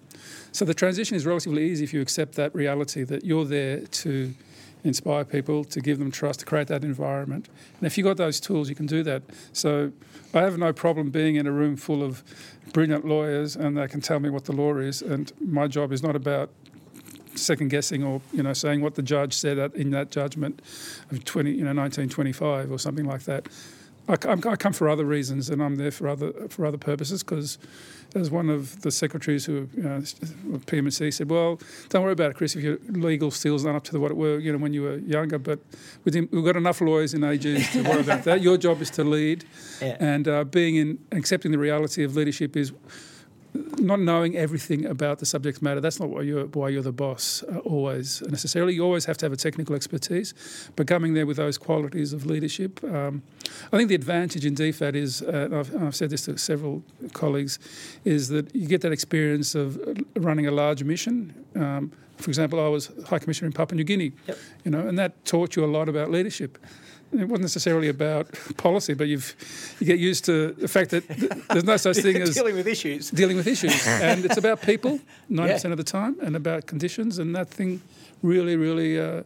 So 0.51 0.65
the 0.65 0.73
transition 0.73 1.15
is 1.15 1.25
relatively 1.25 1.69
easy 1.69 1.83
if 1.83 1.93
you 1.93 2.01
accept 2.01 2.35
that 2.35 2.53
reality 2.55 3.03
that 3.03 3.23
you're 3.23 3.45
there 3.45 3.81
to 3.81 4.33
inspire 4.85 5.25
people, 5.25 5.63
to 5.65 5.81
give 5.81 5.97
them 5.97 6.11
trust, 6.11 6.41
to 6.41 6.45
create 6.45 6.67
that 6.67 6.83
environment. 6.83 7.49
And 7.79 7.87
if 7.87 7.97
you've 7.97 8.05
got 8.05 8.17
those 8.17 8.39
tools, 8.39 8.69
you 8.69 8.75
can 8.75 8.85
do 8.85 9.03
that. 9.03 9.23
So 9.51 9.91
I 10.33 10.41
have 10.41 10.57
no 10.57 10.71
problem 10.71 11.09
being 11.09 11.35
in 11.35 11.47
a 11.47 11.51
room 11.51 11.75
full 11.75 12.03
of 12.03 12.23
brilliant 12.75 13.05
lawyers 13.05 13.55
and 13.55 13.77
they 13.77 13.87
can 13.87 14.01
tell 14.01 14.19
me 14.19 14.29
what 14.29 14.43
the 14.43 14.51
law 14.51 14.75
is. 14.75 15.01
And 15.01 15.31
my 15.39 15.65
job 15.65 15.93
is 15.93 16.03
not 16.03 16.13
about 16.13 16.49
second 17.33 17.69
guessing 17.69 18.03
or 18.03 18.21
you 18.33 18.43
know 18.43 18.51
saying 18.51 18.81
what 18.81 18.95
the 18.95 19.01
judge 19.01 19.33
said 19.33 19.57
in 19.75 19.91
that 19.91 20.09
judgment 20.09 20.61
of 21.11 21.23
20 21.25 21.51
you 21.51 21.63
know 21.63 21.73
1925 21.73 22.69
or 22.69 22.77
something 22.77 23.05
like 23.05 23.23
that. 23.23 23.47
I, 24.07 24.13
I 24.13 24.55
come 24.55 24.73
for 24.73 24.87
other 24.87 25.05
reasons 25.05 25.49
and 25.49 25.61
I'm 25.63 25.75
there 25.77 25.91
for 25.91 26.07
other 26.07 26.31
for 26.49 26.65
other 26.65 26.77
purposes 26.77 27.23
because 27.23 27.57
as 28.13 28.29
one 28.31 28.49
of 28.49 28.81
the 28.81 28.91
secretaries 28.91 29.45
who 29.45 29.67
you 29.75 29.83
know, 29.83 29.95
of 29.97 30.65
PMC 30.67 31.13
said, 31.13 31.29
well, 31.29 31.59
don't 31.89 32.03
worry 32.03 32.13
about 32.13 32.31
it, 32.31 32.37
Chris, 32.37 32.55
if 32.55 32.63
your 32.63 32.77
legal 32.89 33.29
skills 33.31 33.65
aren't 33.65 33.75
up 33.77 33.83
to 33.85 33.91
the, 33.91 33.99
what 33.99 34.11
it 34.11 34.17
were 34.17 34.37
you 34.39 34.51
know 34.51 34.57
when 34.59 34.73
you 34.73 34.83
were 34.83 34.97
younger, 34.99 35.37
but 35.39 35.59
within, 36.03 36.29
we've 36.31 36.45
got 36.45 36.55
enough 36.55 36.81
lawyers 36.81 37.13
in 37.13 37.21
AGs 37.21 37.71
to 37.73 37.83
worry 37.89 38.01
about 38.01 38.23
that. 38.25 38.41
Your 38.41 38.57
job 38.57 38.81
is 38.81 38.89
to 38.91 39.03
lead, 39.03 39.43
Yeah. 39.81 39.97
and 39.99 40.27
uh, 40.27 40.43
being 40.45 40.75
in 40.75 40.99
accepting 41.11 41.51
the 41.51 41.57
reality 41.57 42.03
of 42.03 42.15
leadership 42.15 42.55
is 42.55 42.71
not 43.79 43.99
knowing 43.99 44.35
everything 44.35 44.85
about 44.85 45.19
the 45.19 45.25
subject 45.25 45.61
matter. 45.61 45.79
That's 45.81 45.99
not 45.99 46.09
why 46.09 46.21
you're 46.21 46.45
why 46.47 46.69
you're 46.69 46.81
the 46.83 46.91
boss 46.91 47.43
uh, 47.43 47.59
always 47.59 48.21
necessarily. 48.29 48.73
You 48.73 48.83
always 48.83 49.05
have 49.05 49.17
to 49.17 49.25
have 49.25 49.33
a 49.33 49.37
technical 49.37 49.75
expertise, 49.75 50.33
but 50.75 50.87
coming 50.87 51.13
there 51.13 51.25
with 51.25 51.37
those 51.37 51.57
qualities 51.57 52.13
of 52.13 52.25
leadership. 52.25 52.83
Um, 52.83 53.21
I 53.71 53.77
think 53.77 53.89
the 53.89 53.95
advantage 53.95 54.45
in 54.45 54.55
DFAT 54.55 54.95
is, 54.95 55.21
uh, 55.21 55.27
and 55.45 55.55
I've, 55.55 55.83
I've 55.83 55.95
said 55.95 56.09
this 56.09 56.25
to 56.25 56.37
several 56.37 56.83
colleagues, 57.13 57.59
is 58.03 58.27
that 58.29 58.53
you 58.55 58.67
get 58.67 58.81
that 58.81 58.91
experience 58.91 59.55
of 59.55 59.77
uh, 59.77 59.93
running 60.15 60.47
a 60.47 60.51
large 60.51 60.83
mission. 60.83 61.33
Um, 61.55 61.91
for 62.17 62.29
example, 62.29 62.59
I 62.59 62.67
was 62.69 62.91
High 63.07 63.19
Commissioner 63.19 63.47
in 63.47 63.53
Papua 63.53 63.75
New 63.77 63.83
Guinea, 63.83 64.13
Yep. 64.27 64.37
you 64.63 64.71
know, 64.71 64.87
and 64.87 64.97
that 64.97 65.25
taught 65.25 65.55
you 65.55 65.65
a 65.65 65.67
lot 65.77 65.89
about 65.89 66.09
leadership. 66.11 66.57
It 67.19 67.25
wasn't 67.27 67.41
necessarily 67.43 67.87
about 67.89 68.27
policy, 68.57 68.93
but 68.93 69.07
you've 69.07 69.35
you 69.79 69.85
get 69.87 69.99
used 69.99 70.25
to 70.25 70.53
the 70.53 70.67
fact 70.67 70.91
that 70.91 71.07
th- 71.07 71.31
there's 71.49 71.63
no 71.63 71.77
such 71.77 71.97
thing 72.05 72.17
as 72.21 72.33
Dealing 72.33 72.55
with 72.55 72.67
issues. 72.67 73.11
dealing 73.11 73.37
with 73.37 73.47
issues. 73.47 73.85
and 74.01 74.25
it's 74.25 74.37
about 74.37 74.61
people 74.61 74.99
90% 75.31 75.71
of 75.71 75.77
the 75.77 75.83
time 75.83 76.17
and 76.21 76.35
about 76.35 76.65
conditions. 76.67 77.19
And 77.19 77.35
that 77.35 77.49
thing 77.49 77.81
really, 78.21 78.55
really 78.55 78.99
uh, 78.99 79.23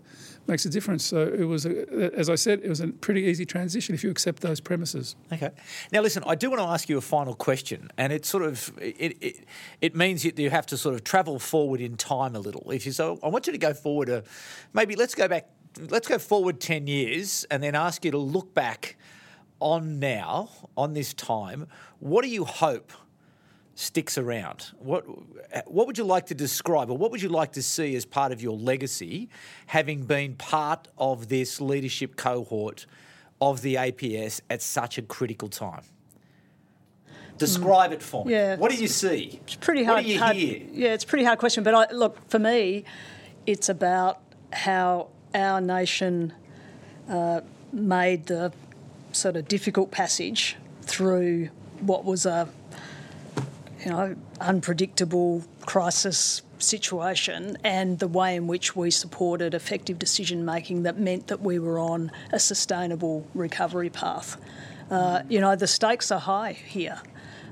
makes 0.47 0.65
a 0.65 0.69
difference. 0.69 1.05
So 1.05 1.21
it 1.27 1.43
was, 1.43 1.65
a, 1.65 2.13
as 2.15 2.29
I 2.29 2.35
said, 2.35 2.61
it 2.63 2.69
was 2.69 2.79
a 2.81 2.87
pretty 2.87 3.21
easy 3.21 3.45
transition 3.45 3.93
if 3.95 4.03
you 4.03 4.09
accept 4.09 4.41
those 4.41 4.59
premises. 4.59 5.15
Okay. 5.31 5.51
Now, 5.91 6.01
listen, 6.01 6.23
I 6.25 6.35
do 6.35 6.49
want 6.49 6.61
to 6.61 6.67
ask 6.67 6.89
you 6.89 6.97
a 6.97 7.01
final 7.01 7.35
question, 7.35 7.89
and 7.97 8.11
it 8.11 8.25
sort 8.25 8.43
of 8.43 8.71
it, 8.81 9.17
it, 9.21 9.45
it 9.81 9.95
means 9.95 10.23
that 10.23 10.37
you 10.39 10.49
have 10.49 10.65
to 10.67 10.77
sort 10.77 10.95
of 10.95 11.03
travel 11.03 11.39
forward 11.39 11.81
in 11.81 11.97
time 11.97 12.35
a 12.35 12.39
little. 12.39 12.71
If 12.71 12.85
you 12.85 12.91
so, 12.91 13.19
I 13.23 13.27
want 13.27 13.45
you 13.47 13.53
to 13.53 13.59
go 13.59 13.73
forward. 13.73 14.09
A, 14.09 14.23
maybe 14.73 14.95
let's 14.95 15.15
go 15.15 15.27
back. 15.27 15.47
Let's 15.77 16.07
go 16.07 16.17
forward 16.17 16.59
ten 16.59 16.87
years, 16.87 17.45
and 17.51 17.61
then 17.61 17.75
ask 17.75 18.03
you 18.03 18.11
to 18.11 18.17
look 18.17 18.53
back 18.53 18.97
on 19.59 19.99
now, 19.99 20.49
on 20.75 20.93
this 20.93 21.13
time. 21.13 21.67
What 21.99 22.23
do 22.23 22.29
you 22.29 22.45
hope 22.45 22.91
sticks 23.75 24.17
around? 24.17 24.71
What 24.79 25.05
what 25.67 25.87
would 25.87 25.97
you 25.97 26.03
like 26.03 26.25
to 26.27 26.35
describe, 26.35 26.89
or 26.89 26.97
what 26.97 27.11
would 27.11 27.21
you 27.21 27.29
like 27.29 27.53
to 27.53 27.61
see 27.61 27.95
as 27.95 28.05
part 28.05 28.31
of 28.31 28.41
your 28.41 28.57
legacy, 28.57 29.29
having 29.67 30.03
been 30.03 30.35
part 30.35 30.87
of 30.97 31.29
this 31.29 31.61
leadership 31.61 32.15
cohort 32.15 32.85
of 33.39 33.61
the 33.61 33.75
APS 33.75 34.41
at 34.49 34.61
such 34.61 34.97
a 34.97 35.01
critical 35.01 35.47
time? 35.49 35.83
Describe 37.37 37.93
it 37.93 38.01
for 38.03 38.25
me. 38.25 38.33
Yeah. 38.33 38.57
What 38.57 38.69
do 38.69 38.75
you 38.75 38.89
see? 38.89 39.39
It's 39.45 39.55
pretty 39.55 39.85
hard. 39.85 39.99
What 39.99 40.05
do 40.05 40.11
you 40.11 40.19
hard- 40.19 40.35
hear? 40.35 40.61
Yeah, 40.73 40.93
it's 40.93 41.05
a 41.05 41.07
pretty 41.07 41.23
hard 41.23 41.39
question. 41.39 41.63
But 41.63 41.73
I, 41.73 41.93
look, 41.93 42.29
for 42.29 42.37
me, 42.37 42.83
it's 43.45 43.69
about 43.69 44.19
how 44.51 45.07
our 45.33 45.61
nation 45.61 46.33
uh, 47.09 47.41
made 47.71 48.27
the 48.27 48.51
sort 49.11 49.35
of 49.35 49.47
difficult 49.47 49.91
passage 49.91 50.55
through 50.83 51.49
what 51.79 52.05
was 52.05 52.25
a, 52.25 52.49
you 53.83 53.91
know, 53.91 54.15
unpredictable 54.39 55.43
crisis 55.65 56.41
situation 56.57 57.57
and 57.63 57.99
the 57.99 58.07
way 58.07 58.35
in 58.35 58.47
which 58.47 58.75
we 58.75 58.91
supported 58.91 59.53
effective 59.53 59.97
decision 59.97 60.43
making 60.43 60.83
that 60.83 60.99
meant 60.99 61.27
that 61.27 61.41
we 61.41 61.57
were 61.57 61.79
on 61.79 62.11
a 62.31 62.39
sustainable 62.39 63.25
recovery 63.33 63.89
path. 63.89 64.39
Uh, 64.91 65.21
you 65.29 65.39
know, 65.39 65.55
the 65.55 65.67
stakes 65.67 66.11
are 66.11 66.19
high 66.19 66.53
here. 66.53 67.01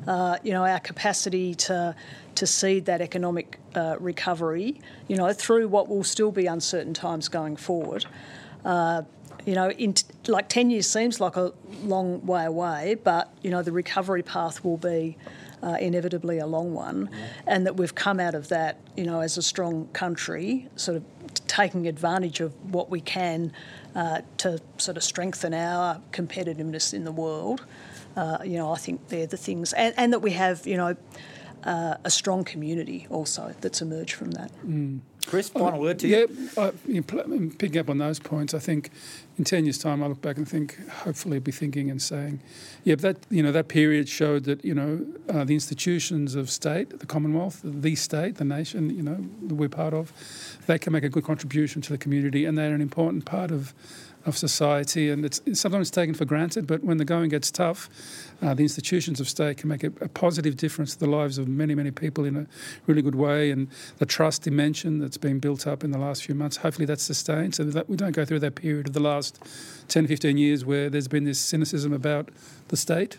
Uh, 0.07 0.37
you 0.41 0.53
know, 0.53 0.65
our 0.65 0.79
capacity 0.79 1.53
to 1.53 1.93
to 2.35 2.47
seed 2.47 2.85
that 2.85 3.01
economic 3.01 3.59
uh, 3.75 3.97
recovery, 3.99 4.79
you 5.07 5.17
know, 5.17 5.33
through 5.33 5.67
what 5.67 5.89
will 5.89 6.03
still 6.03 6.31
be 6.31 6.45
uncertain 6.45 6.93
times 6.93 7.27
going 7.27 7.55
forward. 7.55 8.05
Uh, 8.63 9.01
you 9.45 9.55
know, 9.55 9.71
in 9.71 9.93
t- 9.93 10.05
like 10.27 10.49
10 10.49 10.69
years 10.69 10.87
seems 10.87 11.19
like 11.19 11.37
a 11.37 11.53
long 11.83 12.23
way 12.25 12.45
away, 12.45 12.95
but, 13.03 13.33
you 13.41 13.49
know, 13.49 13.63
the 13.63 13.71
recovery 13.71 14.21
path 14.21 14.63
will 14.63 14.77
be 14.77 15.17
uh, 15.63 15.77
inevitably 15.79 16.37
a 16.37 16.45
long 16.45 16.73
one, 16.73 17.09
and 17.47 17.65
that 17.65 17.77
we've 17.77 17.95
come 17.95 18.19
out 18.19 18.35
of 18.35 18.49
that, 18.49 18.79
you 18.95 19.05
know, 19.05 19.21
as 19.21 19.37
a 19.37 19.41
strong 19.41 19.87
country, 19.93 20.67
sort 20.75 20.97
of 20.97 21.03
t- 21.33 21.43
taking 21.47 21.87
advantage 21.87 22.41
of 22.41 22.53
what 22.73 22.89
we 22.89 23.01
can 23.01 23.51
uh, 23.95 24.21
to 24.37 24.59
sort 24.77 24.97
of 24.97 25.03
strengthen 25.03 25.53
our 25.53 26.01
competitiveness 26.11 26.93
in 26.93 27.05
the 27.05 27.11
world. 27.11 27.65
Uh, 28.17 28.39
you 28.43 28.57
know, 28.57 28.71
I 28.71 28.77
think 28.77 29.09
they're 29.09 29.27
the 29.27 29.37
things, 29.37 29.73
and, 29.73 29.93
and 29.95 30.11
that 30.11 30.19
we 30.19 30.31
have, 30.31 30.65
you 30.65 30.75
know, 30.75 30.95
uh, 31.63 31.95
a 32.03 32.09
strong 32.09 32.43
community 32.43 33.07
also 33.09 33.53
that's 33.61 33.81
emerged 33.81 34.13
from 34.13 34.31
that. 34.31 34.51
Chris, 35.27 35.49
final 35.49 35.81
word 35.81 35.99
to 35.99 36.07
yeah, 36.07 36.25
you. 36.55 36.73
Yeah, 36.87 37.49
picking 37.57 37.77
up 37.79 37.89
on 37.89 37.97
those 37.97 38.17
points, 38.17 38.53
I 38.53 38.59
think 38.59 38.91
in 39.37 39.43
10 39.43 39.65
years' 39.65 39.77
time, 39.77 40.01
I 40.01 40.07
look 40.07 40.21
back 40.21 40.37
and 40.37 40.47
think, 40.47 40.77
hopefully, 40.89 41.39
be 41.39 41.51
thinking 41.51 41.91
and 41.91 42.01
saying, 42.01 42.39
yeah, 42.85 42.95
that, 42.95 43.17
you 43.29 43.43
know, 43.43 43.51
that 43.51 43.67
period 43.67 44.07
showed 44.07 44.45
that, 44.45 44.63
you 44.63 44.73
know, 44.73 45.05
uh, 45.29 45.43
the 45.43 45.53
institutions 45.53 46.35
of 46.35 46.49
state, 46.49 46.99
the 46.99 47.05
Commonwealth, 47.05 47.59
the 47.63 47.95
state, 47.95 48.35
the 48.35 48.45
nation, 48.45 48.89
you 48.89 49.03
know, 49.03 49.17
that 49.47 49.55
we're 49.55 49.67
part 49.67 49.93
of, 49.93 50.13
they 50.65 50.79
can 50.79 50.93
make 50.93 51.03
a 51.03 51.09
good 51.09 51.25
contribution 51.25 51.81
to 51.81 51.91
the 51.91 51.97
community 51.97 52.45
and 52.45 52.57
they're 52.57 52.73
an 52.73 52.81
important 52.81 53.25
part 53.25 53.51
of 53.51 53.73
of 54.27 54.37
society, 54.37 55.09
and 55.09 55.25
it's, 55.25 55.41
it's 55.45 55.59
sometimes 55.59 55.89
taken 55.89 56.13
for 56.13 56.25
granted. 56.25 56.67
But 56.67 56.83
when 56.83 56.97
the 56.97 57.05
going 57.05 57.29
gets 57.29 57.49
tough, 57.49 57.89
uh, 58.41 58.53
the 58.53 58.63
institutions 58.63 59.19
of 59.19 59.29
state 59.29 59.57
can 59.57 59.69
make 59.69 59.83
a, 59.83 59.87
a, 60.01 60.09
positive 60.09 60.57
difference 60.57 60.93
to 60.93 60.99
the 60.99 61.07
lives 61.07 61.37
of 61.37 61.47
many, 61.47 61.73
many 61.73 61.91
people 61.91 62.25
in 62.25 62.35
a 62.35 62.47
really 62.85 63.01
good 63.01 63.15
way. 63.15 63.49
And 63.49 63.69
the 63.97 64.05
trust 64.05 64.43
dimension 64.43 64.99
that's 64.99 65.17
been 65.17 65.39
built 65.39 65.65
up 65.65 65.83
in 65.83 65.91
the 65.91 65.97
last 65.97 66.25
few 66.25 66.35
months, 66.35 66.57
hopefully 66.57 66.85
that's 66.85 67.03
sustained, 67.03 67.55
so 67.55 67.63
that 67.63 67.89
we 67.89 67.95
don't 67.95 68.11
go 68.11 68.25
through 68.25 68.39
that 68.39 68.55
period 68.55 68.87
of 68.87 68.93
the 68.93 68.99
last 68.99 69.39
10, 69.87 70.07
15 70.07 70.37
years 70.37 70.65
where 70.65 70.89
there's 70.89 71.07
been 71.07 71.23
this 71.23 71.39
cynicism 71.39 71.93
about 71.93 72.29
the 72.67 72.77
state 72.77 73.17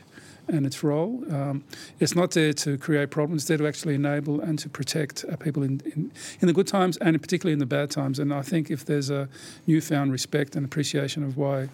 and 0.49 0.67
its 0.67 0.83
role. 0.83 1.23
Um, 1.31 1.65
it's 2.01 2.15
not 2.15 2.33
there 2.33 2.53
to 2.53 2.79
create 2.79 3.11
problems, 3.11 3.43
it's 3.43 3.49
there 3.49 3.59
to 3.59 3.67
actually 3.67 3.95
enable 3.95 4.41
and 4.41 4.59
to 4.59 4.69
protect 4.69 5.25
uh, 5.31 5.37
people 5.37 5.63
in, 5.63 5.81
in, 5.85 6.13
in, 6.41 6.47
the 6.47 6.53
good 6.53 6.67
times 6.67 6.97
and 6.99 7.21
particularly 7.21 7.53
in 7.53 7.59
the 7.59 7.67
bad 7.67 7.91
times. 7.91 8.19
And 8.19 8.33
I 8.33 8.43
think 8.43 8.71
if 8.71 8.85
there's 8.85 9.11
a 9.11 9.29
newfound 9.67 10.13
respect 10.13 10.57
and 10.57 10.65
appreciation 10.65 11.23
of 11.23 11.37
why 11.37 11.69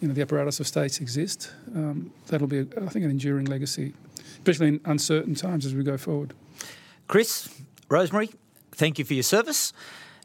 you 0.00 0.08
know, 0.08 0.14
the 0.14 0.22
apparatus 0.22 0.60
of 0.60 0.66
states 0.66 1.00
exist, 1.00 1.52
um, 1.74 2.12
that'll 2.26 2.48
be, 2.48 2.60
I 2.60 2.86
think, 2.86 3.04
an 3.04 3.10
enduring 3.10 3.46
legacy, 3.46 3.92
especially 4.38 4.68
in 4.68 4.80
uncertain 4.84 5.34
times 5.34 5.64
as 5.64 5.74
we 5.74 5.84
go 5.84 5.96
forward. 5.96 6.34
Chris, 7.08 7.48
Rosemary, 7.88 8.30
thank 8.72 8.98
you 8.98 9.04
for 9.04 9.14
your 9.14 9.22
service. 9.22 9.72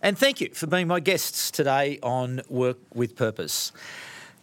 And 0.02 0.18
thank 0.18 0.42
you 0.42 0.50
for 0.54 0.68
being 0.68 0.88
my 0.88 1.00
guests 1.00 1.50
today 1.50 1.98
on 2.04 2.42
Work 2.50 2.78
with 2.94 3.16
Purpose. 3.16 3.72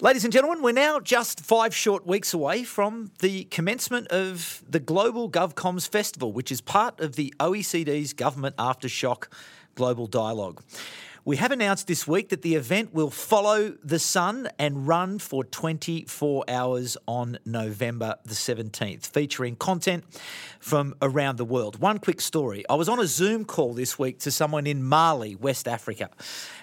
Ladies 0.00 0.24
and 0.24 0.32
gentlemen, 0.32 0.60
we're 0.60 0.72
now 0.72 0.98
just 0.98 1.40
five 1.40 1.72
short 1.72 2.04
weeks 2.04 2.34
away 2.34 2.64
from 2.64 3.12
the 3.20 3.44
commencement 3.44 4.08
of 4.08 4.64
the 4.68 4.80
Global 4.80 5.30
GovComs 5.30 5.88
Festival, 5.88 6.32
which 6.32 6.50
is 6.50 6.60
part 6.60 7.00
of 7.00 7.14
the 7.14 7.32
OECD's 7.38 8.12
Government 8.12 8.56
Aftershock 8.56 9.28
Global 9.76 10.08
Dialogue. 10.08 10.64
We 11.26 11.38
have 11.38 11.52
announced 11.52 11.86
this 11.86 12.06
week 12.06 12.28
that 12.28 12.42
the 12.42 12.54
event 12.54 12.92
will 12.92 13.08
follow 13.08 13.70
the 13.82 13.98
sun 13.98 14.50
and 14.58 14.86
run 14.86 15.18
for 15.18 15.42
24 15.42 16.44
hours 16.48 16.98
on 17.08 17.38
November 17.46 18.16
the 18.26 18.34
17th, 18.34 19.06
featuring 19.06 19.56
content 19.56 20.04
from 20.60 20.94
around 21.00 21.38
the 21.38 21.44
world. 21.46 21.80
One 21.80 21.98
quick 21.98 22.20
story 22.20 22.62
I 22.68 22.74
was 22.74 22.90
on 22.90 23.00
a 23.00 23.06
Zoom 23.06 23.46
call 23.46 23.72
this 23.72 23.98
week 23.98 24.18
to 24.18 24.30
someone 24.30 24.66
in 24.66 24.82
Mali, 24.82 25.34
West 25.34 25.66
Africa, 25.66 26.10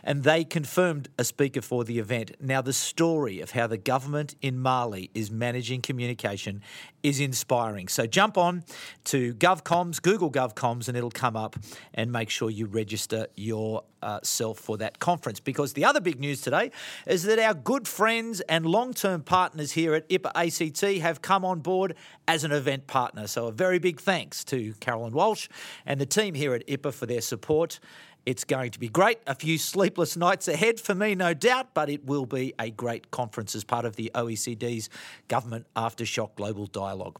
and 0.03 0.23
they 0.23 0.43
confirmed 0.43 1.09
a 1.17 1.23
speaker 1.23 1.61
for 1.61 1.83
the 1.83 1.99
event. 1.99 2.31
Now, 2.39 2.61
the 2.61 2.73
story 2.73 3.39
of 3.39 3.51
how 3.51 3.67
the 3.67 3.77
government 3.77 4.35
in 4.41 4.59
Mali 4.59 5.09
is 5.13 5.31
managing 5.31 5.81
communication 5.81 6.61
is 7.03 7.19
inspiring. 7.19 7.87
So 7.87 8.05
jump 8.05 8.37
on 8.37 8.63
to 9.05 9.33
GovComs, 9.35 10.01
Google 10.01 10.31
GovComs, 10.31 10.87
and 10.87 10.95
it'll 10.95 11.09
come 11.09 11.35
up 11.35 11.55
and 11.93 12.11
make 12.11 12.29
sure 12.29 12.49
you 12.49 12.67
register 12.67 13.27
yourself 13.35 14.59
for 14.59 14.77
that 14.77 14.99
conference. 14.99 15.39
Because 15.39 15.73
the 15.73 15.85
other 15.85 15.99
big 15.99 16.19
news 16.19 16.41
today 16.41 16.71
is 17.07 17.23
that 17.23 17.39
our 17.39 17.53
good 17.53 17.87
friends 17.87 18.41
and 18.41 18.65
long 18.65 18.93
term 18.93 19.23
partners 19.23 19.71
here 19.71 19.95
at 19.95 20.07
IPA 20.09 20.61
ACT 20.61 21.01
have 21.01 21.21
come 21.21 21.43
on 21.43 21.59
board 21.59 21.95
as 22.27 22.43
an 22.43 22.51
event 22.51 22.87
partner. 22.87 23.27
So 23.27 23.47
a 23.47 23.51
very 23.51 23.79
big 23.79 23.99
thanks 23.99 24.43
to 24.45 24.73
Carolyn 24.79 25.13
Walsh 25.13 25.47
and 25.85 25.99
the 25.99 26.05
team 26.05 26.35
here 26.35 26.53
at 26.53 26.65
IPA 26.67 26.93
for 26.93 27.05
their 27.07 27.21
support. 27.21 27.79
It's 28.24 28.43
going 28.43 28.69
to 28.72 28.80
be 28.80 28.88
great. 28.88 29.17
A 29.26 29.34
few 29.34 29.57
sleepless 29.57 30.15
nights 30.15 30.47
ahead 30.47 30.80
for 30.80 30.93
me, 30.93 31.15
no 31.15 31.34
doubt, 31.34 31.74
but 31.74 31.89
it 31.89 32.05
will 32.05 32.28
be 32.28 32.53
a 32.59 32.69
great 32.69 33.09
conference 33.09 33.55
as 33.55 33.63
part 33.63 33.84
of 33.84 33.95
the 33.95 34.11
OECD's 34.13 34.89
Government 35.28 35.65
Aftershock 35.76 36.36
Global 36.36 36.67
Dialogue. 36.67 37.19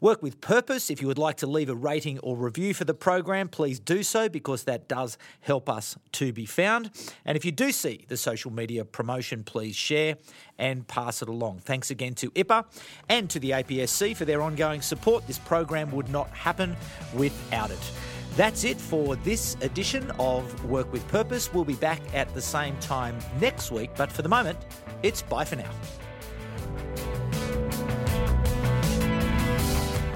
Work 0.00 0.24
with 0.24 0.40
purpose. 0.40 0.90
If 0.90 1.00
you 1.00 1.06
would 1.06 1.18
like 1.18 1.36
to 1.36 1.46
leave 1.46 1.68
a 1.68 1.76
rating 1.76 2.18
or 2.18 2.36
review 2.36 2.74
for 2.74 2.84
the 2.84 2.94
program, 2.94 3.48
please 3.48 3.78
do 3.78 4.02
so 4.02 4.28
because 4.28 4.64
that 4.64 4.88
does 4.88 5.16
help 5.40 5.68
us 5.68 5.96
to 6.12 6.32
be 6.32 6.46
found. 6.46 6.90
And 7.24 7.36
if 7.36 7.44
you 7.44 7.52
do 7.52 7.70
see 7.70 8.04
the 8.08 8.16
social 8.16 8.50
media 8.50 8.84
promotion, 8.84 9.44
please 9.44 9.76
share 9.76 10.16
and 10.58 10.86
pass 10.88 11.22
it 11.22 11.28
along. 11.28 11.60
Thanks 11.60 11.92
again 11.92 12.14
to 12.16 12.30
IPA 12.32 12.64
and 13.08 13.30
to 13.30 13.38
the 13.38 13.50
APSC 13.50 14.16
for 14.16 14.24
their 14.24 14.42
ongoing 14.42 14.82
support. 14.82 15.28
This 15.28 15.38
program 15.38 15.92
would 15.92 16.08
not 16.08 16.28
happen 16.30 16.76
without 17.14 17.70
it. 17.70 17.92
That's 18.36 18.64
it 18.64 18.80
for 18.80 19.16
this 19.16 19.56
edition 19.60 20.10
of 20.18 20.64
Work 20.64 20.92
with 20.92 21.06
Purpose. 21.08 21.52
We'll 21.52 21.64
be 21.64 21.74
back 21.74 22.00
at 22.14 22.32
the 22.32 22.40
same 22.40 22.76
time 22.78 23.18
next 23.40 23.70
week, 23.70 23.90
but 23.96 24.10
for 24.10 24.22
the 24.22 24.28
moment, 24.28 24.58
it's 25.02 25.22
bye 25.22 25.44
for 25.44 25.56
now. 25.56 25.70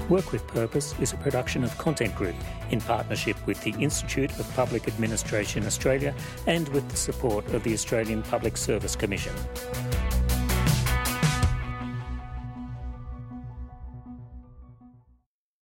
Work 0.09 0.31
with 0.31 0.45
Purpose 0.47 0.93
is 0.99 1.13
a 1.13 1.17
production 1.17 1.63
of 1.63 1.75
Content 1.79 2.15
Group 2.15 2.35
in 2.69 2.79
partnership 2.79 3.35
with 3.47 3.61
the 3.63 3.71
Institute 3.79 4.31
of 4.39 4.47
Public 4.55 4.87
Administration 4.87 5.65
Australia 5.65 6.13
and 6.45 6.69
with 6.69 6.87
the 6.89 6.97
support 6.97 7.45
of 7.53 7.63
the 7.63 7.73
Australian 7.73 8.21
Public 8.21 8.55
Service 8.55 8.95
Commission. 8.95 9.33